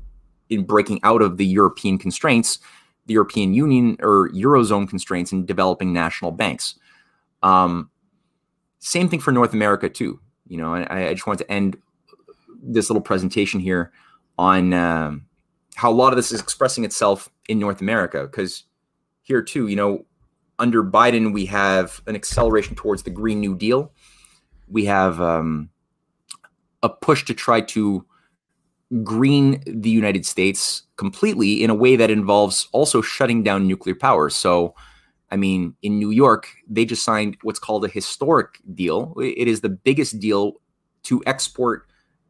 in 0.50 0.66
breaking 0.66 1.00
out 1.04 1.22
of 1.22 1.38
the 1.38 1.46
European 1.46 1.98
constraints, 1.98 2.60
the 3.06 3.14
European 3.14 3.54
Union 3.54 3.98
or 4.02 4.30
Eurozone 4.30 4.90
constraints, 4.90 5.32
and 5.32 5.48
developing 5.48 5.94
national 5.94 6.32
banks. 6.32 6.76
Um, 7.44 7.90
same 8.80 9.10
thing 9.10 9.20
for 9.20 9.32
North 9.32 9.54
America, 9.54 9.90
too. 9.90 10.20
You 10.48 10.58
know, 10.58 10.74
I, 10.74 11.10
I 11.10 11.14
just 11.14 11.28
wanted 11.28 11.46
to 11.46 11.52
end 11.52 11.78
this 12.62 12.90
little 12.90 13.02
presentation 13.02 13.60
here 13.60 13.92
on 14.38 14.74
um, 14.74 15.26
how 15.76 15.92
a 15.92 15.94
lot 15.94 16.14
of 16.14 16.18
this 16.18 16.32
is 16.32 16.40
expressing 16.40 16.84
itself 16.84 17.30
in 17.50 17.60
North 17.60 17.82
America. 17.82 18.24
Because 18.24 18.66
here 19.22 19.42
too, 19.42 19.68
you 19.68 19.76
know, 19.76 20.06
under 20.60 20.84
Biden, 20.84 21.34
we 21.34 21.46
have 21.48 22.02
an 22.08 22.16
acceleration 22.16 22.76
towards 22.76 23.04
the 23.04 23.10
Green 23.10 23.40
New 23.40 23.56
Deal. 23.56 23.92
We 24.68 24.86
have 24.86 25.20
um, 25.20 25.70
a 26.82 26.90
push 26.90 27.26
to 27.26 27.34
try 27.34 27.62
to 27.62 28.06
green 29.04 29.64
the 29.66 29.90
United 29.90 30.26
States 30.26 30.84
completely 30.98 31.64
in 31.64 31.70
a 31.70 31.76
way 31.76 31.96
that 31.96 32.12
involves 32.12 32.68
also 32.72 33.02
shutting 33.02 33.42
down 33.42 33.68
nuclear 33.68 33.96
power. 33.96 34.30
So, 34.30 34.76
I 35.32 35.36
mean, 35.36 35.76
in 35.82 35.98
New 35.98 36.12
York, 36.12 36.48
they 36.70 36.86
just 36.86 37.04
signed 37.04 37.38
what's 37.42 37.60
called 37.60 37.86
a 37.86 37.88
historic 37.88 38.60
deal. 38.76 39.16
It 39.18 39.48
is 39.48 39.62
the 39.62 39.70
biggest 39.70 40.20
deal 40.20 40.54
to 41.04 41.24
export 41.26 41.88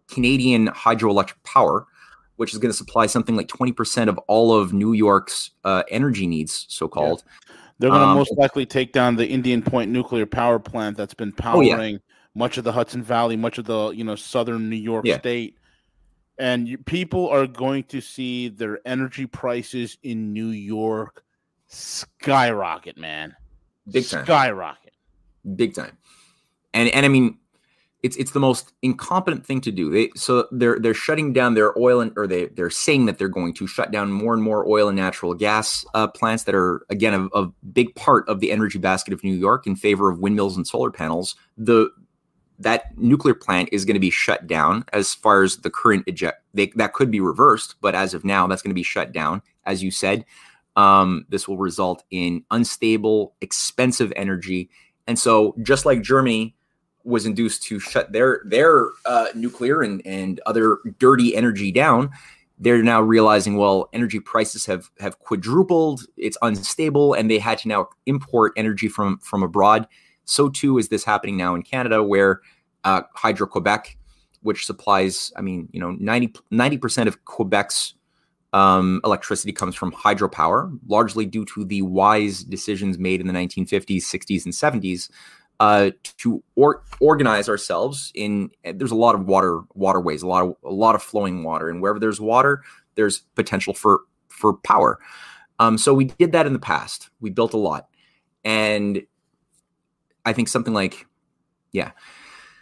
Canadian 0.07 0.67
hydroelectric 0.67 1.43
power 1.43 1.85
which 2.43 2.51
is 2.51 2.59
going 2.59 2.69
to 2.69 2.77
supply 2.77 3.05
something 3.05 3.37
like 3.37 3.47
20% 3.47 4.09
of 4.09 4.17
all 4.27 4.53
of 4.53 4.73
New 4.73 4.91
York's 4.91 5.51
uh, 5.63 5.83
energy 5.89 6.27
needs, 6.27 6.65
so 6.67 6.89
called. 6.89 7.23
Yeah. 7.25 7.55
They're 7.79 7.89
going 7.89 8.01
to 8.01 8.07
um, 8.07 8.17
most 8.17 8.33
likely 8.37 8.65
take 8.65 8.91
down 8.91 9.15
the 9.15 9.25
Indian 9.25 9.61
Point 9.61 9.91
nuclear 9.91 10.25
power 10.25 10.59
plant 10.59 10.97
that's 10.97 11.13
been 11.13 11.31
powering 11.31 11.71
oh, 11.71 11.77
yeah. 11.77 11.97
much 12.35 12.57
of 12.57 12.65
the 12.65 12.73
Hudson 12.73 13.01
Valley, 13.01 13.37
much 13.37 13.59
of 13.59 13.63
the 13.63 13.91
you 13.91 14.03
know 14.03 14.17
southern 14.17 14.69
New 14.69 14.75
York 14.75 15.05
yeah. 15.05 15.19
state. 15.19 15.57
And 16.37 16.67
you, 16.67 16.77
people 16.79 17.29
are 17.29 17.47
going 17.47 17.85
to 17.85 18.01
see 18.01 18.49
their 18.49 18.85
energy 18.85 19.25
prices 19.25 19.97
in 20.03 20.33
New 20.33 20.49
York 20.49 21.23
skyrocket, 21.67 22.97
man. 22.97 23.37
Big 23.89 24.05
time. 24.05 24.25
Skyrocket. 24.25 24.91
Big 25.55 25.75
time. 25.75 25.97
And 26.73 26.89
and 26.89 27.05
I 27.05 27.09
mean, 27.09 27.37
it's 28.03 28.17
it's 28.17 28.31
the 28.31 28.39
most 28.39 28.73
incompetent 28.81 29.45
thing 29.45 29.61
to 29.61 29.71
do. 29.71 29.89
They 29.89 30.09
so 30.15 30.47
they're 30.51 30.77
they're 30.77 30.93
shutting 30.93 31.31
down 31.31 31.53
their 31.53 31.77
oil 31.79 32.01
and 32.01 32.11
or 32.17 32.27
they 32.27 32.47
they're 32.47 32.69
saying 32.69 33.05
that 33.05 33.17
they're 33.17 33.29
going 33.29 33.53
to 33.55 33.65
shut 33.65 33.91
down 33.91 34.11
more 34.11 34.33
and 34.33 34.43
more 34.43 34.67
oil 34.67 34.89
and 34.89 34.97
natural 34.97 35.33
gas 35.33 35.85
uh, 35.93 36.07
plants 36.07 36.43
that 36.43 36.53
are 36.53 36.85
again 36.89 37.13
a, 37.13 37.39
a, 37.39 37.47
big 37.71 37.95
part 37.95 38.27
of 38.27 38.41
the 38.41 38.51
energy 38.51 38.77
basket 38.77 39.13
of 39.13 39.23
New 39.23 39.33
York 39.33 39.65
in 39.65 39.75
favor 39.75 40.11
of 40.11 40.19
windmills 40.19 40.57
and 40.57 40.67
solar 40.67 40.91
panels. 40.91 41.35
The 41.57 41.89
that 42.59 42.97
nuclear 42.97 43.33
plant 43.33 43.69
is 43.71 43.85
going 43.85 43.95
to 43.95 43.99
be 43.99 44.09
shut 44.09 44.47
down 44.47 44.83
as 44.91 45.13
far 45.13 45.43
as 45.43 45.57
the 45.57 45.69
current 45.69 46.03
eject. 46.05 46.43
They, 46.53 46.67
that 46.75 46.93
could 46.93 47.09
be 47.09 47.19
reversed, 47.19 47.75
but 47.81 47.95
as 47.95 48.13
of 48.13 48.23
now, 48.23 48.47
that's 48.47 48.61
going 48.61 48.69
to 48.69 48.75
be 48.75 48.83
shut 48.83 49.11
down. 49.11 49.41
As 49.65 49.81
you 49.81 49.91
said, 49.91 50.23
um, 50.75 51.25
this 51.29 51.47
will 51.47 51.57
result 51.57 52.03
in 52.11 52.43
unstable, 52.51 53.33
expensive 53.41 54.13
energy, 54.15 54.69
and 55.07 55.17
so 55.17 55.55
just 55.63 55.85
like 55.85 56.01
Germany 56.01 56.55
was 57.03 57.25
induced 57.25 57.63
to 57.63 57.79
shut 57.79 58.11
their 58.11 58.41
their 58.45 58.89
uh, 59.05 59.27
nuclear 59.35 59.81
and 59.81 60.01
and 60.05 60.39
other 60.45 60.79
dirty 60.99 61.35
energy 61.35 61.71
down 61.71 62.09
they're 62.59 62.83
now 62.83 63.01
realizing 63.01 63.57
well 63.57 63.89
energy 63.93 64.19
prices 64.19 64.65
have 64.65 64.89
have 64.99 65.19
quadrupled 65.19 66.05
it's 66.17 66.37
unstable 66.41 67.13
and 67.13 67.29
they 67.29 67.39
had 67.39 67.57
to 67.57 67.67
now 67.67 67.89
import 68.05 68.53
energy 68.55 68.87
from 68.87 69.17
from 69.19 69.43
abroad. 69.43 69.87
So 70.25 70.49
too 70.49 70.77
is 70.77 70.87
this 70.87 71.03
happening 71.03 71.35
now 71.35 71.55
in 71.55 71.63
canada 71.63 72.01
where 72.03 72.41
uh, 72.83 73.01
hydro 73.15 73.47
quebec 73.47 73.97
which 74.41 74.65
supplies 74.65 75.31
i 75.35 75.41
mean 75.41 75.67
you 75.71 75.79
know 75.79 75.97
90 75.99 76.77
percent 76.77 77.07
of 77.07 77.25
quebec's 77.25 77.95
um, 78.53 79.01
electricity 79.03 79.51
comes 79.51 79.73
from 79.73 79.91
hydropower 79.91 80.77
largely 80.87 81.25
due 81.25 81.43
to 81.45 81.65
the 81.65 81.81
wise 81.81 82.43
decisions 82.43 82.99
made 82.99 83.19
in 83.19 83.27
the 83.27 83.33
1950s 83.33 84.03
60s 84.03 84.45
and 84.45 84.53
70s 84.53 85.09
uh, 85.63 85.91
to 86.17 86.43
or, 86.55 86.83
organize 86.99 87.47
ourselves 87.47 88.11
in 88.15 88.51
there's 88.65 88.91
a 88.91 88.95
lot 88.95 89.15
of 89.15 89.25
water 89.27 89.61
waterways 89.75 90.21
a 90.21 90.27
lot 90.27 90.43
of 90.43 90.55
a 90.65 90.73
lot 90.73 90.93
of 90.93 91.01
flowing 91.01 91.41
water 91.41 91.69
and 91.69 91.81
wherever 91.81 91.99
there's 91.99 92.19
water 92.19 92.61
there's 92.95 93.19
potential 93.35 93.73
for 93.73 94.01
for 94.27 94.55
power. 94.55 94.99
Um, 95.59 95.77
so 95.77 95.93
we 95.93 96.05
did 96.05 96.33
that 96.33 96.45
in 96.47 96.51
the 96.51 96.59
past. 96.59 97.09
We 97.21 97.29
built 97.29 97.53
a 97.53 97.57
lot. 97.57 97.87
And 98.43 99.03
i 100.25 100.33
think 100.33 100.49
something 100.49 100.73
like 100.73 101.07
yeah. 101.71 101.91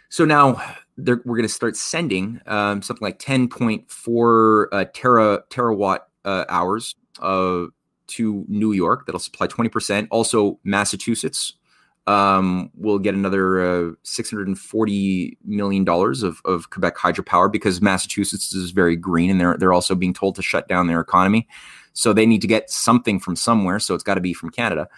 So 0.08 0.24
now 0.24 0.62
we're 0.96 1.16
going 1.16 1.42
to 1.42 1.48
start 1.48 1.76
sending 1.76 2.40
um, 2.46 2.82
something 2.82 3.04
like 3.04 3.18
10.4 3.18 4.66
uh, 4.70 4.84
tera 4.94 5.42
terawatt 5.50 6.00
uh, 6.24 6.44
hours 6.48 6.94
uh, 7.20 7.64
to 8.08 8.44
new 8.46 8.72
york. 8.72 9.06
That'll 9.06 9.18
supply 9.18 9.48
20% 9.48 10.06
also 10.12 10.60
massachusetts 10.62 11.54
um, 12.06 12.70
we'll 12.74 12.98
get 12.98 13.14
another 13.14 13.90
uh, 13.90 13.92
640 14.02 15.38
million 15.44 15.84
dollars 15.84 16.22
of, 16.22 16.40
of 16.44 16.70
Quebec 16.70 16.96
hydropower 16.96 17.50
because 17.50 17.80
Massachusetts 17.80 18.52
is 18.54 18.72
very 18.72 18.96
green 18.96 19.30
and 19.30 19.40
they're 19.40 19.56
they're 19.56 19.72
also 19.72 19.94
being 19.94 20.12
told 20.12 20.34
to 20.36 20.42
shut 20.42 20.66
down 20.66 20.88
their 20.88 21.00
economy, 21.00 21.46
so 21.92 22.12
they 22.12 22.26
need 22.26 22.40
to 22.40 22.48
get 22.48 22.70
something 22.70 23.20
from 23.20 23.36
somewhere. 23.36 23.78
So 23.78 23.94
it's 23.94 24.02
got 24.02 24.14
to 24.14 24.20
be 24.20 24.32
from 24.32 24.50
Canada, 24.50 24.88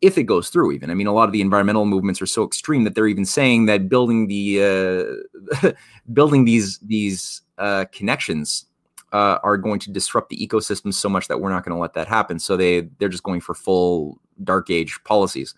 if 0.00 0.18
it 0.18 0.24
goes 0.24 0.48
through. 0.48 0.72
Even 0.72 0.90
I 0.90 0.94
mean, 0.94 1.06
a 1.06 1.12
lot 1.12 1.28
of 1.28 1.32
the 1.32 1.40
environmental 1.40 1.86
movements 1.86 2.20
are 2.20 2.26
so 2.26 2.44
extreme 2.44 2.82
that 2.84 2.96
they're 2.96 3.06
even 3.06 3.24
saying 3.24 3.66
that 3.66 3.88
building 3.88 4.26
the 4.26 5.24
uh, 5.62 5.70
building 6.12 6.44
these 6.44 6.78
these 6.78 7.42
uh, 7.58 7.84
connections 7.92 8.66
uh, 9.12 9.38
are 9.44 9.56
going 9.56 9.78
to 9.78 9.92
disrupt 9.92 10.28
the 10.28 10.44
ecosystem 10.44 10.92
so 10.92 11.08
much 11.08 11.28
that 11.28 11.40
we're 11.40 11.50
not 11.50 11.64
going 11.64 11.74
to 11.74 11.80
let 11.80 11.94
that 11.94 12.08
happen. 12.08 12.40
So 12.40 12.56
they 12.56 12.80
they're 12.98 13.08
just 13.08 13.22
going 13.22 13.42
for 13.42 13.54
full 13.54 14.18
dark 14.42 14.70
age 14.70 14.98
policies 15.04 15.54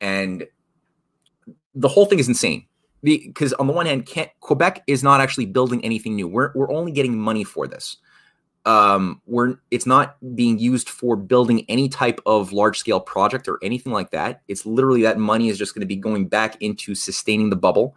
and 0.00 0.46
the 1.74 1.88
whole 1.88 2.06
thing 2.06 2.18
is 2.18 2.28
insane. 2.28 2.66
Because 3.02 3.52
on 3.54 3.66
the 3.66 3.72
one 3.72 3.84
hand 3.84 4.08
quebec 4.40 4.82
is 4.86 5.02
not 5.02 5.20
actually 5.20 5.44
building 5.46 5.84
anything 5.84 6.16
new. 6.16 6.26
We're, 6.26 6.52
we're 6.54 6.72
only 6.72 6.90
getting 6.90 7.18
money 7.18 7.44
for 7.44 7.66
this. 7.66 7.98
Um, 8.64 9.20
we're 9.26 9.56
it's 9.70 9.84
not 9.84 10.16
being 10.34 10.58
used 10.58 10.88
for 10.88 11.16
building 11.16 11.66
any 11.68 11.90
type 11.90 12.18
of 12.24 12.50
large 12.52 12.78
scale 12.78 13.00
project 13.00 13.46
or 13.46 13.58
anything 13.62 13.92
like 13.92 14.10
that. 14.12 14.40
It's 14.48 14.64
literally 14.64 15.02
that 15.02 15.18
money 15.18 15.50
is 15.50 15.58
just 15.58 15.74
going 15.74 15.82
to 15.82 15.86
be 15.86 15.96
going 15.96 16.28
back 16.28 16.56
into 16.62 16.94
sustaining 16.94 17.50
the 17.50 17.56
bubble. 17.56 17.94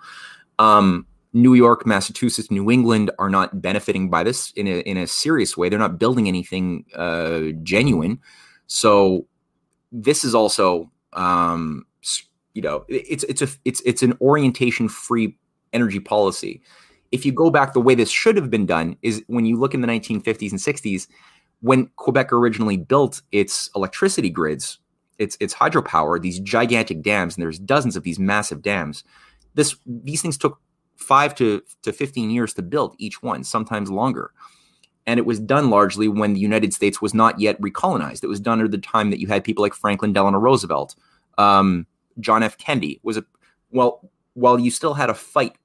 Um, 0.59 1.07
new 1.33 1.53
york 1.53 1.85
massachusetts 1.85 2.49
new 2.49 2.71
england 2.71 3.11
are 3.19 3.29
not 3.29 3.61
benefiting 3.61 4.09
by 4.09 4.23
this 4.23 4.51
in 4.51 4.65
a, 4.65 4.79
in 4.79 4.97
a 4.97 5.05
serious 5.05 5.55
way. 5.55 5.69
They're 5.69 5.77
not 5.77 5.99
building 5.99 6.27
anything 6.27 6.85
uh, 6.95 7.51
genuine. 7.63 8.19
So 8.67 9.27
this 9.91 10.23
is 10.23 10.33
also 10.33 10.89
um, 11.17 11.85
you 12.53 12.61
know, 12.61 12.85
it's 12.87 13.23
it's 13.25 13.41
a 13.41 13.47
it's 13.65 13.81
it's 13.85 14.01
an 14.01 14.17
orientation 14.21 14.87
free 14.87 15.37
energy 15.73 15.99
policy. 15.99 16.61
If 17.11 17.25
you 17.25 17.31
go 17.31 17.49
back 17.49 17.73
the 17.73 17.81
way 17.81 17.95
this 17.95 18.09
should 18.09 18.35
have 18.35 18.49
been 18.49 18.65
done 18.65 18.97
is 19.01 19.23
when 19.27 19.45
you 19.45 19.57
look 19.57 19.73
in 19.73 19.81
the 19.81 19.87
1950s 19.87 20.51
and 20.51 20.59
60s 20.59 21.07
when 21.61 21.87
Quebec 21.95 22.31
originally 22.31 22.77
built 22.77 23.21
its 23.31 23.69
electricity 23.75 24.29
grids, 24.29 24.79
its 25.17 25.37
its 25.39 25.53
hydropower, 25.53 26.21
these 26.21 26.39
gigantic 26.39 27.01
dams 27.01 27.35
and 27.35 27.43
there's 27.43 27.59
dozens 27.59 27.95
of 27.95 28.03
these 28.03 28.19
massive 28.19 28.61
dams. 28.61 29.03
This 29.53 29.75
these 29.85 30.21
things 30.21 30.37
took 30.37 30.59
5 30.97 31.35
to 31.35 31.61
to 31.83 31.93
15 31.93 32.31
years 32.31 32.53
to 32.55 32.61
build 32.61 32.95
each 32.97 33.21
one, 33.21 33.43
sometimes 33.43 33.91
longer 33.91 34.31
and 35.07 35.17
it 35.19 35.25
was 35.25 35.39
done 35.39 35.69
largely 35.69 36.09
when 36.09 36.33
the 36.33 36.39
United 36.39 36.73
States 36.73 37.01
was 37.01 37.13
not 37.13 37.39
yet 37.39 37.59
recolonized. 37.61 38.23
It 38.23 38.27
was 38.27 38.41
done 38.41 38.61
at 38.61 38.71
the 38.71 38.77
time 38.77 39.09
that 39.09 39.19
you 39.19 39.27
had 39.27 39.43
people 39.43 39.61
like 39.61 39.73
Franklin 39.73 40.11
Delano 40.11 40.37
Roosevelt, 40.37 40.95
um, 41.37 41.85
John 42.19 42.43
F. 42.43 42.57
Kennedy. 42.57 42.99
Was 43.03 43.17
a 43.17 43.25
well, 43.71 44.09
while 44.33 44.59
you 44.59 44.71
still 44.71 44.93
had 44.93 45.09
a 45.09 45.13
fight 45.13 45.57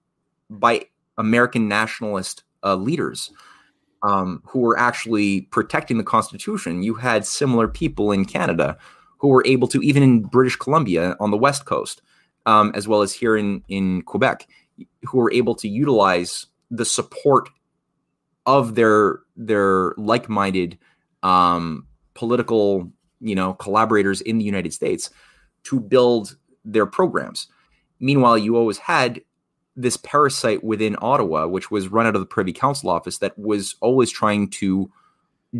by 0.51 0.87
American 1.19 1.69
nationalist 1.69 2.43
uh, 2.65 2.77
leaders 2.77 3.31
um, 4.03 4.43
who 4.47 4.61
were 4.61 4.79
actually 4.79 5.43
protecting 5.43 5.99
the 5.99 6.05
Constitution, 6.05 6.83
you 6.83 6.95
had 6.95 7.25
similar 7.27 7.69
people 7.69 8.13
in 8.13 8.25
Canada 8.25 8.77
who 9.19 9.29
were 9.29 9.45
able 9.47 9.69
to, 9.69 9.81
even 9.83 10.03
in 10.03 10.23
British 10.23 10.57
Columbia 10.57 11.17
on 11.21 11.31
the 11.31 11.37
West 11.37 11.65
Coast, 11.65 12.03
um, 12.47 12.73
as 12.75 12.89
well 12.89 13.03
as 13.03 13.13
here 13.13 13.37
in, 13.37 13.63
in 13.69 14.03
Quebec, 14.03 14.49
who 15.05 15.19
were 15.19 15.33
able 15.33 15.55
to 15.55 15.69
utilize 15.69 16.47
the 16.71 16.85
support 16.85 17.49
of 18.47 18.75
their 18.75 19.21
their 19.37 19.95
like-minded 19.97 20.77
um, 21.23 21.87
political 22.15 22.91
you 23.21 23.35
know 23.35 23.55
collaborators 23.55 24.21
in 24.23 24.39
the 24.39 24.45
United 24.45 24.73
States 24.73 25.11
to 25.65 25.81
build 25.81 26.37
their 26.65 26.87
programs. 26.87 27.49
Meanwhile, 28.01 28.39
you 28.39 28.57
always 28.57 28.79
had 28.79 29.23
this 29.77 29.97
parasite 29.97 30.63
within 30.63 30.97
Ottawa, 31.01 31.47
which 31.47 31.71
was 31.71 31.89
run 31.89 32.07
out 32.07 32.15
of 32.15 32.21
the 32.21 32.27
Privy 32.27 32.53
Council 32.53 32.91
office, 32.91 33.19
that 33.19 33.39
was 33.39 33.77
always 33.81 34.11
trying 34.11 34.51
to 34.51 34.91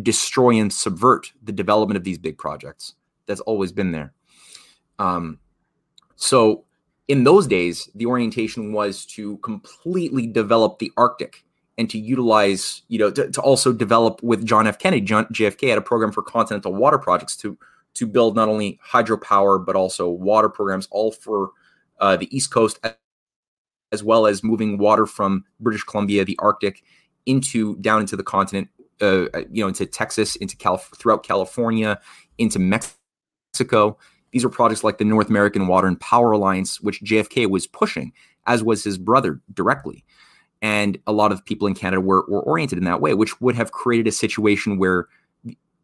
destroy 0.01 0.51
and 0.59 0.71
subvert 0.71 1.31
the 1.43 1.51
development 1.51 1.97
of 1.97 2.03
these 2.03 2.17
big 2.17 2.37
projects. 2.37 2.93
That's 3.25 3.41
always 3.41 3.71
been 3.71 3.91
there. 3.91 4.13
Um, 4.99 5.39
so 6.15 6.65
in 7.07 7.23
those 7.23 7.47
days, 7.47 7.89
the 7.95 8.05
orientation 8.05 8.73
was 8.73 9.05
to 9.07 9.37
completely 9.37 10.27
develop 10.27 10.79
the 10.79 10.91
Arctic 10.97 11.43
and 11.77 11.89
to 11.89 11.97
utilize, 11.97 12.83
you 12.87 12.99
know, 12.99 13.11
to, 13.11 13.31
to 13.31 13.41
also 13.41 13.73
develop 13.73 14.21
with 14.21 14.45
John 14.45 14.67
F. 14.67 14.77
Kennedy. 14.79 15.01
John 15.01 15.25
JFK 15.25 15.69
had 15.69 15.77
a 15.77 15.81
program 15.81 16.11
for 16.11 16.21
continental 16.21 16.73
water 16.73 16.97
projects 16.97 17.35
to 17.37 17.57
to 17.95 18.07
build 18.07 18.35
not 18.35 18.49
only 18.49 18.79
hydropower 18.85 19.63
but 19.63 19.75
also 19.75 20.09
water 20.09 20.49
programs, 20.49 20.87
all 20.91 21.11
for 21.11 21.51
uh, 21.99 22.17
the 22.17 22.35
East 22.35 22.51
Coast, 22.51 22.79
as 23.91 24.03
well 24.03 24.25
as 24.27 24.43
moving 24.43 24.77
water 24.77 25.05
from 25.05 25.45
British 25.59 25.83
Columbia, 25.83 26.25
the 26.25 26.37
Arctic, 26.39 26.83
into 27.25 27.75
down 27.77 28.01
into 28.01 28.15
the 28.15 28.23
continent, 28.23 28.67
uh, 29.01 29.25
you 29.51 29.63
know, 29.63 29.67
into 29.67 29.85
Texas, 29.85 30.35
into 30.37 30.57
Calif- 30.57 30.89
throughout 30.97 31.23
California, 31.23 31.99
into 32.37 32.59
Mexico. 32.59 33.97
These 34.31 34.43
are 34.43 34.49
projects 34.49 34.83
like 34.83 34.97
the 34.97 35.05
North 35.05 35.29
American 35.29 35.67
Water 35.67 35.87
and 35.87 35.99
Power 35.99 36.31
Alliance, 36.31 36.81
which 36.81 37.01
JFK 37.01 37.49
was 37.49 37.67
pushing, 37.67 38.11
as 38.47 38.63
was 38.63 38.83
his 38.83 38.97
brother 38.97 39.39
directly. 39.53 40.03
And 40.61 40.97
a 41.05 41.11
lot 41.11 41.31
of 41.31 41.45
people 41.45 41.67
in 41.67 41.75
Canada 41.75 42.01
were, 42.01 42.25
were 42.27 42.41
oriented 42.41 42.77
in 42.77 42.85
that 42.85 43.01
way, 43.01 43.13
which 43.13 43.39
would 43.41 43.55
have 43.55 43.71
created 43.71 44.07
a 44.07 44.11
situation 44.11 44.77
where 44.77 45.07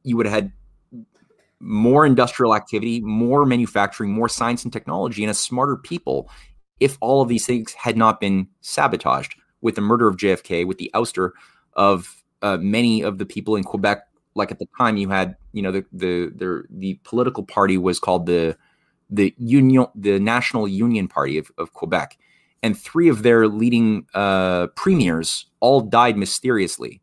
you 0.03 0.17
would 0.17 0.25
have 0.25 0.33
had 0.33 0.51
more 1.59 2.05
industrial 2.05 2.55
activity, 2.55 3.01
more 3.01 3.45
manufacturing, 3.45 4.11
more 4.11 4.29
science 4.29 4.63
and 4.63 4.71
technology, 4.71 5.23
and 5.23 5.31
a 5.31 5.33
smarter 5.33 5.75
people 5.75 6.29
if 6.79 6.97
all 7.01 7.21
of 7.21 7.27
these 7.27 7.45
things 7.45 7.73
had 7.73 7.97
not 7.97 8.19
been 8.21 8.47
sabotaged 8.61 9.35
with 9.61 9.75
the 9.75 9.81
murder 9.81 10.07
of 10.07 10.15
JFK, 10.15 10.65
with 10.65 10.77
the 10.77 10.89
ouster 10.93 11.31
of 11.73 12.23
uh, 12.41 12.57
many 12.57 13.01
of 13.01 13.17
the 13.17 13.25
people 13.25 13.55
in 13.55 13.63
Quebec. 13.63 14.03
Like 14.35 14.51
at 14.51 14.59
the 14.59 14.67
time, 14.77 14.95
you 14.95 15.09
had, 15.09 15.35
you 15.51 15.61
know, 15.61 15.71
the 15.71 15.85
the 15.91 16.31
the, 16.35 16.63
the 16.69 16.99
political 17.03 17.43
party 17.43 17.77
was 17.77 17.99
called 17.99 18.25
the 18.25 18.57
the 19.09 19.33
Union, 19.37 19.87
the 19.95 20.19
National 20.19 20.67
Union 20.67 21.07
Party 21.07 21.37
of, 21.37 21.51
of 21.57 21.73
Quebec, 21.73 22.17
and 22.63 22.77
three 22.77 23.09
of 23.09 23.23
their 23.23 23.47
leading 23.47 24.05
uh, 24.13 24.67
premiers 24.75 25.47
all 25.59 25.81
died 25.81 26.17
mysteriously. 26.17 27.01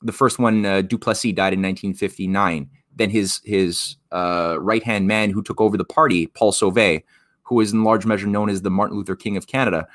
The 0.00 0.12
first 0.12 0.40
one, 0.40 0.66
uh, 0.66 0.82
Duplessis, 0.82 1.34
died 1.34 1.52
in 1.52 1.62
1959 1.62 2.68
then 2.96 3.10
his 3.10 3.40
his 3.44 3.96
uh, 4.10 4.56
right 4.60 4.82
hand 4.82 5.06
man 5.06 5.30
who 5.30 5.42
took 5.42 5.60
over 5.60 5.76
the 5.76 5.84
party, 5.84 6.26
Paul 6.28 6.52
Sauvé, 6.52 7.02
who 7.42 7.60
is 7.60 7.72
in 7.72 7.84
large 7.84 8.06
measure 8.06 8.26
known 8.26 8.50
as 8.50 8.62
the 8.62 8.70
Martin 8.70 8.96
Luther 8.96 9.16
King 9.16 9.36
of 9.36 9.46
Canada 9.46 9.86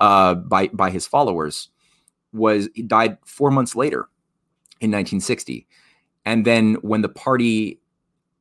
uh, 0.00 0.34
by 0.34 0.68
by 0.68 0.90
his 0.90 1.06
followers, 1.06 1.68
was 2.32 2.68
he 2.74 2.82
died 2.82 3.18
four 3.24 3.50
months 3.50 3.74
later 3.74 4.08
in 4.80 4.90
1960, 4.90 5.66
and 6.24 6.44
then 6.44 6.74
when 6.82 7.02
the 7.02 7.08
party 7.08 7.80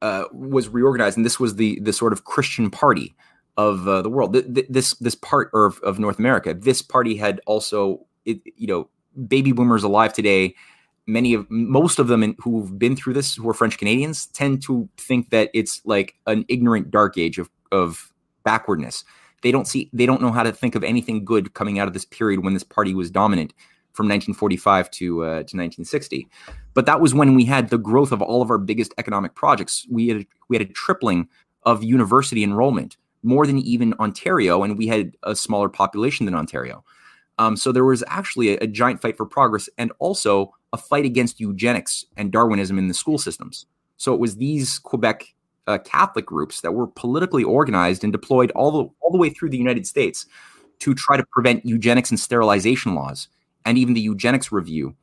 uh, 0.01 0.25
was 0.33 0.67
reorganized, 0.69 1.17
and 1.17 1.25
this 1.25 1.39
was 1.39 1.55
the 1.55 1.79
the 1.81 1.93
sort 1.93 2.13
of 2.13 2.25
Christian 2.25 2.69
party 2.69 3.15
of 3.57 3.87
uh, 3.87 4.01
the 4.01 4.09
world, 4.09 4.33
th- 4.33 4.53
th- 4.53 4.67
this 4.69 4.93
this 4.95 5.15
part 5.15 5.49
of, 5.53 5.79
of 5.79 5.99
North 5.99 6.19
America, 6.19 6.53
this 6.53 6.81
party 6.81 7.15
had 7.15 7.41
also, 7.45 8.05
it, 8.25 8.39
you 8.55 8.67
know, 8.67 8.89
baby 9.27 9.51
boomers 9.51 9.83
alive 9.83 10.13
today 10.13 10.55
many 11.07 11.33
of 11.33 11.49
most 11.49 11.99
of 11.99 12.07
them 12.07 12.23
in, 12.23 12.35
who've 12.39 12.77
been 12.77 12.95
through 12.95 13.13
this 13.13 13.35
who 13.35 13.49
are 13.49 13.53
french 13.53 13.77
canadians 13.77 14.27
tend 14.27 14.61
to 14.61 14.87
think 14.97 15.29
that 15.31 15.49
it's 15.53 15.81
like 15.85 16.15
an 16.27 16.45
ignorant 16.47 16.91
dark 16.91 17.17
age 17.17 17.37
of 17.39 17.49
of 17.71 18.11
backwardness. 18.43 19.03
They 19.43 19.51
don't 19.51 19.67
see 19.67 19.89
they 19.93 20.05
don't 20.05 20.21
know 20.21 20.31
how 20.31 20.43
to 20.43 20.51
think 20.51 20.75
of 20.75 20.83
anything 20.83 21.25
good 21.25 21.53
coming 21.53 21.79
out 21.79 21.87
of 21.87 21.93
this 21.93 22.05
period 22.05 22.43
when 22.43 22.53
this 22.53 22.63
party 22.63 22.93
was 22.93 23.09
dominant 23.09 23.53
from 23.93 24.05
1945 24.05 24.91
to 24.91 25.23
uh, 25.23 25.25
to 25.25 25.57
1960 25.57 26.27
but 26.73 26.85
that 26.85 27.01
was 27.01 27.13
when 27.13 27.35
we 27.35 27.45
had 27.45 27.69
the 27.69 27.77
growth 27.77 28.11
of 28.11 28.21
all 28.21 28.41
of 28.41 28.49
our 28.49 28.57
biggest 28.57 28.93
economic 28.97 29.35
projects. 29.35 29.85
We 29.89 30.07
had 30.07 30.25
we 30.49 30.57
had 30.57 30.67
a 30.67 30.71
tripling 30.71 31.27
of 31.63 31.83
university 31.83 32.43
enrollment 32.43 32.97
more 33.23 33.45
than 33.45 33.59
even 33.59 33.93
ontario 33.99 34.63
and 34.63 34.77
we 34.77 34.87
had 34.87 35.15
a 35.23 35.35
smaller 35.35 35.69
population 35.69 36.25
than 36.25 36.35
ontario. 36.35 36.83
Um, 37.37 37.55
so 37.55 37.71
there 37.71 37.85
was 37.85 38.03
actually 38.07 38.55
a, 38.55 38.57
a 38.61 38.67
giant 38.67 39.01
fight 39.01 39.17
for 39.17 39.25
progress 39.25 39.69
and 39.77 39.91
also 39.99 40.53
a 40.73 40.77
fight 40.77 41.05
against 41.05 41.39
eugenics 41.39 42.05
and 42.17 42.31
Darwinism 42.31 42.77
in 42.77 42.87
the 42.87 42.93
school 42.93 43.17
systems. 43.17 43.65
So 43.97 44.13
it 44.13 44.19
was 44.19 44.37
these 44.37 44.79
Quebec 44.79 45.33
uh, 45.67 45.77
Catholic 45.79 46.25
groups 46.25 46.61
that 46.61 46.73
were 46.73 46.87
politically 46.87 47.43
organized 47.43 48.03
and 48.03 48.11
deployed 48.11 48.51
all 48.51 48.71
the 48.71 48.89
all 49.01 49.11
the 49.11 49.17
way 49.17 49.29
through 49.29 49.49
the 49.49 49.57
United 49.57 49.85
States 49.85 50.25
to 50.79 50.93
try 50.95 51.15
to 51.15 51.25
prevent 51.31 51.65
eugenics 51.65 52.09
and 52.09 52.19
sterilization 52.19 52.95
laws. 52.95 53.27
And 53.65 53.77
even 53.77 53.93
the 53.93 54.01
eugenics 54.01 54.51
review 54.51 54.95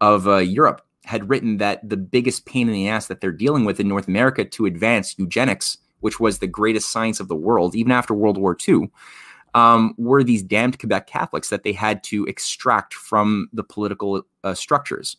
of 0.00 0.26
uh, 0.26 0.38
Europe 0.38 0.82
had 1.04 1.28
written 1.28 1.58
that 1.58 1.88
the 1.88 1.96
biggest 1.96 2.46
pain 2.46 2.68
in 2.68 2.74
the 2.74 2.88
ass 2.88 3.06
that 3.06 3.20
they're 3.20 3.30
dealing 3.30 3.64
with 3.64 3.78
in 3.78 3.88
North 3.88 4.08
America 4.08 4.44
to 4.44 4.66
advance 4.66 5.16
eugenics, 5.18 5.78
which 6.00 6.18
was 6.18 6.38
the 6.38 6.46
greatest 6.46 6.90
science 6.90 7.20
of 7.20 7.28
the 7.28 7.36
world, 7.36 7.74
even 7.76 7.92
after 7.92 8.14
World 8.14 8.38
War 8.38 8.56
II, 8.68 8.90
um, 9.54 9.94
were 9.98 10.24
these 10.24 10.42
damned 10.42 10.78
Quebec 10.78 11.06
Catholics 11.06 11.50
that 11.50 11.62
they 11.62 11.72
had 11.72 12.02
to 12.04 12.24
extract 12.24 12.94
from 12.94 13.48
the 13.52 13.64
political 13.64 14.22
uh, 14.44 14.54
structures. 14.54 15.16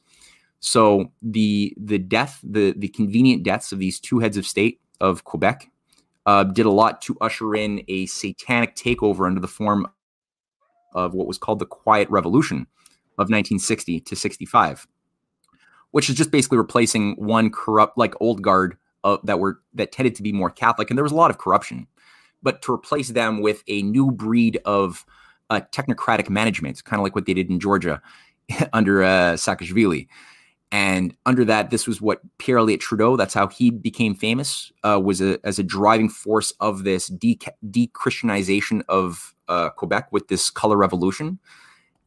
So 0.60 1.12
the 1.22 1.74
the 1.78 2.00
death, 2.00 2.40
the 2.44 2.74
the 2.78 2.88
convenient 2.88 3.44
deaths 3.44 3.72
of 3.72 3.80
these 3.80 4.00
two 4.00 4.20
heads 4.20 4.38
of 4.38 4.48
state 4.48 4.80
of 5.02 5.24
Quebec 5.26 5.70
uh, 6.26 6.46
did 6.46 6.66
a 6.66 6.72
lot 6.72 7.02
to 7.04 7.18
usher 7.22 7.54
in 7.56 7.84
a 7.88 8.06
satanic 8.06 8.76
takeover 8.76 9.28
under 9.28 9.42
the 9.42 9.48
form 9.48 9.88
of 10.94 11.14
what 11.14 11.28
was 11.28 11.38
called 11.38 11.60
the 11.60 11.66
Quiet 11.66 12.10
Revolution 12.10 12.68
of 13.18 13.26
1960 13.30 14.00
to 14.02 14.16
65, 14.16 14.88
which 15.92 16.10
is 16.10 16.16
just 16.16 16.32
basically 16.32 16.58
replacing 16.58 17.16
one 17.16 17.50
corrupt, 17.50 17.98
like 17.98 18.14
old 18.22 18.42
guard 18.42 18.78
uh, 19.04 19.18
that 19.24 19.40
were 19.40 19.60
that 19.74 19.92
tended 19.92 20.16
to 20.16 20.24
be 20.24 20.32
more 20.32 20.50
Catholic, 20.50 20.90
and 20.90 20.98
there 20.98 21.04
was 21.04 21.12
a 21.12 21.16
lot 21.16 21.30
of 21.30 21.38
corruption 21.38 21.88
but 22.44 22.62
to 22.64 22.74
replace 22.74 23.10
them 23.10 23.42
with 23.42 23.64
a 23.68 23.82
new 23.82 24.12
breed 24.12 24.60
of 24.66 25.06
uh, 25.50 25.62
technocratic 25.72 26.30
management, 26.30 26.84
kind 26.84 27.00
of 27.00 27.04
like 27.04 27.16
what 27.16 27.26
they 27.26 27.34
did 27.34 27.50
in 27.50 27.60
Georgia 27.60 28.02
under 28.74 29.04
uh, 29.04 29.34
Saakashvili. 29.34 30.08
And 30.72 31.16
under 31.28 31.46
that, 31.46 31.70
this 31.70 31.86
was 31.86 32.02
what 32.02 32.22
Pierre 32.40 32.58
Elliott 32.58 32.82
Trudeau, 32.82 33.16
that's 33.16 33.36
how 33.36 33.48
he 33.48 33.70
became 33.70 34.16
famous, 34.16 34.72
uh, 34.84 35.00
was 35.00 35.22
a, 35.22 35.40
as 35.44 35.60
a 35.60 35.64
driving 35.64 36.10
force 36.10 36.52
of 36.60 36.84
this 36.84 37.10
de- 37.10 37.40
Christianization 37.94 38.82
of 38.90 39.36
uh, 39.48 39.70
Quebec 39.70 40.12
with 40.12 40.30
this 40.30 40.50
color 40.50 40.76
revolution. 40.76 41.38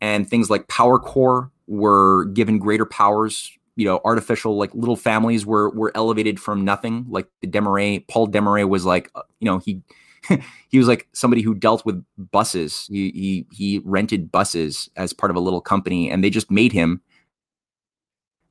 And 0.00 0.28
things 0.28 0.50
like 0.50 0.66
Power 0.66 0.98
Corps 0.98 1.52
were 1.68 2.24
given 2.26 2.58
greater 2.58 2.84
powers. 2.84 3.52
You 3.76 3.84
know, 3.84 4.00
artificial 4.04 4.56
like 4.56 4.74
little 4.74 4.96
families 4.96 5.46
were 5.46 5.70
were 5.70 5.92
elevated 5.94 6.40
from 6.40 6.64
nothing. 6.64 7.06
Like 7.08 7.28
the 7.42 7.46
Desmarais, 7.46 8.08
Paul 8.08 8.26
Desmarais 8.28 8.68
was 8.68 8.84
like, 8.84 9.10
uh, 9.14 9.22
you 9.38 9.46
know, 9.46 9.58
he 9.58 9.82
he 10.68 10.78
was 10.78 10.88
like 10.88 11.08
somebody 11.12 11.42
who 11.42 11.54
dealt 11.54 11.84
with 11.84 12.04
buses. 12.30 12.86
He, 12.90 13.10
he 13.10 13.46
he 13.52 13.82
rented 13.84 14.30
buses 14.30 14.88
as 14.96 15.12
part 15.12 15.30
of 15.30 15.36
a 15.36 15.40
little 15.40 15.60
company, 15.60 16.10
and 16.10 16.22
they 16.22 16.30
just 16.30 16.50
made 16.50 16.72
him 16.72 17.00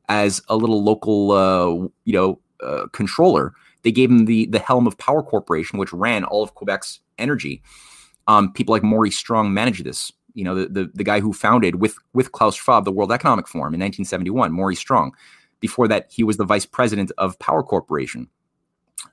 as 0.07 0.41
a 0.49 0.55
little 0.55 0.83
local, 0.83 1.31
uh, 1.31 1.87
you 2.05 2.13
know, 2.13 2.39
uh, 2.63 2.87
controller. 2.93 3.53
They 3.83 3.91
gave 3.91 4.09
him 4.09 4.25
the 4.25 4.45
the 4.47 4.59
helm 4.59 4.87
of 4.87 4.97
Power 4.97 5.23
Corporation, 5.23 5.79
which 5.79 5.93
ran 5.93 6.23
all 6.23 6.43
of 6.43 6.55
Quebec's 6.55 6.99
energy. 7.17 7.61
Um, 8.27 8.51
people 8.53 8.73
like 8.73 8.83
Maurice 8.83 9.17
Strong 9.17 9.53
managed 9.53 9.83
this. 9.83 10.11
You 10.33 10.43
know, 10.43 10.55
the, 10.55 10.67
the 10.67 10.91
the 10.93 11.03
guy 11.03 11.19
who 11.19 11.33
founded 11.33 11.75
with 11.75 11.95
with 12.13 12.31
Klaus 12.31 12.55
Schwab 12.55 12.85
the 12.85 12.91
World 12.91 13.11
Economic 13.11 13.47
Forum 13.47 13.73
in 13.73 13.79
1971, 13.79 14.51
Maurice 14.51 14.79
Strong. 14.79 15.13
Before 15.61 15.87
that, 15.87 16.07
he 16.11 16.23
was 16.23 16.37
the 16.37 16.45
vice 16.45 16.65
president 16.65 17.11
of 17.17 17.39
Power 17.39 17.63
Corporation 17.63 18.27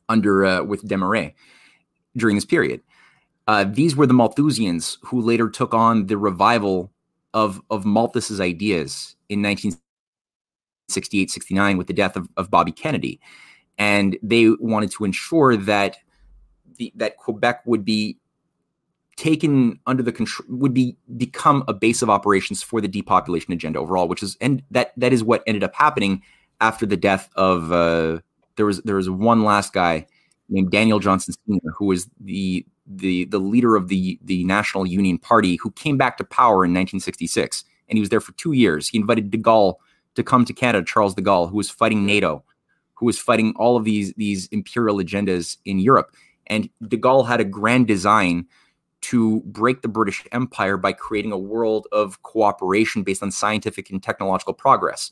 under 0.09 0.45
uh, 0.45 0.63
with 0.63 0.87
Desmarais 0.87 1.35
during 2.17 2.37
this 2.37 2.45
period. 2.45 2.81
Uh, 3.49 3.65
these 3.65 3.97
were 3.97 4.07
the 4.07 4.15
Malthusians 4.15 4.99
who 5.03 5.21
later 5.21 5.49
took 5.49 5.75
on 5.75 6.07
the 6.07 6.17
revival 6.17 6.93
of, 7.35 7.61
of 7.71 7.85
Malthus's 7.85 8.41
ideas 8.41 9.17
in 9.29 9.43
1968 9.43 11.31
69 11.31 11.77
with 11.77 11.87
the 11.87 11.93
death 11.93 12.17
of, 12.17 12.29
of 12.37 12.51
Bobby 12.51 12.73
Kennedy. 12.73 13.21
And 13.79 14.19
they 14.23 14.51
wanted 14.61 14.91
to 14.93 15.05
ensure 15.05 15.57
that 15.57 15.97
the, 16.77 16.93
that 16.97 17.17
Quebec 17.17 17.63
would 17.67 17.85
be 17.85 18.19
taken 19.17 19.79
under 19.87 20.03
the 20.03 20.13
control 20.13 20.47
would 20.49 20.73
be 20.73 20.97
become 21.17 21.65
a 21.69 21.75
base 21.75 22.03
of 22.03 22.09
operations 22.09 22.63
for 22.63 22.81
the 22.81 22.89
depopulation 22.89 23.53
agenda 23.53 23.79
overall 23.79 24.09
which 24.09 24.23
is 24.23 24.39
and 24.41 24.63
that 24.71 24.93
that 24.97 25.13
is 25.13 25.23
what 25.23 25.43
ended 25.47 25.63
up 25.63 25.75
happening 25.75 26.23
after 26.63 26.87
the 26.87 26.97
death 26.97 27.29
of 27.37 27.71
uh 27.73 28.19
there 28.57 28.65
was 28.65 28.81
there 28.83 28.97
was 28.97 29.11
one 29.11 29.45
last 29.45 29.75
guy 29.75 30.07
named 30.49 30.71
Daniel 30.71 30.99
Johnson 30.99 31.35
Sr., 31.47 31.71
who 31.77 31.87
was 31.87 32.09
the 32.21 32.67
the 32.87 33.25
the 33.27 33.39
leader 33.39 33.77
of 33.77 33.89
the 33.89 34.19
the 34.25 34.45
National 34.45 34.87
Union 34.87 35.19
Party, 35.19 35.57
who 35.57 35.71
came 35.73 35.97
back 35.97 36.17
to 36.19 36.25
power 36.25 36.65
in 36.65 36.73
1966, 36.73 37.65
and 37.89 37.97
he 37.97 38.01
was 38.01 38.11
there 38.11 38.21
for 38.21 38.33
two 38.33 38.53
years. 38.53 38.89
He 38.89 38.99
invited 38.99 39.31
De 39.31 39.39
Gaulle 39.39 39.77
to 40.15 40.23
come 40.23 40.45
to 40.45 40.53
Canada, 40.53 40.85
Charles 40.85 41.15
de 41.15 41.23
Gaulle, 41.23 41.49
who 41.49 41.57
was 41.57 41.71
fighting 41.71 42.05
NATO, 42.05 42.45
who 42.95 43.07
was 43.07 43.19
fighting 43.19 43.55
all 43.57 43.77
of 43.77 43.85
these 43.85 44.13
these 44.15 44.47
imperial 44.49 44.99
agendas 44.99 45.57
in 45.65 45.79
Europe, 45.79 46.15
and 46.47 46.69
De 46.87 46.97
Gaulle 46.97 47.27
had 47.27 47.41
a 47.41 47.45
grand 47.45 47.87
design 47.87 48.47
to 49.03 49.41
break 49.41 49.83
the 49.83 49.89
British 49.89 50.25
Empire 50.33 50.77
by 50.77 50.93
creating 50.93 51.33
a 51.33 51.39
world 51.39 51.89
of 51.93 52.23
cooperation 52.23 53.03
based 53.03 53.23
on 53.23 53.31
scientific 53.31 53.91
and 53.91 54.03
technological 54.03 54.55
progress. 54.55 55.11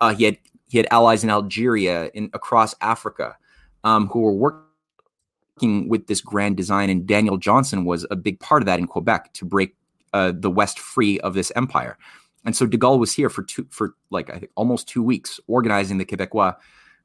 Uh, 0.00 0.14
he 0.14 0.24
had 0.24 0.38
he 0.68 0.78
had 0.78 0.86
allies 0.90 1.22
in 1.22 1.30
Algeria, 1.30 2.10
in 2.14 2.30
across 2.32 2.74
Africa, 2.80 3.36
um, 3.84 4.08
who 4.08 4.20
were 4.20 4.32
working 4.32 5.88
with 5.88 6.06
this 6.06 6.20
grand 6.20 6.56
design, 6.56 6.90
and 6.90 7.06
Daniel 7.06 7.36
Johnson 7.36 7.84
was 7.84 8.06
a 8.10 8.16
big 8.16 8.40
part 8.40 8.62
of 8.62 8.66
that 8.66 8.78
in 8.78 8.86
Quebec 8.86 9.32
to 9.34 9.44
break 9.44 9.76
uh, 10.12 10.32
the 10.34 10.50
West 10.50 10.78
free 10.78 11.20
of 11.20 11.34
this 11.34 11.52
empire. 11.54 11.96
And 12.44 12.56
so 12.56 12.66
De 12.66 12.76
Gaulle 12.76 12.98
was 12.98 13.12
here 13.12 13.30
for 13.30 13.42
two, 13.42 13.66
for 13.70 13.94
like 14.10 14.30
I 14.30 14.38
think 14.38 14.52
almost 14.56 14.88
two 14.88 15.02
weeks, 15.02 15.38
organizing 15.46 15.98
the 15.98 16.04
Quebecois 16.04 16.56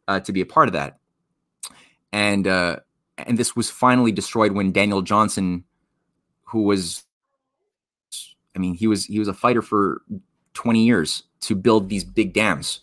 uh, 0.07 0.19
to 0.21 0.31
be 0.31 0.41
a 0.41 0.45
part 0.45 0.67
of 0.67 0.73
that. 0.73 0.97
And 2.11 2.47
uh, 2.47 2.77
and 3.17 3.37
this 3.37 3.55
was 3.55 3.69
finally 3.69 4.11
destroyed 4.11 4.53
when 4.53 4.71
Daniel 4.71 5.01
Johnson 5.01 5.63
who 6.43 6.63
was 6.63 7.03
I 8.55 8.59
mean, 8.59 8.73
he 8.73 8.87
was 8.87 9.05
he 9.05 9.19
was 9.19 9.27
a 9.27 9.33
fighter 9.33 9.61
for 9.61 10.01
20 10.53 10.83
years 10.83 11.23
to 11.41 11.55
build 11.55 11.89
these 11.89 12.03
big 12.03 12.33
dams. 12.33 12.81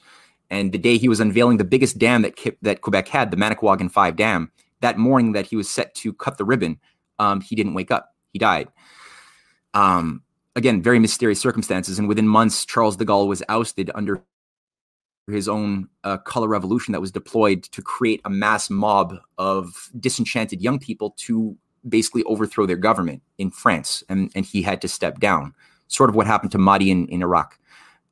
And 0.51 0.73
the 0.73 0.79
day 0.79 0.97
he 0.97 1.09
was 1.09 1.21
unveiling 1.21 1.57
the 1.57 1.65
biggest 1.65 1.99
dam 1.99 2.23
that 2.23 2.39
that 2.63 2.81
Quebec 2.83 3.09
had, 3.09 3.31
the 3.31 3.37
Manicouagan 3.37 3.91
5 3.91 4.17
dam, 4.17 4.51
that 4.81 4.99
morning 4.99 5.33
that 5.33 5.47
he 5.47 5.57
was 5.57 5.69
set 5.69 5.95
to 5.97 6.13
cut 6.13 6.39
the 6.39 6.45
ribbon, 6.45 6.79
um, 7.19 7.41
he 7.41 7.57
didn't 7.57 7.75
wake 7.75 7.91
up. 7.91 8.15
He 8.33 8.39
died. 8.39 8.69
Um, 9.75 10.23
again, 10.55 10.83
very 10.83 10.99
mysterious 10.99 11.41
circumstances. 11.41 11.99
And 11.99 12.09
within 12.09 12.29
months, 12.29 12.65
Charles 12.65 12.97
de 12.97 13.05
Gaulle 13.05 13.29
was 13.29 13.43
ousted 13.49 13.91
under 13.95 14.23
his 15.29 15.49
own 15.49 15.89
uh, 16.05 16.19
color 16.19 16.49
revolution 16.49 16.93
that 16.93 17.01
was 17.01 17.11
deployed 17.11 17.65
to 17.65 17.83
create 17.83 18.21
a 18.25 18.31
mass 18.31 18.71
mob 18.71 19.17
of 19.39 19.91
disenchanted 19.99 20.63
young 20.63 20.79
people 20.79 21.11
to 21.19 21.57
basically 21.89 22.23
overthrow 22.25 22.67
their 22.67 22.77
government 22.77 23.23
in 23.39 23.51
France, 23.51 24.03
and, 24.09 24.31
and 24.35 24.45
he 24.45 24.63
had 24.63 24.81
to 24.83 24.89
step 24.89 25.19
down. 25.19 25.55
Sort 25.89 26.11
of 26.11 26.17
what 26.17 26.27
happened 26.27 26.53
to 26.53 26.59
Mahdi 26.59 26.91
in, 26.91 27.07
in 27.09 27.23
Iraq. 27.23 27.59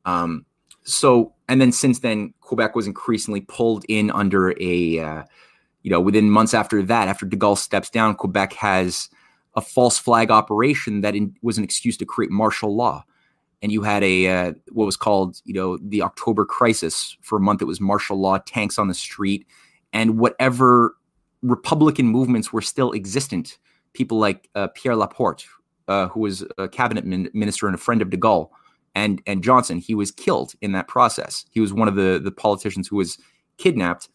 Um, 0.04 0.44
so, 0.84 1.32
and 1.48 1.60
then 1.60 1.72
since 1.72 2.00
then, 2.00 2.34
Quebec 2.40 2.74
was 2.74 2.86
increasingly 2.86 3.40
pulled 3.40 3.84
in 3.88 4.10
under 4.10 4.54
a, 4.60 4.98
uh, 4.98 5.22
you 5.82 5.90
know, 5.90 6.00
within 6.00 6.30
months 6.30 6.54
after 6.54 6.82
that, 6.82 7.08
after 7.08 7.26
De 7.26 7.36
Gaulle 7.36 7.58
steps 7.58 7.90
down, 7.90 8.14
Quebec 8.14 8.52
has 8.54 9.08
a 9.56 9.60
false 9.60 9.98
flag 9.98 10.30
operation 10.30 11.00
that 11.00 11.14
in, 11.14 11.34
was 11.42 11.58
an 11.58 11.64
excuse 11.64 11.96
to 11.96 12.04
create 12.04 12.30
martial 12.30 12.74
law. 12.74 13.04
And 13.62 13.72
you 13.72 13.82
had 13.82 14.04
a 14.04 14.28
uh, 14.28 14.52
what 14.72 14.84
was 14.84 14.96
called, 14.96 15.40
you 15.44 15.54
know, 15.54 15.78
the 15.78 16.02
October 16.02 16.44
crisis. 16.44 17.16
For 17.22 17.38
a 17.38 17.40
month, 17.40 17.62
it 17.62 17.66
was 17.66 17.80
martial 17.80 18.20
law, 18.20 18.36
tanks 18.38 18.78
on 18.78 18.88
the 18.88 18.94
street, 18.94 19.46
and 19.92 20.18
whatever 20.18 20.96
Republican 21.40 22.06
movements 22.06 22.52
were 22.52 22.60
still 22.60 22.92
existent. 22.92 23.58
People 23.94 24.18
like 24.18 24.50
uh, 24.54 24.68
Pierre 24.74 24.96
Laporte, 24.96 25.46
uh, 25.88 26.08
who 26.08 26.20
was 26.20 26.44
a 26.58 26.68
cabinet 26.68 27.06
min- 27.06 27.30
minister 27.32 27.66
and 27.66 27.74
a 27.74 27.78
friend 27.78 28.02
of 28.02 28.10
De 28.10 28.18
Gaulle, 28.18 28.50
and 28.94 29.20
and 29.26 29.42
Johnson, 29.42 29.78
he 29.78 29.94
was 29.94 30.10
killed 30.10 30.52
in 30.60 30.72
that 30.72 30.88
process. 30.88 31.44
He 31.50 31.60
was 31.60 31.72
one 31.72 31.88
of 31.88 31.96
the 31.96 32.20
the 32.22 32.30
politicians 32.30 32.88
who 32.88 32.96
was 32.96 33.18
kidnapped 33.58 34.08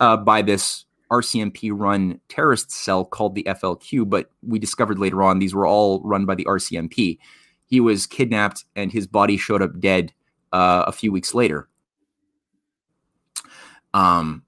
uh, 0.00 0.16
by 0.16 0.42
this 0.42 0.84
RCMP 1.10 1.70
run 1.72 2.20
terrorist 2.28 2.70
cell 2.70 3.04
called 3.04 3.34
the 3.34 3.44
FLQ. 3.44 4.08
But 4.08 4.30
we 4.42 4.58
discovered 4.58 4.98
later 4.98 5.22
on 5.22 5.38
these 5.38 5.54
were 5.54 5.66
all 5.66 6.00
run 6.02 6.26
by 6.26 6.34
the 6.34 6.44
RCMP. 6.44 7.18
He 7.66 7.80
was 7.80 8.06
kidnapped 8.06 8.64
and 8.76 8.92
his 8.92 9.06
body 9.06 9.36
showed 9.36 9.62
up 9.62 9.78
dead 9.80 10.12
uh, 10.52 10.84
a 10.86 10.92
few 10.92 11.12
weeks 11.12 11.34
later. 11.34 11.68
Um, 13.92 14.42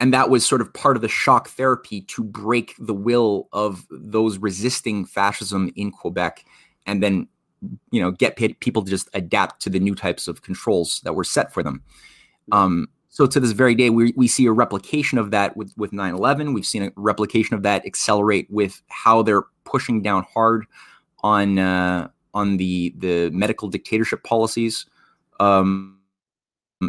and 0.00 0.14
that 0.14 0.30
was 0.30 0.46
sort 0.46 0.60
of 0.60 0.72
part 0.72 0.96
of 0.96 1.02
the 1.02 1.08
shock 1.08 1.48
therapy 1.48 2.02
to 2.02 2.22
break 2.22 2.74
the 2.78 2.94
will 2.94 3.48
of 3.52 3.86
those 3.90 4.38
resisting 4.38 5.04
fascism 5.04 5.72
in 5.74 5.90
Quebec 5.90 6.44
and 6.86 7.02
then 7.02 7.26
you 7.90 8.00
know 8.00 8.10
get 8.10 8.36
people 8.36 8.82
to 8.82 8.90
just 8.90 9.08
adapt 9.14 9.60
to 9.62 9.70
the 9.70 9.80
new 9.80 9.94
types 9.94 10.28
of 10.28 10.42
controls 10.42 11.00
that 11.04 11.14
were 11.14 11.24
set 11.24 11.52
for 11.52 11.62
them 11.62 11.82
um, 12.52 12.88
so 13.08 13.26
to 13.26 13.40
this 13.40 13.52
very 13.52 13.74
day 13.74 13.90
we, 13.90 14.12
we 14.16 14.28
see 14.28 14.46
a 14.46 14.52
replication 14.52 15.18
of 15.18 15.30
that 15.30 15.56
with 15.56 15.72
with 15.76 15.92
9-11 15.92 16.54
we've 16.54 16.66
seen 16.66 16.82
a 16.82 16.92
replication 16.96 17.54
of 17.54 17.62
that 17.62 17.84
accelerate 17.84 18.46
with 18.50 18.82
how 18.88 19.22
they're 19.22 19.44
pushing 19.64 20.02
down 20.02 20.24
hard 20.32 20.66
on 21.22 21.58
uh, 21.58 22.08
on 22.34 22.56
the 22.56 22.94
the 22.98 23.30
medical 23.30 23.68
dictatorship 23.68 24.22
policies 24.24 24.86
um, 25.40 25.98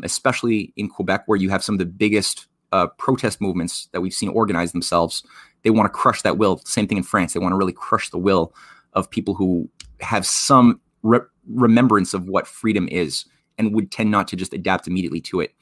especially 0.04 0.74
in 0.76 0.88
quebec 0.88 1.24
where 1.26 1.38
you 1.38 1.50
have 1.50 1.64
some 1.64 1.76
of 1.76 1.80
the 1.80 1.86
biggest 1.86 2.48
uh, 2.72 2.88
protest 2.98 3.42
movements 3.42 3.88
that 3.92 4.02
we've 4.02 4.14
seen 4.14 4.30
organize 4.30 4.72
themselves, 4.72 5.24
they 5.64 5.70
want 5.70 5.86
to 5.86 5.90
crush 5.90 6.22
that 6.22 6.38
will. 6.38 6.60
Same 6.66 6.88
thing 6.88 6.98
in 6.98 7.04
France. 7.04 7.34
They 7.34 7.40
want 7.40 7.52
to 7.54 7.58
really 7.58 7.74
crush 7.74 8.10
the 8.10 8.18
will 8.18 8.54
of 8.94 9.10
people 9.10 9.34
who 9.34 9.70
have 10.02 10.26
some 10.26 10.80
re- 11.04 11.20
remembrance 11.48 12.14
of 12.14 12.28
what 12.28 12.48
freedom 12.48 12.88
is 12.90 13.26
and 13.58 13.74
would 13.74 13.92
tend 13.92 14.12
not 14.12 14.28
to 14.30 14.36
just 14.36 14.54
adapt 14.54 14.88
immediately 14.88 15.22
to 15.22 15.42
it. 15.42 15.54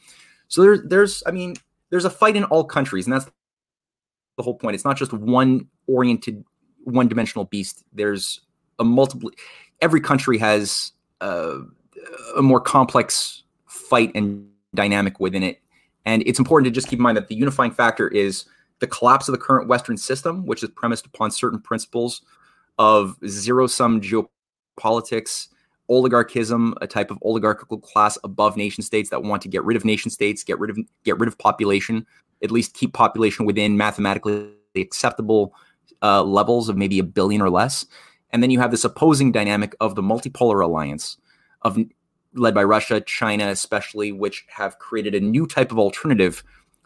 So 0.47 0.61
there's, 0.61 0.79
there's, 0.83 1.23
I 1.25 1.31
mean, 1.31 1.55
there's 1.89 2.05
a 2.05 2.09
fight 2.09 2.35
in 2.35 2.43
all 2.45 2.63
countries, 2.63 3.05
and 3.05 3.13
that's 3.13 3.25
the 4.37 4.43
whole 4.43 4.55
point. 4.55 4.75
It's 4.75 4.85
not 4.85 4.97
just 4.97 5.13
one 5.13 5.67
oriented, 5.87 6.43
one 6.83 7.07
dimensional 7.07 7.45
beast. 7.45 7.83
There's 7.93 8.41
a 8.79 8.83
multiple. 8.83 9.31
Every 9.81 10.01
country 10.01 10.37
has 10.37 10.91
uh, 11.21 11.59
a 12.35 12.41
more 12.41 12.61
complex 12.61 13.43
fight 13.67 14.11
and 14.15 14.47
dynamic 14.75 15.19
within 15.19 15.43
it 15.43 15.61
and 16.07 16.23
it's 16.25 16.39
important 16.39 16.65
to 16.65 16.71
just 16.71 16.87
keep 16.87 16.99
in 16.99 17.03
mind 17.03 17.17
that 17.17 17.27
the 17.27 17.35
unifying 17.35 17.71
factor 17.71 18.07
is 18.07 18.45
the 18.79 18.87
collapse 18.87 19.27
of 19.27 19.33
the 19.33 19.37
current 19.37 19.67
Western 19.67 19.97
system, 19.97 20.45
which 20.45 20.63
is 20.63 20.69
premised 20.69 21.05
upon 21.05 21.31
certain 21.31 21.59
principles 21.59 22.21
of 22.77 23.17
zero 23.27 23.67
sum 23.67 24.01
geopolitics, 24.01 25.47
oligarchism, 25.89 26.73
a 26.81 26.87
type 26.87 27.11
of 27.11 27.17
oligarchical 27.21 27.79
class 27.79 28.17
above 28.23 28.57
nation 28.57 28.83
states 28.83 29.09
that 29.09 29.23
want 29.23 29.41
to 29.41 29.47
get 29.47 29.63
rid 29.63 29.77
of 29.77 29.85
nation 29.85 30.11
states, 30.11 30.43
get 30.43 30.59
rid 30.59 30.69
of 30.69 30.77
get 31.03 31.19
rid 31.19 31.27
of 31.27 31.37
population, 31.37 32.05
at 32.43 32.51
least 32.51 32.73
keep 32.73 32.93
population 32.93 33.45
within 33.45 33.77
mathematically 33.77 34.51
acceptable 34.75 35.53
uh, 36.03 36.23
levels 36.23 36.69
of 36.69 36.77
maybe 36.77 36.99
a 36.99 37.03
billion 37.03 37.41
or 37.41 37.49
less. 37.49 37.85
And 38.31 38.43
then 38.43 38.51
you 38.51 38.59
have 38.59 38.71
this 38.71 38.83
opposing 38.83 39.31
dynamic 39.31 39.75
of 39.79 39.95
the 39.95 40.01
multipolar 40.01 40.63
alliance 40.63 41.17
of 41.61 41.77
led 42.33 42.53
by 42.53 42.63
Russia, 42.63 43.01
China, 43.01 43.47
especially, 43.47 44.11
which 44.11 44.45
have 44.49 44.77
created 44.79 45.15
a 45.15 45.19
new 45.19 45.47
type 45.47 45.71
of 45.71 45.79
alternative 45.79 46.43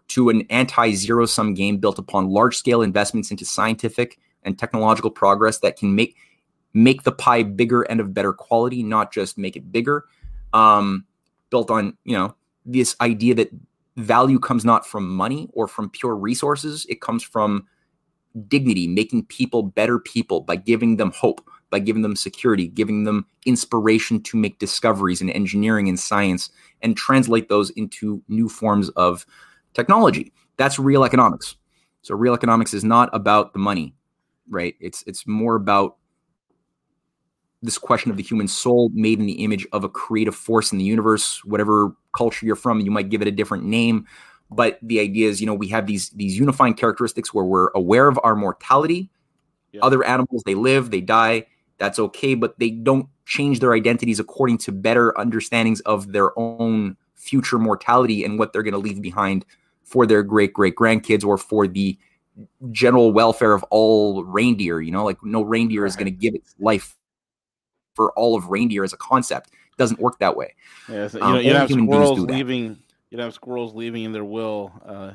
to 0.09 0.29
an 0.29 0.45
anti 0.49 0.93
zero 0.93 1.25
sum 1.25 1.53
game 1.53 1.77
built 1.77 1.99
upon 1.99 2.29
large 2.29 2.57
scale 2.57 2.81
investments 2.81 3.31
into 3.31 3.45
scientific 3.45 4.19
and 4.43 4.57
technological 4.57 5.11
progress 5.11 5.59
that 5.59 5.77
can 5.77 5.95
make 5.95 6.15
make 6.73 7.03
the 7.03 7.11
pie 7.11 7.43
bigger 7.43 7.81
and 7.83 7.99
of 7.99 8.13
better 8.13 8.33
quality, 8.33 8.81
not 8.83 9.11
just 9.11 9.37
make 9.37 9.55
it 9.55 9.71
bigger. 9.71 10.05
Um, 10.53 11.05
built 11.49 11.69
on 11.71 11.97
you 12.05 12.17
know 12.17 12.35
this 12.65 12.95
idea 13.01 13.35
that 13.35 13.49
value 13.97 14.39
comes 14.39 14.63
not 14.63 14.85
from 14.85 15.13
money 15.13 15.49
or 15.53 15.67
from 15.67 15.89
pure 15.89 16.15
resources; 16.15 16.85
it 16.89 17.01
comes 17.01 17.23
from 17.23 17.67
dignity, 18.47 18.87
making 18.87 19.25
people 19.25 19.63
better 19.63 19.99
people 19.99 20.41
by 20.41 20.55
giving 20.55 20.97
them 20.97 21.11
hope, 21.11 21.45
by 21.69 21.79
giving 21.79 22.01
them 22.01 22.15
security, 22.15 22.67
giving 22.67 23.03
them 23.03 23.25
inspiration 23.45 24.21
to 24.23 24.37
make 24.37 24.59
discoveries 24.59 25.21
in 25.21 25.29
engineering 25.29 25.89
and 25.89 25.99
science 25.99 26.49
and 26.81 26.95
translate 26.95 27.49
those 27.49 27.69
into 27.71 28.21
new 28.27 28.47
forms 28.47 28.89
of 28.89 29.25
technology. 29.73 30.31
That's 30.57 30.79
real 30.79 31.03
economics. 31.03 31.55
So 32.01 32.15
real 32.15 32.33
economics 32.33 32.73
is 32.73 32.83
not 32.83 33.09
about 33.13 33.53
the 33.53 33.59
money, 33.59 33.93
right? 34.51 34.75
It's 34.79 35.03
it's 35.07 35.25
more 35.25 35.55
about 35.55 35.97
this 37.63 37.77
question 37.77 38.11
of 38.11 38.17
the 38.17 38.23
human 38.23 38.47
soul 38.47 38.89
made 38.93 39.19
in 39.19 39.25
the 39.25 39.43
image 39.43 39.67
of 39.71 39.83
a 39.83 39.89
creative 39.89 40.35
force 40.35 40.71
in 40.71 40.77
the 40.77 40.83
universe, 40.83 41.43
whatever 41.45 41.95
culture 42.15 42.45
you're 42.45 42.55
from, 42.55 42.79
you 42.79 42.91
might 42.91 43.09
give 43.09 43.21
it 43.21 43.27
a 43.27 43.31
different 43.31 43.63
name, 43.63 44.05
but 44.49 44.79
the 44.81 44.99
idea 44.99 45.29
is, 45.29 45.39
you 45.39 45.47
know, 45.47 45.53
we 45.53 45.67
have 45.69 45.87
these 45.87 46.09
these 46.11 46.37
unifying 46.37 46.73
characteristics 46.73 47.33
where 47.33 47.45
we're 47.45 47.69
aware 47.69 48.07
of 48.07 48.19
our 48.23 48.35
mortality. 48.35 49.09
Yeah. 49.71 49.81
Other 49.83 50.03
animals, 50.03 50.43
they 50.45 50.55
live, 50.55 50.91
they 50.91 51.01
die, 51.01 51.45
that's 51.77 51.97
okay, 51.97 52.35
but 52.35 52.59
they 52.59 52.71
don't 52.71 53.07
change 53.25 53.61
their 53.61 53.73
identities 53.73 54.19
according 54.19 54.57
to 54.57 54.71
better 54.73 55.17
understandings 55.17 55.79
of 55.81 56.11
their 56.11 56.37
own 56.37 56.97
future 57.15 57.57
mortality 57.57 58.25
and 58.25 58.37
what 58.37 58.51
they're 58.51 58.63
going 58.63 58.73
to 58.73 58.77
leave 58.77 59.01
behind 59.01 59.45
for 59.83 60.05
their 60.05 60.23
great 60.23 60.53
great 60.53 60.75
grandkids 60.75 61.23
or 61.23 61.37
for 61.37 61.67
the 61.67 61.97
general 62.71 63.11
welfare 63.11 63.53
of 63.53 63.63
all 63.69 64.23
reindeer. 64.23 64.81
You 64.81 64.91
know, 64.91 65.05
like 65.05 65.17
no 65.23 65.41
reindeer 65.41 65.83
right. 65.83 65.87
is 65.87 65.95
going 65.95 66.05
to 66.05 66.11
give 66.11 66.35
its 66.35 66.55
life 66.59 66.95
for 67.95 68.11
all 68.13 68.35
of 68.35 68.49
reindeer 68.49 68.83
as 68.83 68.93
a 68.93 68.97
concept. 68.97 69.49
It 69.49 69.77
doesn't 69.77 69.99
work 69.99 70.19
that 70.19 70.35
way. 70.35 70.55
Yeah, 70.89 71.07
so, 71.07 71.17
you 71.17 71.23
um, 71.23 71.33
know, 71.33 71.39
you 71.39 71.53
have 71.53 71.69
squirrels 71.69 72.19
leaving. 72.19 72.77
You 73.09 73.19
have 73.19 73.33
squirrels 73.33 73.75
leaving 73.75 74.03
in 74.03 74.11
their 74.13 74.23
will. 74.23 74.71
Uh, 74.85 75.11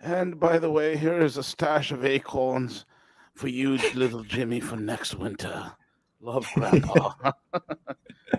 And 0.00 0.38
by 0.38 0.58
the 0.58 0.70
way, 0.70 0.96
here 0.96 1.20
is 1.20 1.36
a 1.36 1.42
stash 1.42 1.90
of 1.90 2.04
acorns 2.04 2.84
for 3.34 3.48
you, 3.48 3.78
little 3.94 4.24
Jimmy, 4.24 4.60
for 4.60 4.76
next 4.76 5.14
winter. 5.14 5.72
Love, 6.20 6.46
Grandpa. 6.54 7.12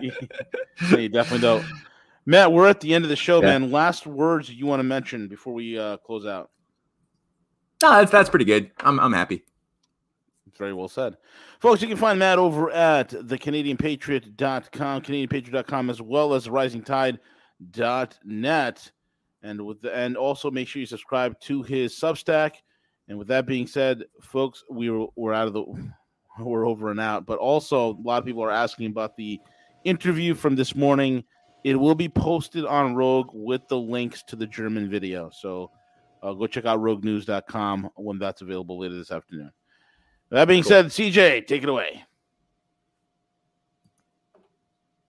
you 0.00 1.08
definitely 1.08 1.40
don't. 1.40 1.64
Matt, 2.26 2.52
we're 2.52 2.68
at 2.68 2.80
the 2.80 2.94
end 2.94 3.04
of 3.04 3.08
the 3.08 3.16
show, 3.16 3.40
yeah. 3.40 3.58
man. 3.58 3.70
Last 3.70 4.06
words 4.06 4.50
you 4.50 4.66
want 4.66 4.80
to 4.80 4.84
mention 4.84 5.28
before 5.28 5.54
we 5.54 5.78
uh, 5.78 5.96
close 5.98 6.26
out? 6.26 6.50
No, 7.82 7.90
that's, 7.92 8.10
that's 8.10 8.30
pretty 8.30 8.44
good. 8.44 8.70
I'm, 8.80 8.98
I'm 8.98 9.12
happy. 9.12 9.44
It's 10.46 10.58
very 10.58 10.72
well 10.72 10.88
said. 10.88 11.16
Folks, 11.60 11.82
you 11.82 11.88
can 11.88 11.96
find 11.96 12.18
Matt 12.18 12.38
over 12.38 12.70
at 12.70 13.10
the 13.10 13.38
CanadianPatriot.com, 13.38 15.02
CanadianPatriot.com, 15.02 15.90
as 15.90 16.02
well 16.02 16.34
as 16.34 16.48
RisingTide.net. 16.48 18.92
And 19.40 19.64
with 19.64 19.80
the, 19.82 19.96
and 19.96 20.16
also 20.16 20.50
make 20.50 20.66
sure 20.66 20.80
you 20.80 20.86
subscribe 20.86 21.38
to 21.40 21.62
his 21.62 21.94
Substack. 21.94 22.54
And 23.08 23.16
with 23.18 23.28
that 23.28 23.46
being 23.46 23.68
said, 23.68 24.02
folks, 24.20 24.64
we 24.70 24.90
were, 24.90 25.06
we're 25.16 25.32
out 25.32 25.46
of 25.46 25.52
the 25.52 25.64
we're 26.38 26.66
over 26.66 26.90
and 26.90 27.00
out. 27.00 27.26
But 27.26 27.38
also, 27.38 27.94
a 27.94 28.02
lot 28.02 28.18
of 28.18 28.24
people 28.24 28.42
are 28.42 28.50
asking 28.50 28.86
about 28.86 29.16
the 29.16 29.40
interview 29.84 30.34
from 30.34 30.56
this 30.56 30.74
morning. 30.74 31.24
It 31.64 31.76
will 31.76 31.94
be 31.94 32.08
posted 32.08 32.64
on 32.64 32.94
Rogue 32.94 33.30
with 33.32 33.66
the 33.68 33.78
links 33.78 34.22
to 34.24 34.36
the 34.36 34.46
German 34.46 34.88
video. 34.88 35.30
So 35.32 35.70
uh, 36.22 36.32
go 36.32 36.46
check 36.46 36.64
out 36.64 36.80
roguenews.com 36.80 37.90
when 37.96 38.18
that's 38.18 38.42
available 38.42 38.78
later 38.78 38.96
this 38.96 39.10
afternoon. 39.10 39.52
That 40.30 40.46
being 40.46 40.62
cool. 40.62 40.68
said, 40.68 40.86
CJ, 40.86 41.46
take 41.46 41.62
it 41.62 41.68
away. 41.68 42.04